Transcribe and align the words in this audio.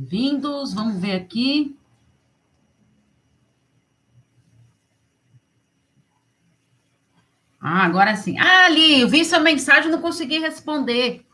Bem-vindos. 0.00 0.72
Vamos 0.72 0.98
ver 0.98 1.12
aqui. 1.12 1.76
Ah, 7.60 7.84
agora 7.84 8.16
sim. 8.16 8.38
Ah, 8.38 8.64
ali, 8.64 9.02
eu 9.02 9.08
vi 9.08 9.22
sua 9.26 9.40
mensagem 9.40 9.90
não 9.90 10.00
consegui 10.00 10.38
responder. 10.38 11.26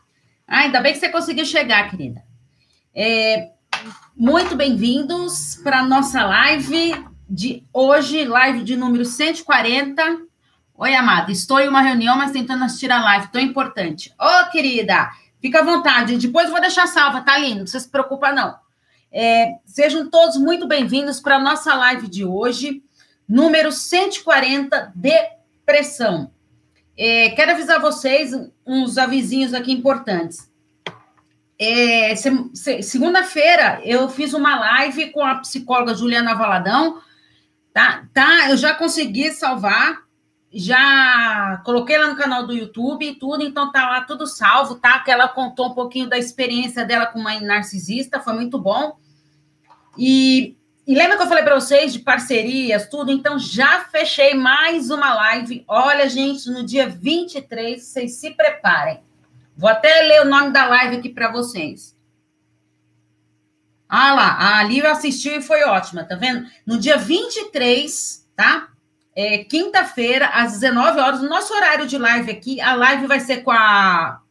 Ah, 0.45 0.59
ainda 0.59 0.81
bem 0.81 0.91
que 0.91 0.99
você 0.99 1.07
conseguiu 1.07 1.45
chegar, 1.45 1.89
querida. 1.89 2.21
É, 2.93 3.51
muito 4.13 4.53
bem-vindos 4.53 5.55
para 5.63 5.79
a 5.79 5.85
nossa 5.85 6.25
live 6.25 6.93
de 7.29 7.63
hoje, 7.71 8.25
live 8.25 8.65
de 8.65 8.75
número 8.75 9.05
140. 9.05 10.03
Oi, 10.75 10.93
amada, 10.93 11.31
estou 11.31 11.61
em 11.61 11.69
uma 11.69 11.81
reunião, 11.81 12.17
mas 12.17 12.31
tentando 12.31 12.65
assistir 12.65 12.91
a 12.91 13.01
live, 13.01 13.31
tão 13.31 13.39
importante. 13.39 14.13
Ô, 14.19 14.25
oh, 14.25 14.51
querida, 14.51 15.09
fica 15.41 15.59
à 15.59 15.63
vontade. 15.63 16.17
Depois 16.17 16.49
vou 16.49 16.61
deixar 16.61 16.87
salva, 16.87 17.21
tá 17.21 17.37
lindo? 17.37 17.59
Não 17.59 17.67
se 17.67 17.89
preocupa, 17.89 18.31
não. 18.31 18.55
É, 19.11 19.55
sejam 19.65 20.09
todos 20.09 20.37
muito 20.37 20.67
bem-vindos 20.67 21.19
para 21.19 21.37
a 21.37 21.41
nossa 21.41 21.73
live 21.73 22.07
de 22.07 22.25
hoje, 22.25 22.83
número 23.27 23.71
140, 23.71 24.91
depressão. 24.95 26.31
É, 26.97 27.29
quero 27.29 27.51
avisar 27.51 27.79
vocês 27.79 28.31
uns 28.65 28.97
avisinhos 28.97 29.53
aqui 29.53 29.71
importantes. 29.71 30.51
É, 31.59 32.15
se, 32.15 32.29
se, 32.53 32.83
Segunda-feira 32.83 33.81
eu 33.83 34.09
fiz 34.09 34.33
uma 34.33 34.59
live 34.59 35.11
com 35.11 35.23
a 35.23 35.35
psicóloga 35.35 35.95
Juliana 35.95 36.35
Valadão, 36.35 37.01
tá? 37.73 38.07
tá? 38.13 38.49
Eu 38.49 38.57
já 38.57 38.73
consegui 38.73 39.31
salvar, 39.31 40.03
já 40.57 41.61
coloquei 41.63 41.97
lá 41.99 42.07
no 42.07 42.15
canal 42.15 42.47
do 42.47 42.51
YouTube 42.51 43.05
e 43.05 43.13
tudo, 43.13 43.43
então 43.43 43.71
tá 43.71 43.87
lá 43.87 44.01
tudo 44.01 44.25
salvo, 44.25 44.75
tá? 44.75 44.99
Que 44.99 45.11
ela 45.11 45.27
contou 45.27 45.67
um 45.67 45.73
pouquinho 45.75 46.09
da 46.09 46.17
experiência 46.17 46.83
dela 46.83 47.05
com 47.05 47.19
uma 47.19 47.39
narcisista, 47.39 48.19
foi 48.19 48.33
muito 48.33 48.57
bom. 48.57 48.97
E, 49.95 50.57
e 50.87 50.95
lembra 50.95 51.15
que 51.15 51.21
eu 51.21 51.27
falei 51.27 51.43
para 51.43 51.53
vocês 51.53 51.93
de 51.93 51.99
parcerias, 51.99 52.89
tudo? 52.89 53.11
Então 53.11 53.37
já 53.37 53.81
fechei 53.85 54.33
mais 54.33 54.89
uma 54.89 55.13
live. 55.13 55.63
Olha, 55.67 56.09
gente, 56.09 56.49
no 56.49 56.65
dia 56.65 56.89
23, 56.89 57.79
vocês 57.79 58.13
se 58.13 58.31
preparem. 58.31 59.01
Vou 59.55 59.69
até 59.69 60.01
ler 60.01 60.21
o 60.21 60.29
nome 60.29 60.51
da 60.51 60.65
live 60.65 60.95
aqui 60.95 61.09
para 61.09 61.31
vocês. 61.31 61.95
Ah 63.87 64.13
lá, 64.13 64.57
a 64.57 64.63
Lívia 64.63 64.91
assistiu 64.91 65.37
e 65.37 65.41
foi 65.41 65.63
ótima, 65.65 66.03
tá 66.03 66.15
vendo? 66.15 66.47
No 66.65 66.79
dia 66.79 66.97
23, 66.97 68.27
tá? 68.35 68.69
É, 69.19 69.39
Quinta-feira, 69.39 70.27
às 70.27 70.51
19 70.59 70.99
horas, 70.99 71.21
no 71.23 71.27
nosso 71.27 71.51
horário 71.51 71.87
de 71.87 71.97
live 71.97 72.29
aqui, 72.29 72.61
a 72.61 72.75
live 72.75 73.07
vai 73.07 73.19
ser 73.19 73.37
com 73.37 73.49
a 73.49 74.21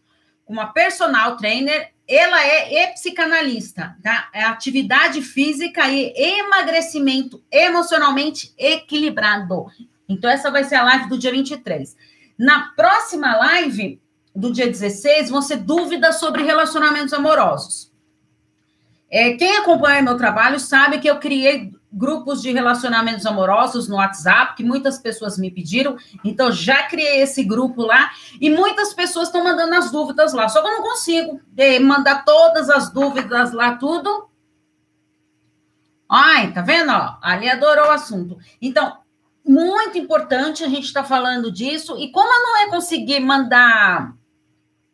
uma 0.46 0.66
personal 0.66 1.36
trainer 1.36 1.90
ela 2.08 2.40
é 2.40 2.84
e 2.84 2.86
psicanalista, 2.92 3.96
tá? 4.00 4.28
É 4.32 4.44
atividade 4.44 5.20
física 5.22 5.88
e 5.88 6.12
emagrecimento 6.16 7.42
emocionalmente 7.50 8.54
equilibrado. 8.56 9.66
Então, 10.08 10.30
essa 10.30 10.48
vai 10.52 10.62
ser 10.62 10.76
a 10.76 10.84
live 10.84 11.08
do 11.08 11.18
dia 11.18 11.32
23. 11.32 11.96
Na 12.38 12.68
próxima 12.76 13.34
live, 13.38 14.00
do 14.32 14.52
dia 14.52 14.68
16, 14.68 15.30
vão 15.30 15.42
ser 15.42 15.56
dúvidas 15.56 16.20
sobre 16.20 16.44
relacionamentos 16.44 17.12
amorosos. 17.12 17.90
É, 19.10 19.32
quem 19.32 19.56
acompanha 19.56 20.00
meu 20.00 20.16
trabalho 20.16 20.60
sabe 20.60 21.00
que 21.00 21.10
eu 21.10 21.18
criei 21.18 21.72
grupos 21.96 22.42
de 22.42 22.52
relacionamentos 22.52 23.24
amorosos 23.24 23.88
no 23.88 23.96
WhatsApp, 23.96 24.54
que 24.54 24.62
muitas 24.62 24.98
pessoas 24.98 25.38
me 25.38 25.50
pediram. 25.50 25.96
Então, 26.22 26.52
já 26.52 26.82
criei 26.82 27.22
esse 27.22 27.42
grupo 27.42 27.82
lá 27.82 28.10
e 28.38 28.50
muitas 28.50 28.92
pessoas 28.92 29.28
estão 29.28 29.42
mandando 29.42 29.74
as 29.74 29.90
dúvidas 29.90 30.34
lá. 30.34 30.46
Só 30.48 30.60
que 30.60 30.68
eu 30.68 30.72
não 30.72 30.82
consigo 30.82 31.40
é, 31.56 31.80
mandar 31.80 32.24
todas 32.24 32.68
as 32.68 32.92
dúvidas 32.92 33.52
lá, 33.52 33.76
tudo. 33.76 34.28
Ai, 36.06 36.52
tá 36.52 36.60
vendo? 36.60 36.92
Ó, 36.92 37.16
ali 37.22 37.48
adorou 37.48 37.86
o 37.86 37.92
assunto. 37.92 38.36
Então, 38.60 38.98
muito 39.42 39.96
importante 39.96 40.62
a 40.62 40.68
gente 40.68 40.84
estar 40.84 41.02
tá 41.02 41.08
falando 41.08 41.50
disso. 41.50 41.96
E 41.98 42.12
como 42.12 42.28
eu 42.30 42.42
não 42.42 42.56
é 42.58 42.68
conseguir 42.68 43.20
mandar 43.20 44.14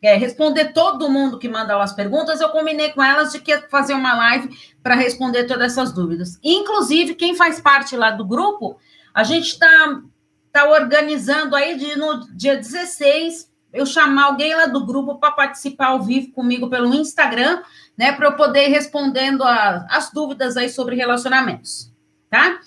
é, 0.03 0.17
responder 0.17 0.73
todo 0.73 1.09
mundo 1.09 1.39
que 1.39 1.49
manda 1.49 1.81
as 1.81 1.93
perguntas, 1.93 2.41
eu 2.41 2.49
combinei 2.49 2.91
com 2.91 3.03
elas 3.03 3.31
de 3.31 3.41
que 3.41 3.53
ia 3.53 3.63
fazer 3.71 3.95
uma 3.95 4.15
live 4.15 4.51
para 4.83 4.97
responder 4.97 5.45
todas 5.45 5.73
essas 5.73 5.93
dúvidas. 5.93 6.39
Inclusive, 6.43 7.15
quem 7.15 7.37
faz 7.37 7.61
parte 7.61 7.97
lá 7.97 8.11
do 8.11 8.27
grupo, 8.27 8.79
a 9.15 9.23
gente 9.23 9.51
está 9.51 10.03
tá 10.51 10.69
organizando 10.69 11.55
aí 11.55 11.79
de, 11.79 11.97
no 11.97 12.27
dia 12.35 12.57
16 12.57 13.51
eu 13.73 13.87
chamar 13.87 14.25
alguém 14.25 14.55
lá 14.55 14.67
do 14.67 14.85
grupo 14.85 15.19
para 15.19 15.33
participar 15.33 15.87
ao 15.89 16.03
vivo 16.03 16.31
comigo 16.33 16.69
pelo 16.69 16.93
Instagram, 16.93 17.63
né, 17.97 18.13
para 18.13 18.27
eu 18.27 18.37
poder 18.37 18.69
ir 18.69 18.71
respondendo 18.71 19.43
a, 19.43 19.87
as 19.89 20.11
dúvidas 20.11 20.59
aí 20.59 20.69
sobre 20.69 20.95
relacionamentos, 20.95 21.91
tá? 22.29 22.61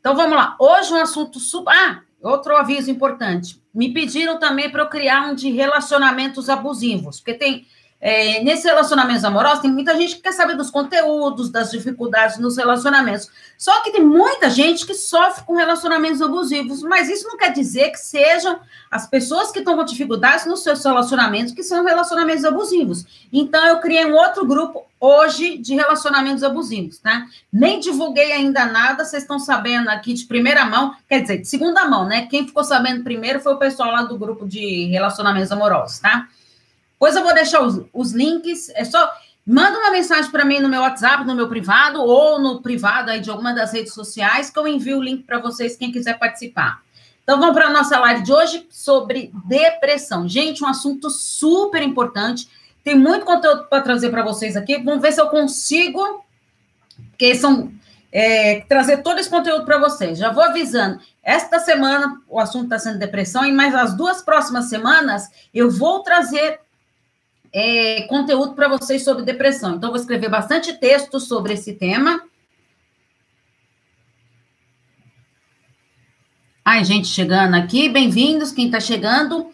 Então 0.00 0.16
vamos 0.16 0.36
lá. 0.36 0.56
Hoje 0.58 0.92
um 0.92 0.96
assunto 0.96 1.38
super. 1.38 1.72
Ah, 1.72 2.00
outro 2.20 2.56
aviso 2.56 2.90
importante. 2.90 3.61
Me 3.74 3.92
pediram 3.92 4.38
também 4.38 4.70
para 4.70 4.82
eu 4.82 4.88
criar 4.88 5.30
um 5.30 5.34
de 5.34 5.50
relacionamentos 5.50 6.48
abusivos, 6.48 7.20
porque 7.20 7.34
tem 7.34 7.66
é, 8.04 8.42
nesses 8.42 8.64
relacionamentos 8.64 9.24
amorosos, 9.24 9.60
tem 9.60 9.70
muita 9.70 9.96
gente 9.96 10.16
que 10.16 10.22
quer 10.22 10.32
saber 10.32 10.56
dos 10.56 10.72
conteúdos, 10.72 11.50
das 11.50 11.70
dificuldades 11.70 12.36
nos 12.36 12.56
relacionamentos. 12.56 13.30
Só 13.56 13.80
que 13.80 13.92
tem 13.92 14.04
muita 14.04 14.50
gente 14.50 14.84
que 14.84 14.92
sofre 14.92 15.44
com 15.44 15.54
relacionamentos 15.54 16.20
abusivos, 16.20 16.82
mas 16.82 17.08
isso 17.08 17.28
não 17.28 17.36
quer 17.36 17.52
dizer 17.52 17.90
que 17.90 17.98
sejam 17.98 18.58
as 18.90 19.06
pessoas 19.06 19.52
que 19.52 19.60
estão 19.60 19.76
com 19.76 19.84
dificuldades 19.84 20.46
nos 20.46 20.64
seus 20.64 20.84
relacionamentos 20.84 21.54
que 21.54 21.62
são 21.62 21.84
relacionamentos 21.84 22.44
abusivos. 22.44 23.06
Então, 23.32 23.64
eu 23.64 23.78
criei 23.78 24.04
um 24.04 24.16
outro 24.16 24.44
grupo 24.44 24.84
hoje 24.98 25.58
de 25.58 25.76
relacionamentos 25.76 26.42
abusivos, 26.42 26.98
tá? 26.98 27.26
Nem 27.52 27.78
divulguei 27.78 28.32
ainda 28.32 28.64
nada, 28.64 29.04
vocês 29.04 29.22
estão 29.22 29.38
sabendo 29.38 29.88
aqui 29.88 30.12
de 30.12 30.24
primeira 30.24 30.64
mão, 30.64 30.92
quer 31.08 31.20
dizer, 31.20 31.38
de 31.38 31.46
segunda 31.46 31.84
mão, 31.84 32.04
né? 32.04 32.26
Quem 32.26 32.48
ficou 32.48 32.64
sabendo 32.64 33.04
primeiro 33.04 33.38
foi 33.38 33.54
o 33.54 33.58
pessoal 33.58 33.92
lá 33.92 34.02
do 34.02 34.18
grupo 34.18 34.44
de 34.44 34.86
relacionamentos 34.86 35.52
amorosos, 35.52 36.00
tá? 36.00 36.26
Depois 37.02 37.16
eu 37.16 37.24
vou 37.24 37.34
deixar 37.34 37.60
os, 37.62 37.80
os 37.92 38.12
links. 38.12 38.70
É 38.76 38.84
só 38.84 39.12
manda 39.44 39.76
uma 39.76 39.90
mensagem 39.90 40.30
para 40.30 40.44
mim 40.44 40.60
no 40.60 40.68
meu 40.68 40.82
WhatsApp, 40.82 41.24
no 41.24 41.34
meu 41.34 41.48
privado 41.48 42.00
ou 42.00 42.40
no 42.40 42.62
privado 42.62 43.10
aí 43.10 43.18
de 43.18 43.28
alguma 43.28 43.52
das 43.52 43.72
redes 43.72 43.92
sociais 43.92 44.50
que 44.50 44.56
eu 44.56 44.68
envio 44.68 44.98
o 44.98 45.02
link 45.02 45.24
para 45.24 45.40
vocês 45.40 45.76
quem 45.76 45.90
quiser 45.90 46.16
participar. 46.16 46.80
Então 47.24 47.40
vamos 47.40 47.56
para 47.56 47.66
a 47.66 47.70
nossa 47.70 47.98
live 47.98 48.22
de 48.22 48.32
hoje 48.32 48.68
sobre 48.70 49.32
depressão. 49.46 50.28
Gente, 50.28 50.62
um 50.62 50.68
assunto 50.68 51.10
super 51.10 51.82
importante. 51.82 52.48
Tem 52.84 52.96
muito 52.96 53.26
conteúdo 53.26 53.64
para 53.64 53.82
trazer 53.82 54.10
para 54.10 54.22
vocês 54.22 54.56
aqui. 54.56 54.78
Vamos 54.78 55.02
ver 55.02 55.10
se 55.10 55.20
eu 55.20 55.26
consigo, 55.26 56.24
porque 57.10 57.34
são 57.34 57.72
é, 58.12 58.60
trazer 58.68 58.98
todo 58.98 59.18
esse 59.18 59.28
conteúdo 59.28 59.64
para 59.64 59.78
vocês. 59.78 60.18
Já 60.18 60.30
vou 60.30 60.44
avisando. 60.44 61.00
Esta 61.20 61.58
semana 61.58 62.22
o 62.28 62.38
assunto 62.38 62.66
está 62.66 62.78
sendo 62.78 63.00
depressão, 63.00 63.44
e 63.44 63.50
mais 63.50 63.74
as 63.74 63.92
duas 63.96 64.22
próximas 64.22 64.66
semanas 64.66 65.28
eu 65.52 65.68
vou 65.68 66.04
trazer 66.04 66.60
é, 67.52 68.02
conteúdo 68.02 68.54
para 68.54 68.68
vocês 68.68 69.04
sobre 69.04 69.22
depressão. 69.22 69.76
Então, 69.76 69.90
vou 69.90 70.00
escrever 70.00 70.28
bastante 70.28 70.72
texto 70.72 71.20
sobre 71.20 71.52
esse 71.52 71.74
tema. 71.74 72.22
Ai, 76.64 76.84
gente 76.84 77.08
chegando 77.08 77.54
aqui, 77.54 77.88
bem-vindos, 77.88 78.52
quem 78.52 78.66
está 78.66 78.80
chegando. 78.80 79.50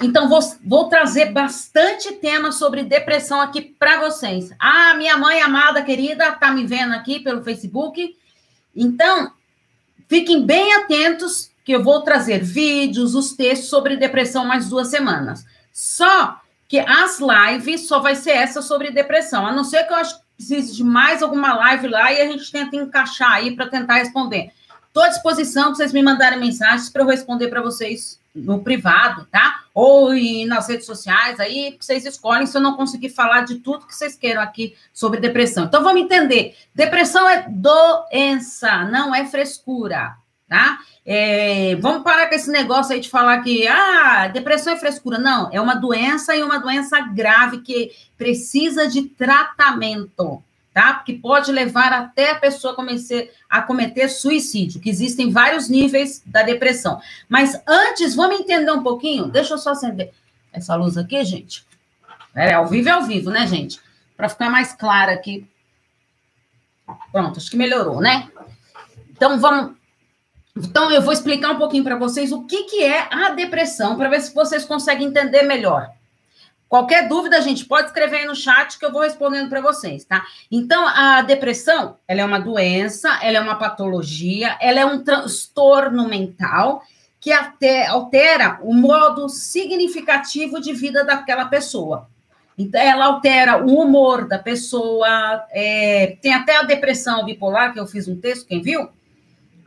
Então, 0.00 0.28
vou, 0.28 0.40
vou, 0.64 0.88
trazer 0.88 1.32
bastante 1.32 2.12
tema 2.14 2.52
sobre 2.52 2.84
depressão 2.84 3.40
aqui 3.40 3.60
para 3.60 4.00
vocês. 4.00 4.50
Ah, 4.58 4.94
minha 4.94 5.16
mãe 5.18 5.40
amada, 5.42 5.82
querida, 5.82 6.28
está 6.28 6.50
me 6.52 6.66
vendo 6.66 6.94
aqui 6.94 7.20
pelo 7.20 7.42
Facebook. 7.42 8.16
Então, 8.74 9.32
fiquem 10.08 10.46
bem 10.46 10.74
atentos 10.74 11.50
que 11.64 11.72
eu 11.72 11.82
vou 11.82 12.02
trazer 12.02 12.42
vídeos, 12.44 13.14
os 13.14 13.32
textos 13.32 13.68
sobre 13.68 13.96
depressão 13.96 14.44
mais 14.44 14.68
duas 14.68 14.88
semanas. 14.88 15.44
Só 15.72 16.40
que 16.68 16.78
as 16.78 17.20
lives 17.20 17.86
só 17.86 18.00
vai 18.00 18.16
ser 18.16 18.32
essa 18.32 18.60
sobre 18.60 18.90
depressão, 18.90 19.46
a 19.46 19.52
não 19.52 19.64
ser 19.64 19.84
que 19.84 19.92
eu 19.92 19.96
acho 19.96 20.18
que 20.18 20.26
precise 20.36 20.74
de 20.74 20.84
mais 20.84 21.22
alguma 21.22 21.54
live 21.54 21.88
lá 21.88 22.12
e 22.12 22.20
a 22.20 22.26
gente 22.26 22.50
tenta 22.50 22.76
encaixar 22.76 23.32
aí 23.32 23.56
para 23.56 23.68
tentar 23.68 23.94
responder. 23.94 24.50
Estou 24.86 25.02
à 25.02 25.08
disposição 25.08 25.64
para 25.64 25.74
vocês 25.74 25.92
me 25.92 26.02
mandarem 26.02 26.38
mensagens 26.38 26.88
para 26.88 27.02
eu 27.02 27.06
responder 27.06 27.48
para 27.48 27.62
vocês 27.62 28.20
no 28.34 28.62
privado, 28.62 29.26
tá? 29.30 29.64
Ou 29.74 30.10
nas 30.46 30.68
redes 30.68 30.86
sociais, 30.86 31.40
aí 31.40 31.76
vocês 31.78 32.04
escolhem 32.04 32.46
se 32.46 32.56
eu 32.56 32.60
não 32.60 32.76
conseguir 32.76 33.10
falar 33.10 33.42
de 33.42 33.56
tudo 33.56 33.86
que 33.86 33.94
vocês 33.94 34.16
queiram 34.16 34.42
aqui 34.42 34.74
sobre 34.92 35.20
depressão. 35.20 35.64
Então 35.64 35.82
vamos 35.82 36.02
entender: 36.02 36.54
depressão 36.74 37.28
é 37.28 37.46
doença, 37.48 38.84
não 38.84 39.14
é 39.14 39.24
frescura 39.26 40.16
tá? 40.48 40.78
É, 41.04 41.76
vamos 41.76 42.02
parar 42.02 42.28
com 42.28 42.34
esse 42.34 42.50
negócio 42.50 42.92
aí 42.92 43.00
de 43.00 43.08
falar 43.08 43.42
que 43.42 43.66
ah, 43.66 44.28
depressão 44.28 44.72
é 44.72 44.76
frescura. 44.76 45.18
Não, 45.18 45.48
é 45.52 45.60
uma 45.60 45.74
doença 45.74 46.34
e 46.34 46.42
uma 46.42 46.58
doença 46.58 47.00
grave 47.00 47.62
que 47.62 47.92
precisa 48.16 48.88
de 48.88 49.02
tratamento, 49.02 50.42
tá? 50.72 50.94
Porque 50.94 51.14
pode 51.14 51.52
levar 51.52 51.92
até 51.92 52.32
a 52.32 52.36
pessoa 52.36 52.74
começar 52.74 53.24
a 53.48 53.62
cometer 53.62 54.08
suicídio, 54.08 54.80
que 54.80 54.90
existem 54.90 55.30
vários 55.30 55.68
níveis 55.68 56.22
da 56.26 56.42
depressão. 56.42 57.00
Mas 57.28 57.60
antes, 57.66 58.14
vamos 58.14 58.40
entender 58.40 58.72
um 58.72 58.82
pouquinho. 58.82 59.26
Deixa 59.26 59.54
eu 59.54 59.58
só 59.58 59.70
acender 59.70 60.12
essa 60.52 60.74
luz 60.74 60.96
aqui, 60.96 61.22
gente. 61.24 61.64
É, 62.34 62.52
ao 62.52 62.66
vivo 62.66 62.88
é 62.88 62.92
ao 62.92 63.04
vivo, 63.04 63.30
né, 63.30 63.46
gente? 63.46 63.80
Para 64.16 64.28
ficar 64.28 64.50
mais 64.50 64.72
clara 64.72 65.12
aqui 65.12 65.46
Pronto, 67.10 67.38
acho 67.38 67.50
que 67.50 67.56
melhorou, 67.56 68.00
né? 68.00 68.28
Então 69.10 69.38
vamos. 69.40 69.76
Então 70.56 70.90
eu 70.90 71.02
vou 71.02 71.12
explicar 71.12 71.50
um 71.50 71.58
pouquinho 71.58 71.84
para 71.84 71.96
vocês 71.96 72.32
o 72.32 72.44
que, 72.44 72.64
que 72.64 72.82
é 72.82 73.06
a 73.10 73.30
depressão, 73.30 73.96
para 73.96 74.08
ver 74.08 74.20
se 74.22 74.34
vocês 74.34 74.64
conseguem 74.64 75.08
entender 75.08 75.42
melhor. 75.42 75.90
Qualquer 76.68 77.06
dúvida, 77.06 77.40
gente, 77.42 77.64
pode 77.64 77.88
escrever 77.88 78.18
aí 78.18 78.26
no 78.26 78.34
chat 78.34 78.76
que 78.78 78.84
eu 78.84 78.90
vou 78.90 79.02
respondendo 79.02 79.48
para 79.48 79.60
vocês, 79.60 80.04
tá? 80.04 80.24
Então, 80.50 80.84
a 80.88 81.22
depressão, 81.22 81.96
ela 82.08 82.22
é 82.22 82.24
uma 82.24 82.40
doença, 82.40 83.20
ela 83.22 83.36
é 83.36 83.40
uma 83.40 83.54
patologia, 83.54 84.56
ela 84.60 84.80
é 84.80 84.84
um 84.84 85.04
transtorno 85.04 86.08
mental 86.08 86.82
que 87.20 87.30
até 87.30 87.86
altera 87.86 88.58
o 88.62 88.74
modo 88.74 89.28
significativo 89.28 90.60
de 90.60 90.72
vida 90.72 91.04
daquela 91.04 91.44
pessoa. 91.44 92.08
Então, 92.58 92.80
ela 92.80 93.06
altera 93.06 93.64
o 93.64 93.80
humor 93.80 94.26
da 94.26 94.38
pessoa, 94.38 95.44
é, 95.50 96.16
tem 96.20 96.34
até 96.34 96.56
a 96.56 96.62
depressão 96.62 97.24
bipolar, 97.24 97.72
que 97.72 97.78
eu 97.78 97.86
fiz 97.86 98.08
um 98.08 98.18
texto, 98.18 98.46
quem 98.46 98.60
viu? 98.60 98.88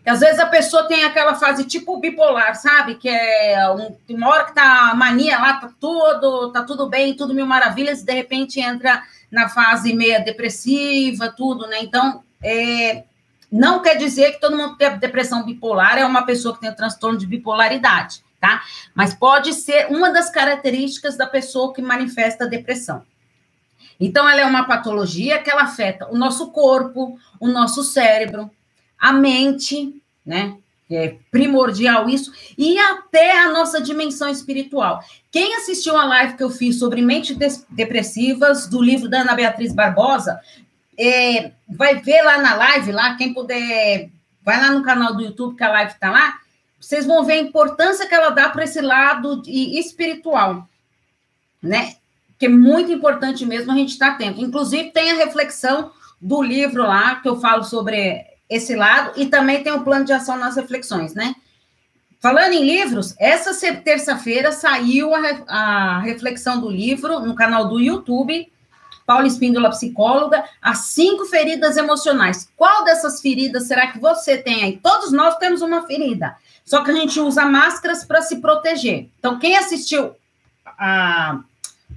Às 0.06 0.22
vezes 0.22 0.40
a 0.40 0.46
pessoa 0.46 0.88
tem 0.88 1.04
aquela 1.04 1.36
fase 1.36 1.66
tipo 1.66 2.00
bipolar, 2.00 2.56
sabe? 2.56 2.96
Que 2.96 3.10
é 3.10 3.70
um, 3.70 3.96
uma 4.16 4.30
hora 4.30 4.46
que 4.46 4.56
tá 4.56 4.94
mania 4.96 5.38
lá, 5.38 5.54
tá 5.56 5.70
tudo, 5.80 6.52
tá 6.52 6.64
tudo 6.64 6.88
bem, 6.88 7.16
tudo 7.16 7.34
mil 7.34 7.46
maravilhas, 7.46 8.02
e 8.02 8.06
de 8.06 8.14
repente 8.14 8.60
entra 8.60 9.04
na 9.32 9.50
fase 9.50 9.94
meia 9.94 10.20
depressiva, 10.20 11.34
tudo, 11.36 11.68
né? 11.68 11.78
Então, 11.82 12.24
é, 12.42 13.04
não 13.52 13.82
quer 13.82 13.96
dizer 13.96 14.34
que 14.34 14.42
todo 14.42 14.58
mundo 14.58 14.78
que 14.78 14.80
tem 14.80 14.98
depressão 14.98 15.46
bipolar 15.46 15.98
é 15.98 16.06
uma 16.06 16.24
pessoa 16.26 16.56
que 16.56 16.62
tem 16.62 16.74
transtorno 16.74 17.18
de 17.18 17.28
bipolaridade 17.28 18.24
tá? 18.40 18.64
Mas 18.96 19.14
pode 19.14 19.54
ser 19.54 19.88
uma 19.88 20.12
das 20.12 20.30
características 20.30 21.18
da 21.18 21.28
pessoa 21.28 21.74
que 21.74 21.82
manifesta 21.82 22.48
depressão. 22.48 23.04
Então, 24.00 24.28
ela 24.30 24.42
é 24.42 24.46
uma 24.46 24.64
patologia 24.64 25.40
que 25.40 25.50
ela 25.50 25.64
afeta 25.64 26.08
o 26.10 26.18
nosso 26.18 26.52
corpo, 26.52 27.20
o 27.40 27.48
nosso 27.48 27.84
cérebro, 27.84 28.50
a 29.00 29.14
mente, 29.14 29.94
né? 30.26 30.58
É 30.92 31.16
primordial 31.30 32.10
isso, 32.10 32.34
e 32.58 32.78
até 32.80 33.40
a 33.40 33.52
nossa 33.52 33.80
dimensão 33.80 34.28
espiritual. 34.28 35.04
Quem 35.32 35.56
assistiu 35.56 35.96
a 35.96 36.04
live 36.04 36.36
que 36.36 36.44
eu 36.44 36.50
fiz 36.50 36.80
sobre 36.80 37.00
mentes 37.00 37.64
depressivas, 37.70 38.68
do 38.68 38.82
livro 38.82 39.08
da 39.08 39.22
Ana 39.22 39.36
Beatriz 39.36 39.72
Barbosa, 39.72 40.40
é, 40.98 41.52
vai 41.70 41.96
ver 42.02 42.24
lá 42.24 42.40
na 42.40 42.56
live, 42.56 42.92
lá, 42.92 43.16
quem 43.16 43.36
puder, 43.36 44.10
vai 44.44 44.60
lá 44.60 44.72
no 44.72 44.84
canal 44.84 45.16
do 45.16 45.22
YouTube, 45.22 45.56
que 45.56 45.64
a 45.64 45.70
live 45.70 45.92
está 45.92 46.10
lá, 46.10 46.40
vocês 46.80 47.06
vão 47.06 47.24
ver 47.24 47.34
a 47.34 47.42
importância 47.42 48.08
que 48.08 48.16
ela 48.16 48.32
dá 48.32 48.50
para 48.50 48.64
esse 48.64 48.82
lado 48.82 49.44
espiritual, 49.46 50.68
né? 51.62 51.96
Que 52.40 52.48
é 52.48 52.50
muito 52.50 52.92
importante 52.92 53.46
mesmo 53.46 53.72
a 53.72 53.76
gente 53.76 53.90
estar 53.90 54.12
tá 54.12 54.14
atento. 54.14 54.42
Inclusive, 54.42 54.92
tem 54.92 55.12
a 55.12 55.16
reflexão 55.16 55.92
do 56.22 56.42
livro 56.42 56.84
lá, 56.84 57.16
que 57.16 57.28
eu 57.28 57.40
falo 57.40 57.64
sobre 57.64 58.26
esse 58.50 58.76
lado, 58.76 59.14
e 59.16 59.28
também 59.28 59.64
tem 59.64 59.72
o 59.72 59.84
plano 59.84 60.06
de 60.06 60.14
ação 60.14 60.38
nas 60.38 60.56
reflexões, 60.56 61.14
né? 61.14 61.36
Falando 62.20 62.54
em 62.54 62.66
livros, 62.66 63.16
essa 63.18 63.54
terça-feira 63.78 64.52
saiu 64.52 65.14
a, 65.16 65.22
a, 65.48 66.00
reflexão 66.00 66.60
do 66.60 66.70
livro 66.70 67.22
no 67.22 67.34
canal 67.34 67.70
do 67.70 67.80
YouTube, 67.80 68.52
Paula 69.06 69.26
Espíndola, 69.26 69.70
psicóloga, 69.70 70.44
as 70.62 70.80
cinco 70.88 71.26
feridas 71.26 71.78
emocionais. 71.78 72.50
Qual 72.58 72.84
dessas 72.84 73.22
feridas 73.22 73.68
será 73.68 73.88
que 73.88 74.00
você 74.00 74.38
tem 74.38 74.64
aí? 74.64 74.78
Todos 74.84 75.14
nós 75.14 75.38
temos 75.38 75.62
uma 75.62 75.88
ferida. 75.88 76.36
Só 76.66 76.84
que 76.84 76.92
a 76.92 76.94
gente 76.94 77.20
usa 77.20 77.46
máscaras 77.46 78.04
para 78.04 78.22
se 78.22 78.42
proteger. 78.42 79.10
Então, 79.18 79.40
quem 79.40 79.56
assistiu 79.56 80.14
a, 80.78 81.40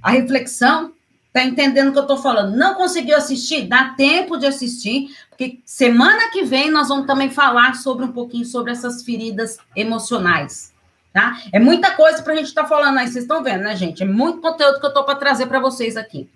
a 0.01 0.09
reflexão 0.09 0.93
está 1.33 1.43
entendendo 1.43 1.89
o 1.89 1.91
que 1.91 1.97
eu 1.97 2.03
estou 2.03 2.17
falando. 2.17 2.55
Não 2.55 2.75
conseguiu 2.75 3.17
assistir? 3.17 3.67
Dá 3.67 3.95
tempo 3.97 4.37
de 4.37 4.45
assistir, 4.45 5.17
porque 5.29 5.59
semana 5.65 6.29
que 6.29 6.43
vem 6.43 6.69
nós 6.69 6.89
vamos 6.89 7.07
também 7.07 7.31
falar 7.31 7.73
sobre 7.73 8.05
um 8.05 8.11
pouquinho 8.11 8.45
sobre 8.45 8.71
essas 8.71 9.03
feridas 9.03 9.57
emocionais. 9.75 10.71
Tá? 11.11 11.41
É 11.51 11.59
muita 11.59 11.91
coisa 11.91 12.21
para 12.21 12.33
a 12.33 12.35
gente 12.35 12.47
estar 12.47 12.63
tá 12.63 12.67
falando 12.67 12.99
aí, 12.99 13.07
vocês 13.07 13.23
estão 13.23 13.43
vendo, 13.43 13.63
né, 13.63 13.75
gente? 13.75 14.03
É 14.03 14.05
muito 14.05 14.41
conteúdo 14.41 14.79
que 14.79 14.85
eu 14.85 14.89
estou 14.89 15.03
para 15.03 15.15
trazer 15.15 15.47
para 15.47 15.59
vocês 15.59 15.97
aqui. 15.97 16.29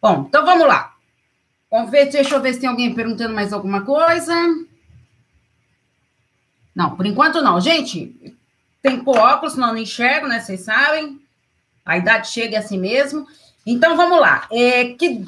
Bom, 0.00 0.26
então 0.28 0.44
vamos 0.44 0.66
lá. 0.66 0.94
Vamos 1.70 1.90
ver, 1.90 2.06
deixa 2.06 2.34
eu 2.34 2.40
ver 2.40 2.54
se 2.54 2.60
tem 2.60 2.68
alguém 2.68 2.94
perguntando 2.94 3.34
mais 3.34 3.52
alguma 3.52 3.82
coisa. 3.82 4.34
Não, 6.74 6.94
por 6.94 7.06
enquanto 7.06 7.42
não. 7.42 7.60
Gente, 7.60 8.36
tem 8.82 9.02
óculos, 9.06 9.54
senão 9.54 9.68
não 9.68 9.78
enxergo, 9.78 10.26
né? 10.26 10.40
Vocês 10.40 10.60
sabem. 10.60 11.20
A 11.84 11.96
idade 11.96 12.28
chega 12.28 12.58
assim 12.58 12.78
mesmo. 12.78 13.26
Então, 13.66 13.96
vamos 13.96 14.20
lá. 14.20 14.46
É, 14.52 14.84
que, 14.94 15.24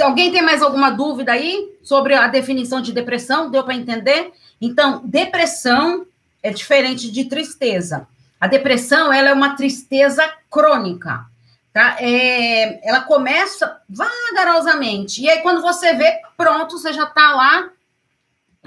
alguém 0.00 0.32
tem 0.32 0.42
mais 0.42 0.60
alguma 0.60 0.90
dúvida 0.90 1.32
aí 1.32 1.78
sobre 1.82 2.14
a 2.14 2.26
definição 2.26 2.80
de 2.80 2.92
depressão? 2.92 3.50
Deu 3.50 3.62
para 3.62 3.74
entender? 3.74 4.32
Então, 4.60 5.00
depressão 5.04 6.04
é 6.42 6.50
diferente 6.50 7.10
de 7.10 7.24
tristeza. 7.26 8.08
A 8.40 8.48
depressão, 8.48 9.12
ela 9.12 9.30
é 9.30 9.32
uma 9.32 9.56
tristeza 9.56 10.22
crônica, 10.50 11.24
tá? 11.72 11.96
É, 12.00 12.86
ela 12.86 13.02
começa 13.02 13.80
vagarosamente. 13.88 15.22
E 15.22 15.30
aí, 15.30 15.40
quando 15.40 15.62
você 15.62 15.94
vê, 15.94 16.20
pronto, 16.36 16.78
você 16.78 16.92
já 16.92 17.04
está 17.04 17.32
lá 17.34 17.70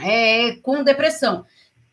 é, 0.02 0.56
com 0.64 0.84
depressão. 0.84 1.46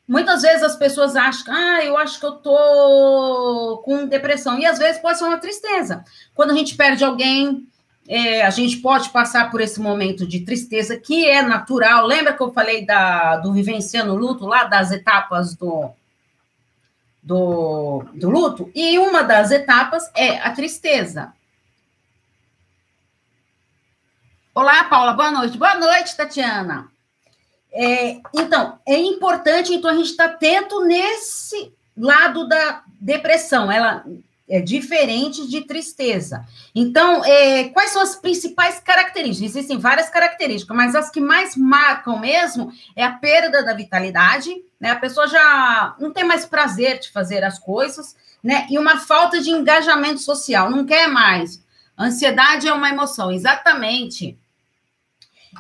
Muitas 0.09 0.43
vezes 0.43 0.63
as 0.63 0.77
pessoas 0.77 1.17
acham, 1.17 1.53
ah, 1.53 1.85
eu 1.85 1.97
acho 1.99 2.21
que 2.21 2.27
eu 2.27 2.33
tô 2.33 3.83
com 3.85 4.07
depressão. 4.07 4.59
E 4.59 4.65
às 4.65 4.79
vezes 4.79 5.01
pode 5.01 5.19
ser 5.19 5.25
uma 5.25 5.39
tristeza. 5.39 6.05
Quando 6.33 6.53
a 6.53 6.55
gente 6.55 6.77
perde 6.77 7.05
alguém, 7.05 7.67
é, 8.09 8.43
a 8.43 8.51
gente 8.51 8.77
pode 8.77 9.09
passar 9.11 9.51
por 9.51 9.61
esse 9.61 9.81
momento 9.81 10.25
de 10.25 10.41
tristeza, 10.41 10.97
que 10.97 11.27
é 11.27 11.43
natural. 11.43 12.07
Lembra 12.07 12.33
que 12.33 12.43
eu 12.43 12.53
falei 12.53 12.87
da, 12.87 13.37
do 13.39 13.53
vivenciando 13.53 14.13
o 14.13 14.17
luto, 14.17 14.47
lá 14.47 14.65
das 14.65 14.93
etapas 14.93 15.57
do, 15.57 15.91
do, 17.21 18.05
do 18.15 18.31
luto? 18.31 18.71
E 18.77 18.99
uma 19.01 19.25
das 19.25 19.51
etapas 19.51 20.09
é 20.15 20.39
a 20.39 20.53
tristeza. 20.53 21.33
Olá, 24.55 24.85
Paula, 24.85 25.13
boa 25.15 25.33
noite. 25.33 25.59
Boa 25.59 25.75
noite, 25.75 26.17
Tatiana. 26.17 26.96
É, 27.79 28.21
então, 28.35 28.79
é 28.87 28.97
importante, 28.97 29.75
então, 29.75 29.91
a 29.91 29.95
gente 29.95 30.11
estar 30.11 30.29
tá 30.29 30.35
atento 30.35 30.83
nesse 30.85 31.73
lado 31.97 32.49
da 32.49 32.83
depressão. 33.01 33.71
Ela 33.71 34.03
é 34.49 34.61
diferente 34.61 35.47
de 35.49 35.63
tristeza. 35.63 36.45
Então, 36.75 37.25
é, 37.25 37.65
quais 37.71 37.91
são 37.91 38.01
as 38.01 38.17
principais 38.17 38.79
características? 38.79 39.51
Existem 39.51 39.79
várias 39.79 40.09
características, 40.09 40.77
mas 40.77 40.95
as 40.95 41.11
que 41.11 41.21
mais 41.21 41.57
marcam 41.57 42.19
mesmo 42.19 42.73
é 42.95 43.05
a 43.05 43.13
perda 43.13 43.65
da 43.65 43.75
vitalidade, 43.75 44.51
né? 44.81 44.91
A 44.91 44.97
pessoa 44.97 45.27
já 45.27 45.97
não 45.99 46.13
tem 46.13 46.25
mais 46.25 46.47
prazer 46.47 47.01
de 47.01 47.11
fazer 47.11 47.43
as 47.43 47.59
coisas, 47.59 48.15
né? 48.43 48.67
E 48.71 48.79
uma 48.79 49.01
falta 49.01 49.41
de 49.41 49.51
engajamento 49.51 50.21
social, 50.21 50.71
não 50.71 50.87
quer 50.87 51.09
mais. 51.09 51.63
Ansiedade 51.99 52.69
é 52.69 52.73
uma 52.73 52.89
emoção, 52.89 53.33
exatamente. 53.33 54.39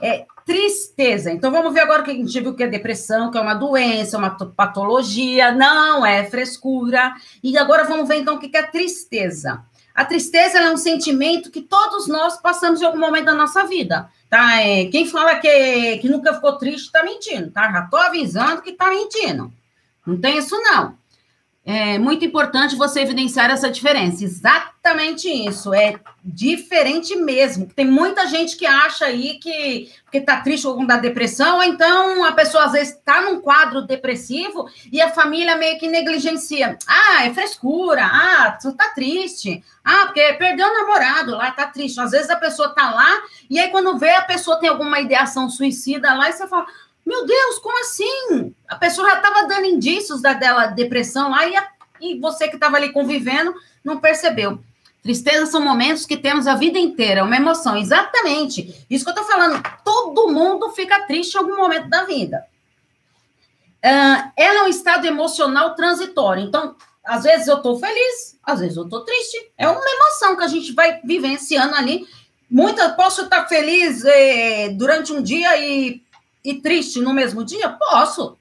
É, 0.02 0.26
tristeza. 0.44 1.32
Então 1.32 1.50
vamos 1.50 1.74
ver 1.74 1.80
agora 1.80 2.02
o 2.02 2.04
que 2.04 2.10
a 2.10 2.14
gente 2.14 2.40
viu 2.40 2.54
que 2.54 2.62
é 2.62 2.68
depressão, 2.68 3.30
que 3.30 3.38
é 3.38 3.40
uma 3.40 3.54
doença, 3.54 4.16
uma 4.16 4.30
patologia, 4.30 5.52
não 5.52 6.06
é 6.06 6.24
frescura. 6.24 7.14
E 7.42 7.58
agora 7.58 7.84
vamos 7.84 8.08
ver 8.08 8.16
então 8.16 8.36
o 8.36 8.38
que 8.38 8.56
é 8.56 8.62
tristeza. 8.62 9.64
A 9.94 10.04
tristeza 10.04 10.58
é 10.58 10.70
um 10.70 10.76
sentimento 10.76 11.50
que 11.50 11.62
todos 11.62 12.06
nós 12.06 12.36
passamos 12.36 12.80
em 12.80 12.84
algum 12.84 12.98
momento 12.98 13.24
da 13.24 13.34
nossa 13.34 13.64
vida. 13.64 14.08
Tá? 14.28 14.60
É, 14.60 14.84
quem 14.86 15.06
fala 15.06 15.36
que, 15.36 15.98
que 15.98 16.08
nunca 16.08 16.34
ficou 16.34 16.58
triste 16.58 16.86
está 16.86 17.02
mentindo, 17.02 17.50
tá? 17.50 17.72
Já 17.72 17.84
estou 17.84 17.98
avisando 17.98 18.62
que 18.62 18.70
está 18.70 18.90
mentindo. 18.90 19.50
Não 20.06 20.20
tem 20.20 20.38
isso, 20.38 20.54
não 20.60 20.94
é 21.68 21.98
muito 21.98 22.24
importante 22.24 22.76
você 22.76 23.00
evidenciar 23.00 23.50
essa 23.50 23.68
diferença. 23.68 24.22
Exatamente 24.22 25.28
isso. 25.28 25.74
É 25.74 25.98
diferente 26.24 27.16
mesmo. 27.16 27.66
Tem 27.66 27.84
muita 27.84 28.28
gente 28.28 28.56
que 28.56 28.64
acha 28.64 29.06
aí 29.06 29.34
que 29.40 29.90
porque 30.04 30.20
tá 30.20 30.40
triste 30.40 30.64
ou 30.64 30.86
da 30.86 30.96
depressão, 30.96 31.56
ou 31.56 31.64
então 31.64 32.24
a 32.24 32.30
pessoa 32.30 32.66
às 32.66 32.72
vezes 32.72 32.94
está 32.94 33.20
num 33.22 33.40
quadro 33.40 33.82
depressivo 33.82 34.68
e 34.92 35.00
a 35.00 35.10
família 35.10 35.56
meio 35.56 35.76
que 35.78 35.88
negligencia. 35.88 36.78
Ah, 36.86 37.26
é 37.26 37.34
frescura. 37.34 38.04
Ah, 38.04 38.56
tu 38.62 38.72
tá 38.72 38.90
triste. 38.90 39.64
Ah, 39.84 40.06
porque 40.06 40.34
perdeu 40.34 40.68
o 40.68 40.72
namorado 40.72 41.32
lá, 41.32 41.50
tá 41.50 41.66
triste. 41.66 42.00
Às 42.00 42.12
vezes 42.12 42.30
a 42.30 42.36
pessoa 42.36 42.68
tá 42.68 42.94
lá 42.94 43.22
e 43.50 43.58
aí 43.58 43.70
quando 43.70 43.98
vê 43.98 44.10
a 44.10 44.22
pessoa 44.22 44.60
tem 44.60 44.68
alguma 44.68 45.00
ideação 45.00 45.50
suicida 45.50 46.14
lá 46.14 46.30
e 46.30 46.32
você 46.32 46.46
fala: 46.46 46.66
meu 47.06 47.24
Deus, 47.24 47.58
como 47.60 47.78
assim? 47.80 48.52
A 48.66 48.74
pessoa 48.74 49.08
já 49.08 49.16
estava 49.18 49.46
dando 49.46 49.66
indícios 49.66 50.20
da 50.20 50.32
dela 50.32 50.66
depressão 50.66 51.30
lá 51.30 51.46
e, 51.46 51.56
a, 51.56 51.68
e 52.00 52.18
você 52.18 52.48
que 52.48 52.56
estava 52.56 52.76
ali 52.76 52.92
convivendo 52.92 53.54
não 53.84 54.00
percebeu. 54.00 54.58
Tristeza 55.04 55.46
são 55.46 55.60
momentos 55.60 56.04
que 56.04 56.16
temos 56.16 56.48
a 56.48 56.56
vida 56.56 56.80
inteira, 56.80 57.22
uma 57.22 57.36
emoção, 57.36 57.76
exatamente. 57.76 58.84
Isso 58.90 59.04
que 59.04 59.10
eu 59.10 59.14
estou 59.14 59.24
falando. 59.24 59.62
Todo 59.84 60.32
mundo 60.32 60.70
fica 60.70 61.06
triste 61.06 61.36
em 61.36 61.38
algum 61.38 61.54
momento 61.54 61.88
da 61.88 62.02
vida. 62.02 62.44
Uh, 63.84 64.32
ela 64.36 64.58
é 64.58 64.62
um 64.64 64.68
estado 64.68 65.06
emocional 65.06 65.76
transitório. 65.76 66.42
Então, 66.42 66.74
às 67.04 67.22
vezes 67.22 67.46
eu 67.46 67.58
estou 67.58 67.78
feliz, 67.78 68.36
às 68.42 68.58
vezes 68.58 68.76
eu 68.76 68.82
estou 68.82 69.04
triste. 69.04 69.52
É 69.56 69.68
uma 69.68 69.90
emoção 69.90 70.36
que 70.36 70.42
a 70.42 70.48
gente 70.48 70.72
vai 70.72 71.00
vivenciando 71.04 71.76
ali 71.76 72.04
muita, 72.50 72.90
posso 72.90 73.22
estar 73.22 73.46
feliz 73.46 74.04
é, 74.04 74.70
durante 74.70 75.12
um 75.12 75.22
dia 75.22 75.56
e, 75.58 76.02
e 76.46 76.54
triste 76.62 77.00
no 77.00 77.12
mesmo 77.12 77.44
dia? 77.44 77.68
Posso. 77.70 78.38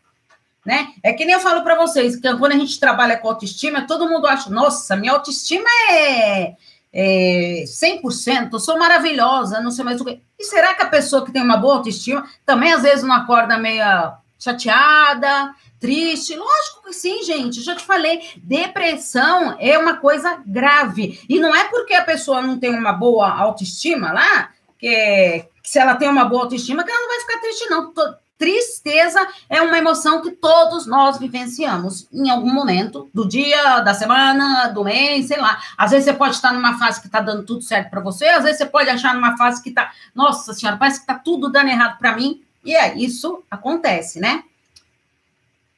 Né? 0.63 0.93
É 1.03 1.13
que 1.13 1.25
nem 1.25 1.33
eu 1.33 1.39
falo 1.39 1.63
para 1.63 1.75
vocês, 1.75 2.15
que 2.15 2.37
quando 2.37 2.53
a 2.53 2.57
gente 2.57 2.79
trabalha 2.79 3.17
com 3.17 3.27
autoestima, 3.27 3.85
todo 3.85 4.07
mundo 4.07 4.25
acha, 4.25 4.49
nossa, 4.49 4.95
minha 4.95 5.13
autoestima 5.13 5.69
é, 5.91 6.55
é 6.93 7.63
100%, 7.67 8.49
eu 8.51 8.59
sou 8.59 8.77
maravilhosa, 8.77 9.61
não 9.61 9.69
sei 9.69 9.83
mais 9.83 10.01
o 10.01 10.05
que. 10.05 10.19
E 10.39 10.43
será 10.43 10.73
que 10.73 10.81
a 10.81 10.89
pessoa 10.89 11.23
que 11.23 11.31
tem 11.31 11.43
uma 11.43 11.57
boa 11.57 11.75
autoestima 11.75 12.27
também 12.45 12.73
às 12.73 12.81
vezes 12.81 13.03
não 13.03 13.13
acorda 13.13 13.59
meia 13.59 14.17
chateada, 14.39 15.53
triste? 15.79 16.35
Lógico 16.35 16.83
que 16.85 16.93
sim, 16.93 17.23
gente. 17.23 17.61
Já 17.61 17.75
te 17.75 17.83
falei, 17.83 18.21
depressão 18.37 19.55
é 19.59 19.77
uma 19.77 19.97
coisa 19.97 20.41
grave. 20.45 21.19
E 21.29 21.39
não 21.39 21.55
é 21.55 21.65
porque 21.65 21.93
a 21.93 22.03
pessoa 22.03 22.41
não 22.41 22.57
tem 22.57 22.71
uma 22.75 22.93
boa 22.93 23.29
autoestima 23.29 24.11
lá, 24.11 24.49
que, 24.79 25.45
que 25.53 25.54
se 25.65 25.79
ela 25.79 25.95
tem 25.95 26.07
uma 26.07 26.25
boa 26.25 26.43
autoestima, 26.43 26.83
que 26.83 26.91
ela 26.91 27.01
não 27.01 27.07
vai 27.07 27.19
ficar 27.19 27.39
triste, 27.39 27.69
não 27.69 27.93
Tristeza 28.37 29.25
é 29.49 29.61
uma 29.61 29.77
emoção 29.77 30.21
que 30.21 30.31
todos 30.31 30.85
nós 30.85 31.17
vivenciamos 31.17 32.05
em 32.11 32.29
algum 32.29 32.53
momento 32.53 33.09
do 33.13 33.25
dia, 33.25 33.79
da 33.79 33.93
semana, 33.93 34.67
do 34.67 34.83
mês, 34.83 35.27
sei 35.27 35.37
lá. 35.37 35.57
Às 35.77 35.91
vezes 35.91 36.03
você 36.03 36.13
pode 36.13 36.35
estar 36.35 36.51
numa 36.51 36.77
fase 36.77 36.99
que 36.99 37.07
está 37.07 37.21
dando 37.21 37.43
tudo 37.43 37.61
certo 37.61 37.89
para 37.89 38.01
você, 38.01 38.25
às 38.27 38.43
vezes 38.43 38.57
você 38.57 38.65
pode 38.65 38.89
achar 38.89 39.13
numa 39.15 39.37
fase 39.37 39.63
que 39.63 39.69
está, 39.69 39.89
nossa 40.13 40.53
senhora, 40.53 40.77
parece 40.77 40.97
que 40.97 41.03
está 41.03 41.15
tudo 41.15 41.49
dando 41.49 41.69
errado 41.69 41.97
para 41.97 42.13
mim. 42.13 42.41
E 42.63 42.75
é 42.75 42.97
isso 42.97 43.41
acontece, 43.49 44.19
né? 44.19 44.43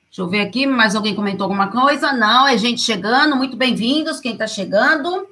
Deixa 0.08 0.22
eu 0.22 0.28
ver 0.28 0.42
aqui, 0.42 0.66
mais 0.66 0.96
alguém 0.96 1.14
comentou 1.14 1.44
alguma 1.44 1.68
coisa? 1.68 2.12
Não, 2.12 2.48
é 2.48 2.58
gente 2.58 2.82
chegando, 2.82 3.36
muito 3.36 3.56
bem-vindos, 3.56 4.20
quem 4.20 4.34
está 4.34 4.48
chegando. 4.48 5.28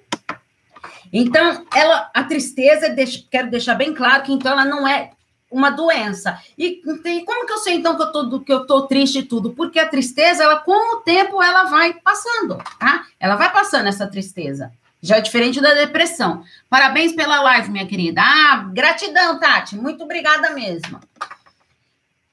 Então, 1.17 1.65
ela, 1.73 2.11
a 2.13 2.25
tristeza, 2.25 2.93
quero 3.31 3.49
deixar 3.49 3.75
bem 3.75 3.93
claro 3.93 4.21
que 4.21 4.33
então 4.33 4.51
ela 4.51 4.65
não 4.65 4.85
é 4.85 5.11
uma 5.49 5.69
doença. 5.69 6.37
E, 6.57 6.81
e, 7.05 7.23
como 7.23 7.45
que 7.45 7.53
eu 7.53 7.57
sei, 7.59 7.75
então, 7.75 7.95
que 7.95 8.03
eu 8.03 8.11
tô, 8.11 8.39
que 8.41 8.51
eu 8.51 8.67
tô 8.67 8.81
triste 8.81 9.19
e 9.19 9.23
tudo? 9.23 9.53
Porque 9.53 9.79
a 9.79 9.87
tristeza, 9.87 10.43
ela, 10.43 10.59
com 10.59 10.97
o 10.97 10.97
tempo, 10.97 11.41
ela 11.41 11.63
vai 11.63 11.93
passando, 11.93 12.57
tá? 12.77 13.05
Ela 13.17 13.37
vai 13.37 13.49
passando 13.49 13.87
essa 13.87 14.05
tristeza. 14.05 14.73
Já 15.01 15.15
é 15.15 15.21
diferente 15.21 15.61
da 15.61 15.73
depressão. 15.73 16.43
Parabéns 16.69 17.13
pela 17.13 17.41
live, 17.43 17.71
minha 17.71 17.87
querida. 17.87 18.21
Ah, 18.21 18.69
gratidão, 18.73 19.39
Tati. 19.39 19.77
Muito 19.77 20.03
obrigada 20.03 20.49
mesmo. 20.49 20.99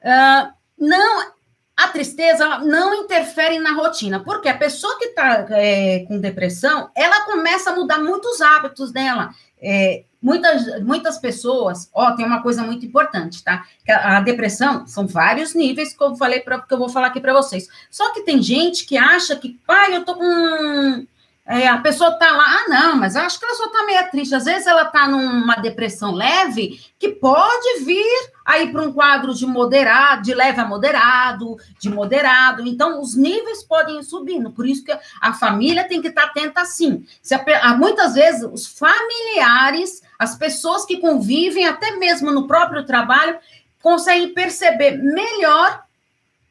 Uh, 0.02 0.52
não, 0.76 1.30
a 1.76 1.88
tristeza 1.88 2.58
não 2.58 2.94
interfere 2.94 3.58
na 3.58 3.72
rotina, 3.72 4.20
porque 4.20 4.48
a 4.48 4.56
pessoa 4.56 4.98
que 4.98 5.06
está 5.06 5.46
é, 5.50 6.00
com 6.06 6.20
depressão, 6.20 6.90
ela 6.94 7.24
começa 7.24 7.70
a 7.70 7.74
mudar 7.74 7.98
muitos 7.98 8.40
hábitos 8.40 8.92
dela. 8.92 9.30
É, 9.60 10.04
muitas, 10.20 10.82
muitas 10.82 11.18
pessoas, 11.18 11.90
ó, 11.92 12.12
tem 12.12 12.26
uma 12.26 12.42
coisa 12.42 12.62
muito 12.62 12.84
importante, 12.84 13.42
tá? 13.42 13.64
A, 13.88 14.18
a 14.18 14.20
depressão 14.20 14.86
são 14.86 15.06
vários 15.06 15.54
níveis 15.54 15.96
que 15.96 16.02
eu 16.02 16.14
falei 16.14 16.40
para 16.40 16.60
que 16.60 16.72
eu 16.72 16.78
vou 16.78 16.88
falar 16.88 17.08
aqui 17.08 17.20
para 17.20 17.32
vocês. 17.32 17.68
Só 17.90 18.12
que 18.12 18.22
tem 18.22 18.42
gente 18.42 18.84
que 18.84 18.96
acha 18.96 19.34
que, 19.34 19.58
pai, 19.66 19.96
eu 19.96 20.04
tô 20.04 20.14
com 20.14 21.06
é, 21.44 21.66
a 21.66 21.78
pessoa 21.78 22.12
tá 22.12 22.30
lá, 22.30 22.44
ah, 22.44 22.68
não, 22.68 22.96
mas 22.96 23.16
eu 23.16 23.22
acho 23.22 23.36
que 23.36 23.44
ela 23.44 23.54
só 23.56 23.68
tá 23.68 23.84
meio 23.84 24.10
triste. 24.10 24.34
Às 24.34 24.44
vezes 24.44 24.66
ela 24.66 24.84
tá 24.84 25.08
numa 25.08 25.56
depressão 25.56 26.12
leve, 26.12 26.80
que 27.00 27.08
pode 27.08 27.84
vir 27.84 28.30
aí 28.44 28.70
para 28.70 28.82
um 28.82 28.92
quadro 28.92 29.34
de 29.34 29.44
moderado, 29.44 30.22
de 30.22 30.34
leve 30.34 30.60
a 30.60 30.64
moderado, 30.64 31.56
de 31.80 31.90
moderado. 31.90 32.64
Então, 32.64 33.00
os 33.00 33.16
níveis 33.16 33.62
podem 33.64 33.98
ir 33.98 34.04
subindo. 34.04 34.52
Por 34.52 34.66
isso 34.66 34.84
que 34.84 34.96
a 35.20 35.32
família 35.32 35.82
tem 35.82 36.00
que 36.00 36.08
estar 36.08 36.22
tá 36.22 36.28
atenta 36.28 36.64
sim. 36.64 37.04
Se 37.20 37.34
a, 37.34 37.74
muitas 37.76 38.14
vezes 38.14 38.44
os 38.44 38.66
familiares, 38.66 40.00
as 40.16 40.36
pessoas 40.36 40.84
que 40.84 40.98
convivem, 40.98 41.66
até 41.66 41.96
mesmo 41.96 42.30
no 42.30 42.46
próprio 42.46 42.86
trabalho, 42.86 43.36
conseguem 43.82 44.32
perceber 44.32 44.92
melhor 44.92 45.82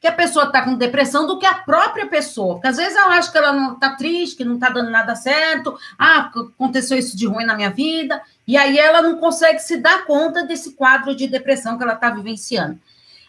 que 0.02 0.08
a 0.08 0.12
pessoa 0.12 0.46
está 0.46 0.64
com 0.64 0.74
depressão 0.74 1.28
do 1.28 1.38
que 1.38 1.46
a 1.46 1.54
própria 1.54 2.08
pessoa. 2.08 2.56
Porque 2.56 2.68
às 2.68 2.78
vezes 2.78 2.96
ela 2.96 3.16
acha 3.16 3.32
que 3.32 3.38
ela 3.38 3.54
não 3.54 3.74
está 3.74 3.92
triste, 3.92 4.38
que 4.38 4.44
não 4.44 4.56
está 4.56 4.70
dando 4.70 4.90
nada 4.90 5.16
certo, 5.16 5.78
ah, 5.98 6.32
aconteceu 6.36 6.98
isso 6.98 7.16
de 7.16 7.28
ruim 7.28 7.46
na 7.46 7.56
minha 7.56 7.70
vida, 7.70 8.20
e 8.48 8.58
aí 8.58 8.80
ela 8.80 9.04
não 9.04 9.18
consegue 9.18 9.60
se 9.60 9.78
dar 9.78 10.06
conta 10.06 10.44
desse 10.44 10.74
quadro 10.74 11.16
de 11.16 11.28
depressão 11.28 11.78
que 11.78 11.84
ela 11.84 11.94
está 11.94 12.10
vivenciando. 12.10 12.80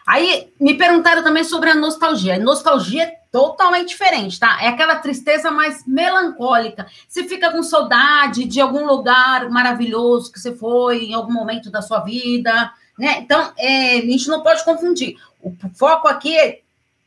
Aí 0.05 0.51
me 0.59 0.73
perguntaram 0.73 1.23
também 1.23 1.43
sobre 1.43 1.69
a 1.69 1.75
nostalgia. 1.75 2.35
A 2.35 2.39
nostalgia 2.39 3.03
é 3.03 3.19
totalmente 3.31 3.89
diferente, 3.89 4.39
tá? 4.39 4.57
É 4.59 4.67
aquela 4.67 4.95
tristeza 4.95 5.51
mais 5.51 5.85
melancólica. 5.85 6.87
Você 7.07 7.23
fica 7.23 7.51
com 7.51 7.61
saudade 7.61 8.45
de 8.45 8.59
algum 8.59 8.85
lugar 8.85 9.47
maravilhoso 9.49 10.31
que 10.31 10.39
você 10.39 10.53
foi 10.53 11.05
em 11.05 11.13
algum 11.13 11.31
momento 11.31 11.69
da 11.69 11.83
sua 11.83 11.99
vida, 11.99 12.73
né? 12.97 13.19
Então, 13.19 13.53
é, 13.57 13.97
a 13.97 14.01
gente 14.01 14.27
não 14.27 14.41
pode 14.41 14.65
confundir. 14.65 15.15
O 15.41 15.55
foco 15.73 16.07
aqui 16.07 16.37
é 16.37 16.62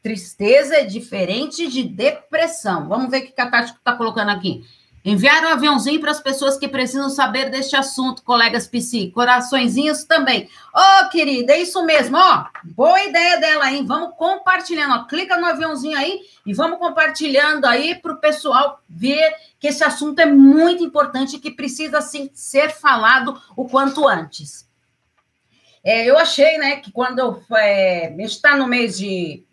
Tristeza 0.06 0.76
é 0.76 0.84
diferente 0.84 1.66
de 1.66 1.82
depressão. 1.82 2.86
Vamos 2.86 3.10
ver 3.10 3.25
o 3.25 3.26
que 3.26 3.40
a 3.40 3.50
Tati 3.50 3.72
está 3.72 3.92
colocando 3.92 4.30
aqui. 4.30 4.64
Enviar 5.04 5.42
um 5.42 5.48
aviãozinho 5.48 5.98
para 5.98 6.12
as 6.12 6.20
pessoas 6.20 6.56
que 6.56 6.68
precisam 6.68 7.10
saber 7.10 7.50
deste 7.50 7.75
assunto, 7.75 8.22
colegas 8.22 8.68
psi. 8.68 9.10
Coraçõezinhos 9.10 10.04
também. 10.04 10.48
Ô, 10.72 10.78
oh, 10.78 11.08
querida, 11.08 11.54
é 11.54 11.60
isso 11.60 11.84
mesmo, 11.84 12.16
ó. 12.18 12.44
Boa 12.62 13.02
ideia 13.02 13.40
dela, 13.40 13.68
hein? 13.68 13.84
Vamos 13.84 14.14
compartilhando, 14.16 14.94
ó. 14.94 15.04
Clica 15.06 15.36
no 15.38 15.46
aviãozinho 15.46 15.98
aí 15.98 16.20
e 16.46 16.54
vamos 16.54 16.78
compartilhando 16.78 17.64
aí 17.64 17.96
para 17.96 18.12
o 18.12 18.20
pessoal 18.20 18.80
ver 18.88 19.34
que 19.58 19.66
esse 19.66 19.82
assunto 19.82 20.20
é 20.20 20.26
muito 20.26 20.84
importante 20.84 21.34
e 21.34 21.40
que 21.40 21.50
precisa, 21.50 22.00
sim, 22.00 22.30
ser 22.32 22.70
falado 22.70 23.36
o 23.56 23.68
quanto 23.68 24.06
antes. 24.06 24.66
É, 25.82 26.04
eu 26.04 26.16
achei, 26.16 26.58
né, 26.58 26.76
que 26.76 26.92
quando 26.92 27.42
é, 27.56 28.14
está 28.22 28.56
no 28.56 28.68
mês 28.68 28.98
de 28.98 29.44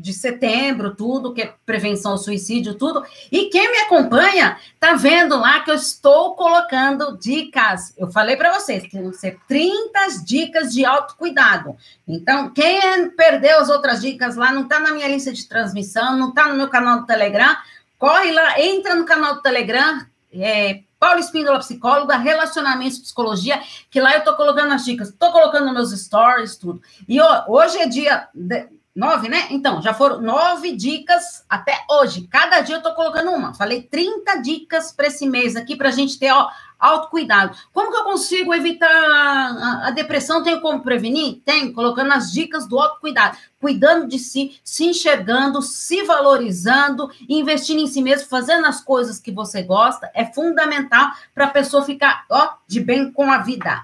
de 0.00 0.12
setembro, 0.12 0.94
tudo, 0.94 1.34
que 1.34 1.42
é 1.42 1.54
prevenção 1.66 2.12
ao 2.12 2.18
suicídio, 2.18 2.74
tudo. 2.74 3.04
E 3.30 3.46
quem 3.46 3.70
me 3.70 3.78
acompanha 3.78 4.56
tá 4.78 4.94
vendo 4.94 5.38
lá 5.38 5.60
que 5.60 5.70
eu 5.70 5.74
estou 5.74 6.34
colocando 6.34 7.16
dicas. 7.18 7.94
Eu 7.96 8.10
falei 8.10 8.36
para 8.36 8.52
vocês 8.52 8.82
que 8.84 8.98
vão 8.98 9.12
ser 9.12 9.38
30 9.46 10.24
dicas 10.24 10.72
de 10.72 10.84
autocuidado. 10.84 11.76
Então, 12.08 12.50
quem 12.50 13.10
perdeu 13.10 13.60
as 13.60 13.68
outras 13.68 14.00
dicas 14.00 14.36
lá, 14.36 14.50
não 14.50 14.66
tá 14.66 14.80
na 14.80 14.92
minha 14.92 15.08
lista 15.08 15.32
de 15.32 15.46
transmissão, 15.46 16.16
não 16.16 16.32
tá 16.32 16.48
no 16.48 16.56
meu 16.56 16.68
canal 16.68 17.00
do 17.00 17.06
Telegram, 17.06 17.56
corre 17.98 18.32
lá, 18.32 18.58
entra 18.60 18.94
no 18.94 19.04
canal 19.04 19.34
do 19.34 19.42
Telegram, 19.42 20.04
é, 20.32 20.80
Paulo 20.98 21.18
Espíndola, 21.18 21.58
psicóloga, 21.58 22.16
relacionamentos, 22.16 22.98
psicologia, 22.98 23.60
que 23.90 24.00
lá 24.00 24.14
eu 24.14 24.22
tô 24.22 24.36
colocando 24.36 24.72
as 24.74 24.84
dicas, 24.84 25.14
tô 25.18 25.32
colocando 25.32 25.72
meus 25.72 25.90
stories, 25.98 26.56
tudo. 26.56 26.82
E 27.08 27.18
ó, 27.20 27.44
hoje 27.48 27.78
é 27.78 27.86
dia 27.86 28.28
de, 28.34 28.68
Nove, 29.00 29.30
né? 29.30 29.46
Então, 29.48 29.80
já 29.80 29.94
foram 29.94 30.20
nove 30.20 30.76
dicas 30.76 31.42
até 31.48 31.86
hoje. 31.88 32.28
Cada 32.30 32.60
dia 32.60 32.76
eu 32.76 32.82
tô 32.82 32.94
colocando 32.94 33.30
uma. 33.30 33.54
Falei 33.54 33.80
30 33.80 34.42
dicas 34.42 34.92
para 34.92 35.06
esse 35.06 35.26
mês 35.26 35.56
aqui, 35.56 35.74
para 35.74 35.88
a 35.88 35.90
gente 35.90 36.18
ter 36.18 36.30
ó, 36.30 36.50
autocuidado. 36.78 37.56
Como 37.72 37.90
que 37.90 37.96
eu 37.96 38.04
consigo 38.04 38.52
evitar 38.52 38.90
a, 38.90 39.86
a 39.86 39.90
depressão? 39.90 40.42
Tenho 40.42 40.60
como 40.60 40.82
prevenir? 40.82 41.40
Tem, 41.46 41.72
colocando 41.72 42.12
as 42.12 42.30
dicas 42.30 42.68
do 42.68 42.78
autocuidado. 42.78 43.38
Cuidando 43.58 44.06
de 44.06 44.18
si, 44.18 44.60
se 44.62 44.84
enxergando, 44.84 45.62
se 45.62 46.02
valorizando, 46.02 47.10
investindo 47.26 47.80
em 47.80 47.86
si 47.86 48.02
mesmo, 48.02 48.28
fazendo 48.28 48.66
as 48.66 48.82
coisas 48.82 49.18
que 49.18 49.32
você 49.32 49.62
gosta. 49.62 50.10
É 50.12 50.26
fundamental 50.26 51.10
para 51.34 51.46
a 51.46 51.50
pessoa 51.50 51.82
ficar 51.82 52.26
ó, 52.28 52.50
de 52.66 52.80
bem 52.80 53.10
com 53.10 53.32
a 53.32 53.38
vida. 53.38 53.82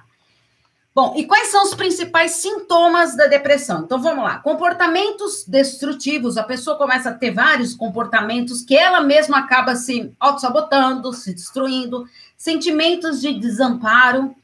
Bom, 0.97 1.13
e 1.15 1.27
quais 1.27 1.49
são 1.49 1.63
os 1.63 1.75
principais 1.75 2.31
sintomas 2.37 3.15
da 3.15 3.27
depressão? 3.27 3.83
Então 3.83 4.01
vamos 4.01 4.25
lá. 4.25 4.39
Comportamentos 4.39 5.45
destrutivos, 5.47 6.39
a 6.39 6.43
pessoa 6.43 6.79
começa 6.79 7.11
a 7.11 7.13
ter 7.13 7.33
vários 7.33 7.75
comportamentos 7.75 8.63
que 8.63 8.75
ela 8.75 9.03
mesma 9.03 9.41
acaba 9.41 9.77
se 9.77 10.11
auto-sabotando, 10.19 11.13
se 11.13 11.35
destruindo, 11.35 12.09
sentimentos 12.35 13.21
de 13.21 13.35
desamparo, 13.35 14.35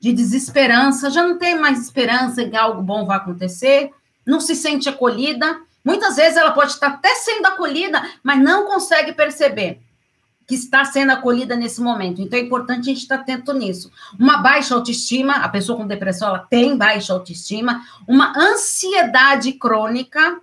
de 0.00 0.10
desesperança, 0.10 1.10
já 1.10 1.22
não 1.22 1.36
tem 1.36 1.58
mais 1.58 1.78
esperança 1.78 2.42
que 2.42 2.56
algo 2.56 2.80
bom 2.80 3.04
vai 3.04 3.18
acontecer, 3.18 3.90
não 4.24 4.40
se 4.40 4.56
sente 4.56 4.88
acolhida. 4.88 5.60
Muitas 5.84 6.16
vezes 6.16 6.38
ela 6.38 6.52
pode 6.52 6.72
estar 6.72 6.86
até 6.86 7.14
sendo 7.16 7.44
acolhida, 7.44 8.02
mas 8.22 8.42
não 8.42 8.64
consegue 8.64 9.12
perceber 9.12 9.78
que 10.48 10.54
está 10.54 10.82
sendo 10.86 11.12
acolhida 11.12 11.54
nesse 11.54 11.78
momento. 11.78 12.22
Então 12.22 12.38
é 12.38 12.42
importante 12.42 12.80
a 12.80 12.84
gente 12.94 13.02
estar 13.02 13.16
atento 13.16 13.52
nisso. 13.52 13.92
Uma 14.18 14.38
baixa 14.38 14.74
autoestima, 14.74 15.34
a 15.34 15.48
pessoa 15.50 15.76
com 15.76 15.86
depressão 15.86 16.28
ela 16.28 16.38
tem 16.38 16.74
baixa 16.74 17.12
autoestima, 17.12 17.84
uma 18.08 18.32
ansiedade 18.34 19.52
crônica, 19.52 20.40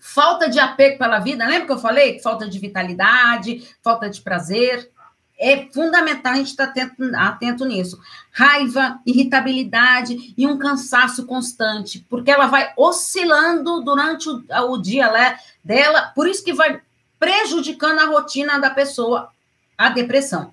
falta 0.00 0.50
de 0.50 0.58
apego 0.58 0.98
pela 0.98 1.20
vida, 1.20 1.46
lembra 1.46 1.66
que 1.66 1.72
eu 1.72 1.78
falei? 1.78 2.18
Falta 2.18 2.48
de 2.48 2.58
vitalidade, 2.58 3.64
falta 3.80 4.10
de 4.10 4.20
prazer. 4.22 4.90
É 5.38 5.68
fundamental 5.72 6.32
a 6.32 6.36
gente 6.36 6.48
estar 6.48 6.64
atento, 6.64 6.94
atento 7.14 7.64
nisso. 7.64 7.98
Raiva, 8.32 8.98
irritabilidade 9.06 10.34
e 10.36 10.46
um 10.48 10.58
cansaço 10.58 11.26
constante, 11.26 12.04
porque 12.10 12.30
ela 12.30 12.46
vai 12.46 12.72
oscilando 12.76 13.82
durante 13.82 14.28
o, 14.28 14.42
o 14.68 14.78
dia 14.78 15.10
né, 15.12 15.38
dela, 15.64 16.10
por 16.12 16.26
isso 16.26 16.44
que 16.44 16.52
vai 16.52 16.82
prejudicando 17.20 18.00
a 18.00 18.06
rotina 18.06 18.58
da 18.58 18.70
pessoa, 18.70 19.28
a 19.76 19.90
depressão. 19.90 20.52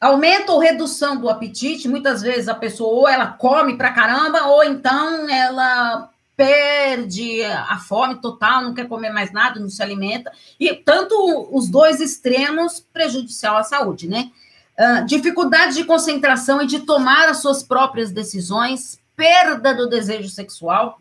aumento 0.00 0.50
ou 0.50 0.58
redução 0.58 1.20
do 1.20 1.28
apetite, 1.28 1.86
muitas 1.86 2.22
vezes 2.22 2.48
a 2.48 2.54
pessoa 2.54 2.90
ou 2.90 3.06
ela 3.06 3.26
come 3.26 3.76
pra 3.76 3.92
caramba, 3.92 4.46
ou 4.46 4.64
então 4.64 5.28
ela 5.28 6.08
perde 6.34 7.42
a 7.44 7.76
fome 7.76 8.14
total, 8.18 8.62
não 8.62 8.72
quer 8.72 8.88
comer 8.88 9.10
mais 9.10 9.30
nada, 9.30 9.60
não 9.60 9.68
se 9.68 9.82
alimenta, 9.82 10.32
e 10.58 10.74
tanto 10.74 11.14
os 11.52 11.68
dois 11.68 12.00
extremos 12.00 12.80
prejudicial 12.80 13.58
à 13.58 13.62
saúde, 13.62 14.08
né? 14.08 14.30
Uh, 14.78 15.04
dificuldade 15.04 15.74
de 15.74 15.84
concentração 15.84 16.62
e 16.62 16.66
de 16.66 16.78
tomar 16.80 17.28
as 17.28 17.42
suas 17.42 17.62
próprias 17.62 18.10
decisões, 18.10 18.98
perda 19.14 19.74
do 19.74 19.86
desejo 19.86 20.30
sexual. 20.30 20.98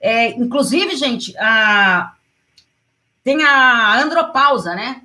É, 0.00 0.30
inclusive, 0.30 0.96
gente, 0.96 1.38
a, 1.38 2.12
tem 3.24 3.42
a 3.44 4.00
andropausa, 4.00 4.74
né? 4.74 5.02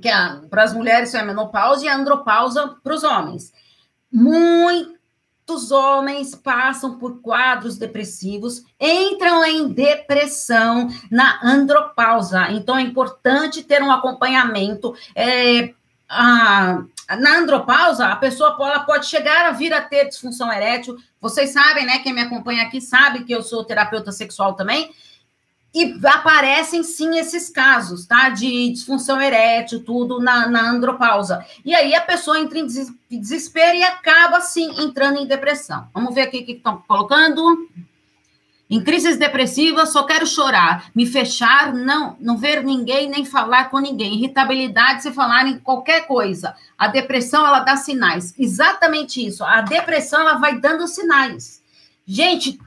Que 0.00 0.08
é 0.08 0.36
para 0.48 0.62
as 0.62 0.72
mulheres 0.72 1.14
é 1.14 1.20
a 1.20 1.24
menopausa 1.24 1.84
e 1.84 1.88
a 1.88 1.96
andropausa 1.96 2.76
para 2.82 2.94
os 2.94 3.02
homens. 3.02 3.52
Muitos 4.12 5.70
homens 5.70 6.34
passam 6.34 6.98
por 6.98 7.20
quadros 7.20 7.76
depressivos, 7.76 8.62
entram 8.78 9.44
em 9.44 9.68
depressão 9.68 10.88
na 11.10 11.40
andropausa. 11.42 12.50
Então 12.50 12.76
é 12.78 12.82
importante 12.82 13.62
ter 13.62 13.82
um 13.82 13.90
acompanhamento. 13.90 14.94
É, 15.14 15.74
a, 16.08 16.82
na 17.18 17.38
andropausa, 17.38 18.06
a 18.06 18.16
pessoa 18.16 18.56
pode 18.86 19.06
chegar 19.06 19.46
a 19.46 19.52
vir 19.52 19.72
a 19.72 19.80
ter 19.80 20.08
disfunção 20.08 20.52
erétil. 20.52 20.96
Vocês 21.20 21.50
sabem, 21.50 21.84
né? 21.84 21.98
Quem 21.98 22.12
me 22.12 22.20
acompanha 22.20 22.64
aqui 22.64 22.80
sabe 22.80 23.24
que 23.24 23.32
eu 23.32 23.42
sou 23.42 23.64
terapeuta 23.64 24.12
sexual 24.12 24.54
também. 24.54 24.92
E 25.72 25.98
aparecem 26.04 26.82
sim 26.82 27.16
esses 27.16 27.48
casos, 27.48 28.04
tá? 28.04 28.28
De 28.28 28.70
disfunção 28.70 29.22
erétil, 29.22 29.84
tudo 29.84 30.20
na, 30.20 30.48
na 30.48 30.68
andropausa. 30.68 31.44
E 31.64 31.74
aí 31.74 31.94
a 31.94 32.00
pessoa 32.00 32.40
entra 32.40 32.58
em 32.58 32.66
desespero 33.08 33.76
e 33.76 33.84
acaba 33.84 34.40
sim 34.40 34.82
entrando 34.82 35.18
em 35.18 35.26
depressão. 35.26 35.88
Vamos 35.94 36.12
ver 36.14 36.22
aqui 36.22 36.38
o 36.38 36.44
que 36.44 36.52
estão 36.52 36.82
colocando. 36.88 37.68
Em 38.68 38.80
crises 38.82 39.16
depressivas, 39.16 39.90
só 39.90 40.04
quero 40.04 40.24
chorar, 40.24 40.90
me 40.94 41.04
fechar, 41.04 41.74
não, 41.74 42.16
não 42.20 42.36
ver 42.36 42.62
ninguém, 42.62 43.08
nem 43.08 43.24
falar 43.24 43.68
com 43.68 43.80
ninguém. 43.80 44.14
Irritabilidade 44.14 45.02
se 45.02 45.12
falar 45.12 45.46
em 45.48 45.58
qualquer 45.58 46.06
coisa. 46.06 46.54
A 46.78 46.86
depressão, 46.86 47.44
ela 47.44 47.60
dá 47.60 47.76
sinais. 47.76 48.32
Exatamente 48.38 49.26
isso. 49.26 49.44
A 49.44 49.60
depressão, 49.60 50.20
ela 50.20 50.34
vai 50.34 50.60
dando 50.60 50.86
sinais. 50.86 51.60
Gente, 52.06 52.60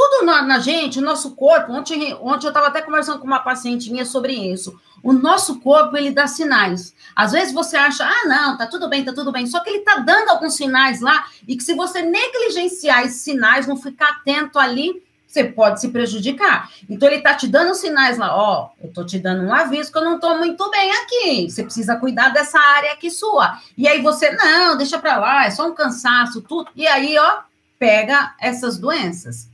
tudo 0.00 0.24
na, 0.24 0.40
na 0.40 0.58
gente, 0.58 0.98
o 0.98 1.02
nosso 1.02 1.32
corpo, 1.32 1.72
ontem, 1.72 2.14
ontem 2.22 2.46
eu 2.46 2.50
estava 2.50 2.68
até 2.68 2.80
conversando 2.80 3.18
com 3.18 3.26
uma 3.26 3.40
paciente 3.40 3.90
minha 3.90 4.06
sobre 4.06 4.32
isso. 4.32 4.80
O 5.02 5.12
nosso 5.12 5.60
corpo, 5.60 5.94
ele 5.94 6.10
dá 6.10 6.26
sinais. 6.26 6.94
Às 7.14 7.32
vezes 7.32 7.52
você 7.52 7.76
acha, 7.76 8.04
ah, 8.06 8.26
não, 8.26 8.56
tá 8.56 8.66
tudo 8.66 8.88
bem, 8.88 9.04
tá 9.04 9.12
tudo 9.12 9.30
bem. 9.30 9.46
Só 9.46 9.60
que 9.60 9.68
ele 9.68 9.80
tá 9.80 9.96
dando 9.96 10.30
alguns 10.30 10.56
sinais 10.56 11.02
lá, 11.02 11.26
e 11.46 11.54
que 11.54 11.62
se 11.62 11.74
você 11.74 12.00
negligenciar 12.00 13.04
esses 13.04 13.20
sinais, 13.20 13.66
não 13.66 13.76
ficar 13.76 14.08
atento 14.08 14.58
ali, 14.58 15.02
você 15.26 15.44
pode 15.44 15.82
se 15.82 15.90
prejudicar. 15.90 16.70
Então, 16.88 17.06
ele 17.06 17.20
tá 17.20 17.34
te 17.34 17.46
dando 17.46 17.74
sinais 17.74 18.16
lá, 18.16 18.34
ó, 18.34 18.70
eu 18.82 18.90
tô 18.90 19.04
te 19.04 19.18
dando 19.18 19.42
um 19.44 19.52
aviso 19.52 19.92
que 19.92 19.98
eu 19.98 20.04
não 20.04 20.18
tô 20.18 20.34
muito 20.38 20.68
bem 20.70 20.90
aqui. 20.92 21.50
Você 21.50 21.62
precisa 21.62 21.96
cuidar 21.96 22.30
dessa 22.30 22.58
área 22.58 22.92
aqui 22.92 23.10
sua. 23.10 23.58
E 23.76 23.86
aí 23.86 24.00
você, 24.00 24.30
não, 24.30 24.78
deixa 24.78 24.98
pra 24.98 25.18
lá, 25.18 25.44
é 25.44 25.50
só 25.50 25.68
um 25.68 25.74
cansaço, 25.74 26.40
tudo. 26.40 26.70
E 26.74 26.86
aí, 26.86 27.18
ó, 27.18 27.40
pega 27.78 28.34
essas 28.40 28.78
doenças. 28.78 29.49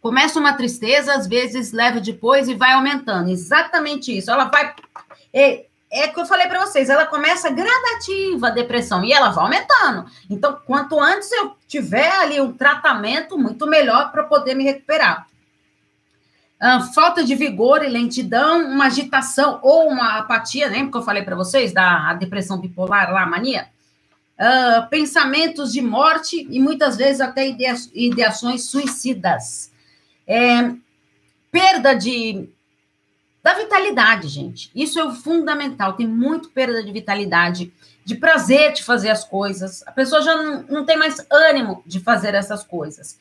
Começa 0.00 0.40
uma 0.40 0.54
tristeza, 0.54 1.14
às 1.14 1.26
vezes 1.26 1.72
leva 1.72 2.00
depois 2.00 2.48
e 2.48 2.54
vai 2.54 2.72
aumentando. 2.72 3.30
Exatamente 3.30 4.16
isso. 4.16 4.30
Ela 4.30 4.44
vai. 4.44 4.74
É, 5.32 5.66
é 5.90 6.08
que 6.08 6.18
eu 6.18 6.24
falei 6.24 6.46
para 6.46 6.64
vocês, 6.64 6.88
ela 6.88 7.04
começa 7.04 7.50
gradativa 7.50 8.46
a 8.46 8.50
depressão 8.50 9.04
e 9.04 9.12
ela 9.12 9.30
vai 9.30 9.44
aumentando. 9.44 10.08
Então, 10.30 10.58
quanto 10.64 10.98
antes 11.00 11.30
eu 11.32 11.54
tiver 11.66 12.10
ali 12.12 12.40
um 12.40 12.52
tratamento, 12.52 13.36
muito 13.36 13.66
melhor 13.66 14.12
para 14.12 14.22
poder 14.22 14.54
me 14.54 14.64
recuperar. 14.64 15.26
Ah, 16.60 16.80
falta 16.94 17.24
de 17.24 17.34
vigor 17.34 17.82
e 17.82 17.88
lentidão, 17.88 18.66
uma 18.66 18.86
agitação 18.86 19.58
ou 19.62 19.88
uma 19.88 20.18
apatia, 20.18 20.68
lembra 20.68 20.92
que 20.92 20.98
eu 20.98 21.02
falei 21.02 21.22
para 21.22 21.34
vocês 21.34 21.72
da 21.72 22.12
depressão 22.14 22.58
bipolar 22.58 23.12
lá, 23.12 23.26
mania? 23.26 23.68
Ah, 24.38 24.86
pensamentos 24.88 25.72
de 25.72 25.82
morte 25.82 26.46
e 26.48 26.60
muitas 26.60 26.96
vezes 26.96 27.20
até 27.20 27.46
ideações 27.92 28.64
suicidas. 28.64 29.72
É, 30.30 30.72
perda 31.50 31.92
de 31.92 32.48
da 33.42 33.54
vitalidade, 33.54 34.28
gente. 34.28 34.70
Isso 34.74 35.00
é 35.00 35.14
fundamental. 35.14 35.94
Tem 35.94 36.06
muito 36.06 36.50
perda 36.50 36.84
de 36.84 36.92
vitalidade, 36.92 37.72
de 38.04 38.14
prazer 38.14 38.72
de 38.72 38.84
fazer 38.84 39.08
as 39.08 39.24
coisas. 39.24 39.82
A 39.86 39.92
pessoa 39.92 40.22
já 40.22 40.36
não, 40.36 40.62
não 40.68 40.84
tem 40.84 40.96
mais 40.96 41.26
ânimo 41.30 41.82
de 41.86 42.00
fazer 42.00 42.34
essas 42.34 42.62
coisas. 42.62 43.18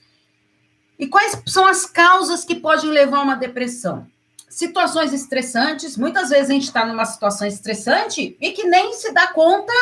E 1.00 1.08
quais 1.08 1.42
são 1.48 1.66
as 1.66 1.86
causas 1.86 2.44
que 2.44 2.56
podem 2.56 2.90
levar 2.90 3.20
a 3.20 3.24
uma 3.24 3.36
depressão? 3.36 4.06
Situações 4.50 5.14
estressantes. 5.14 5.96
Muitas 5.96 6.30
vezes 6.30 6.50
a 6.50 6.54
gente 6.54 6.66
está 6.66 6.86
numa 6.86 7.06
situação 7.06 7.48
estressante 7.48 8.38
e 8.40 8.52
que 8.52 8.66
nem 8.66 8.94
se 8.94 9.14
dá 9.14 9.28
conta 9.28 9.74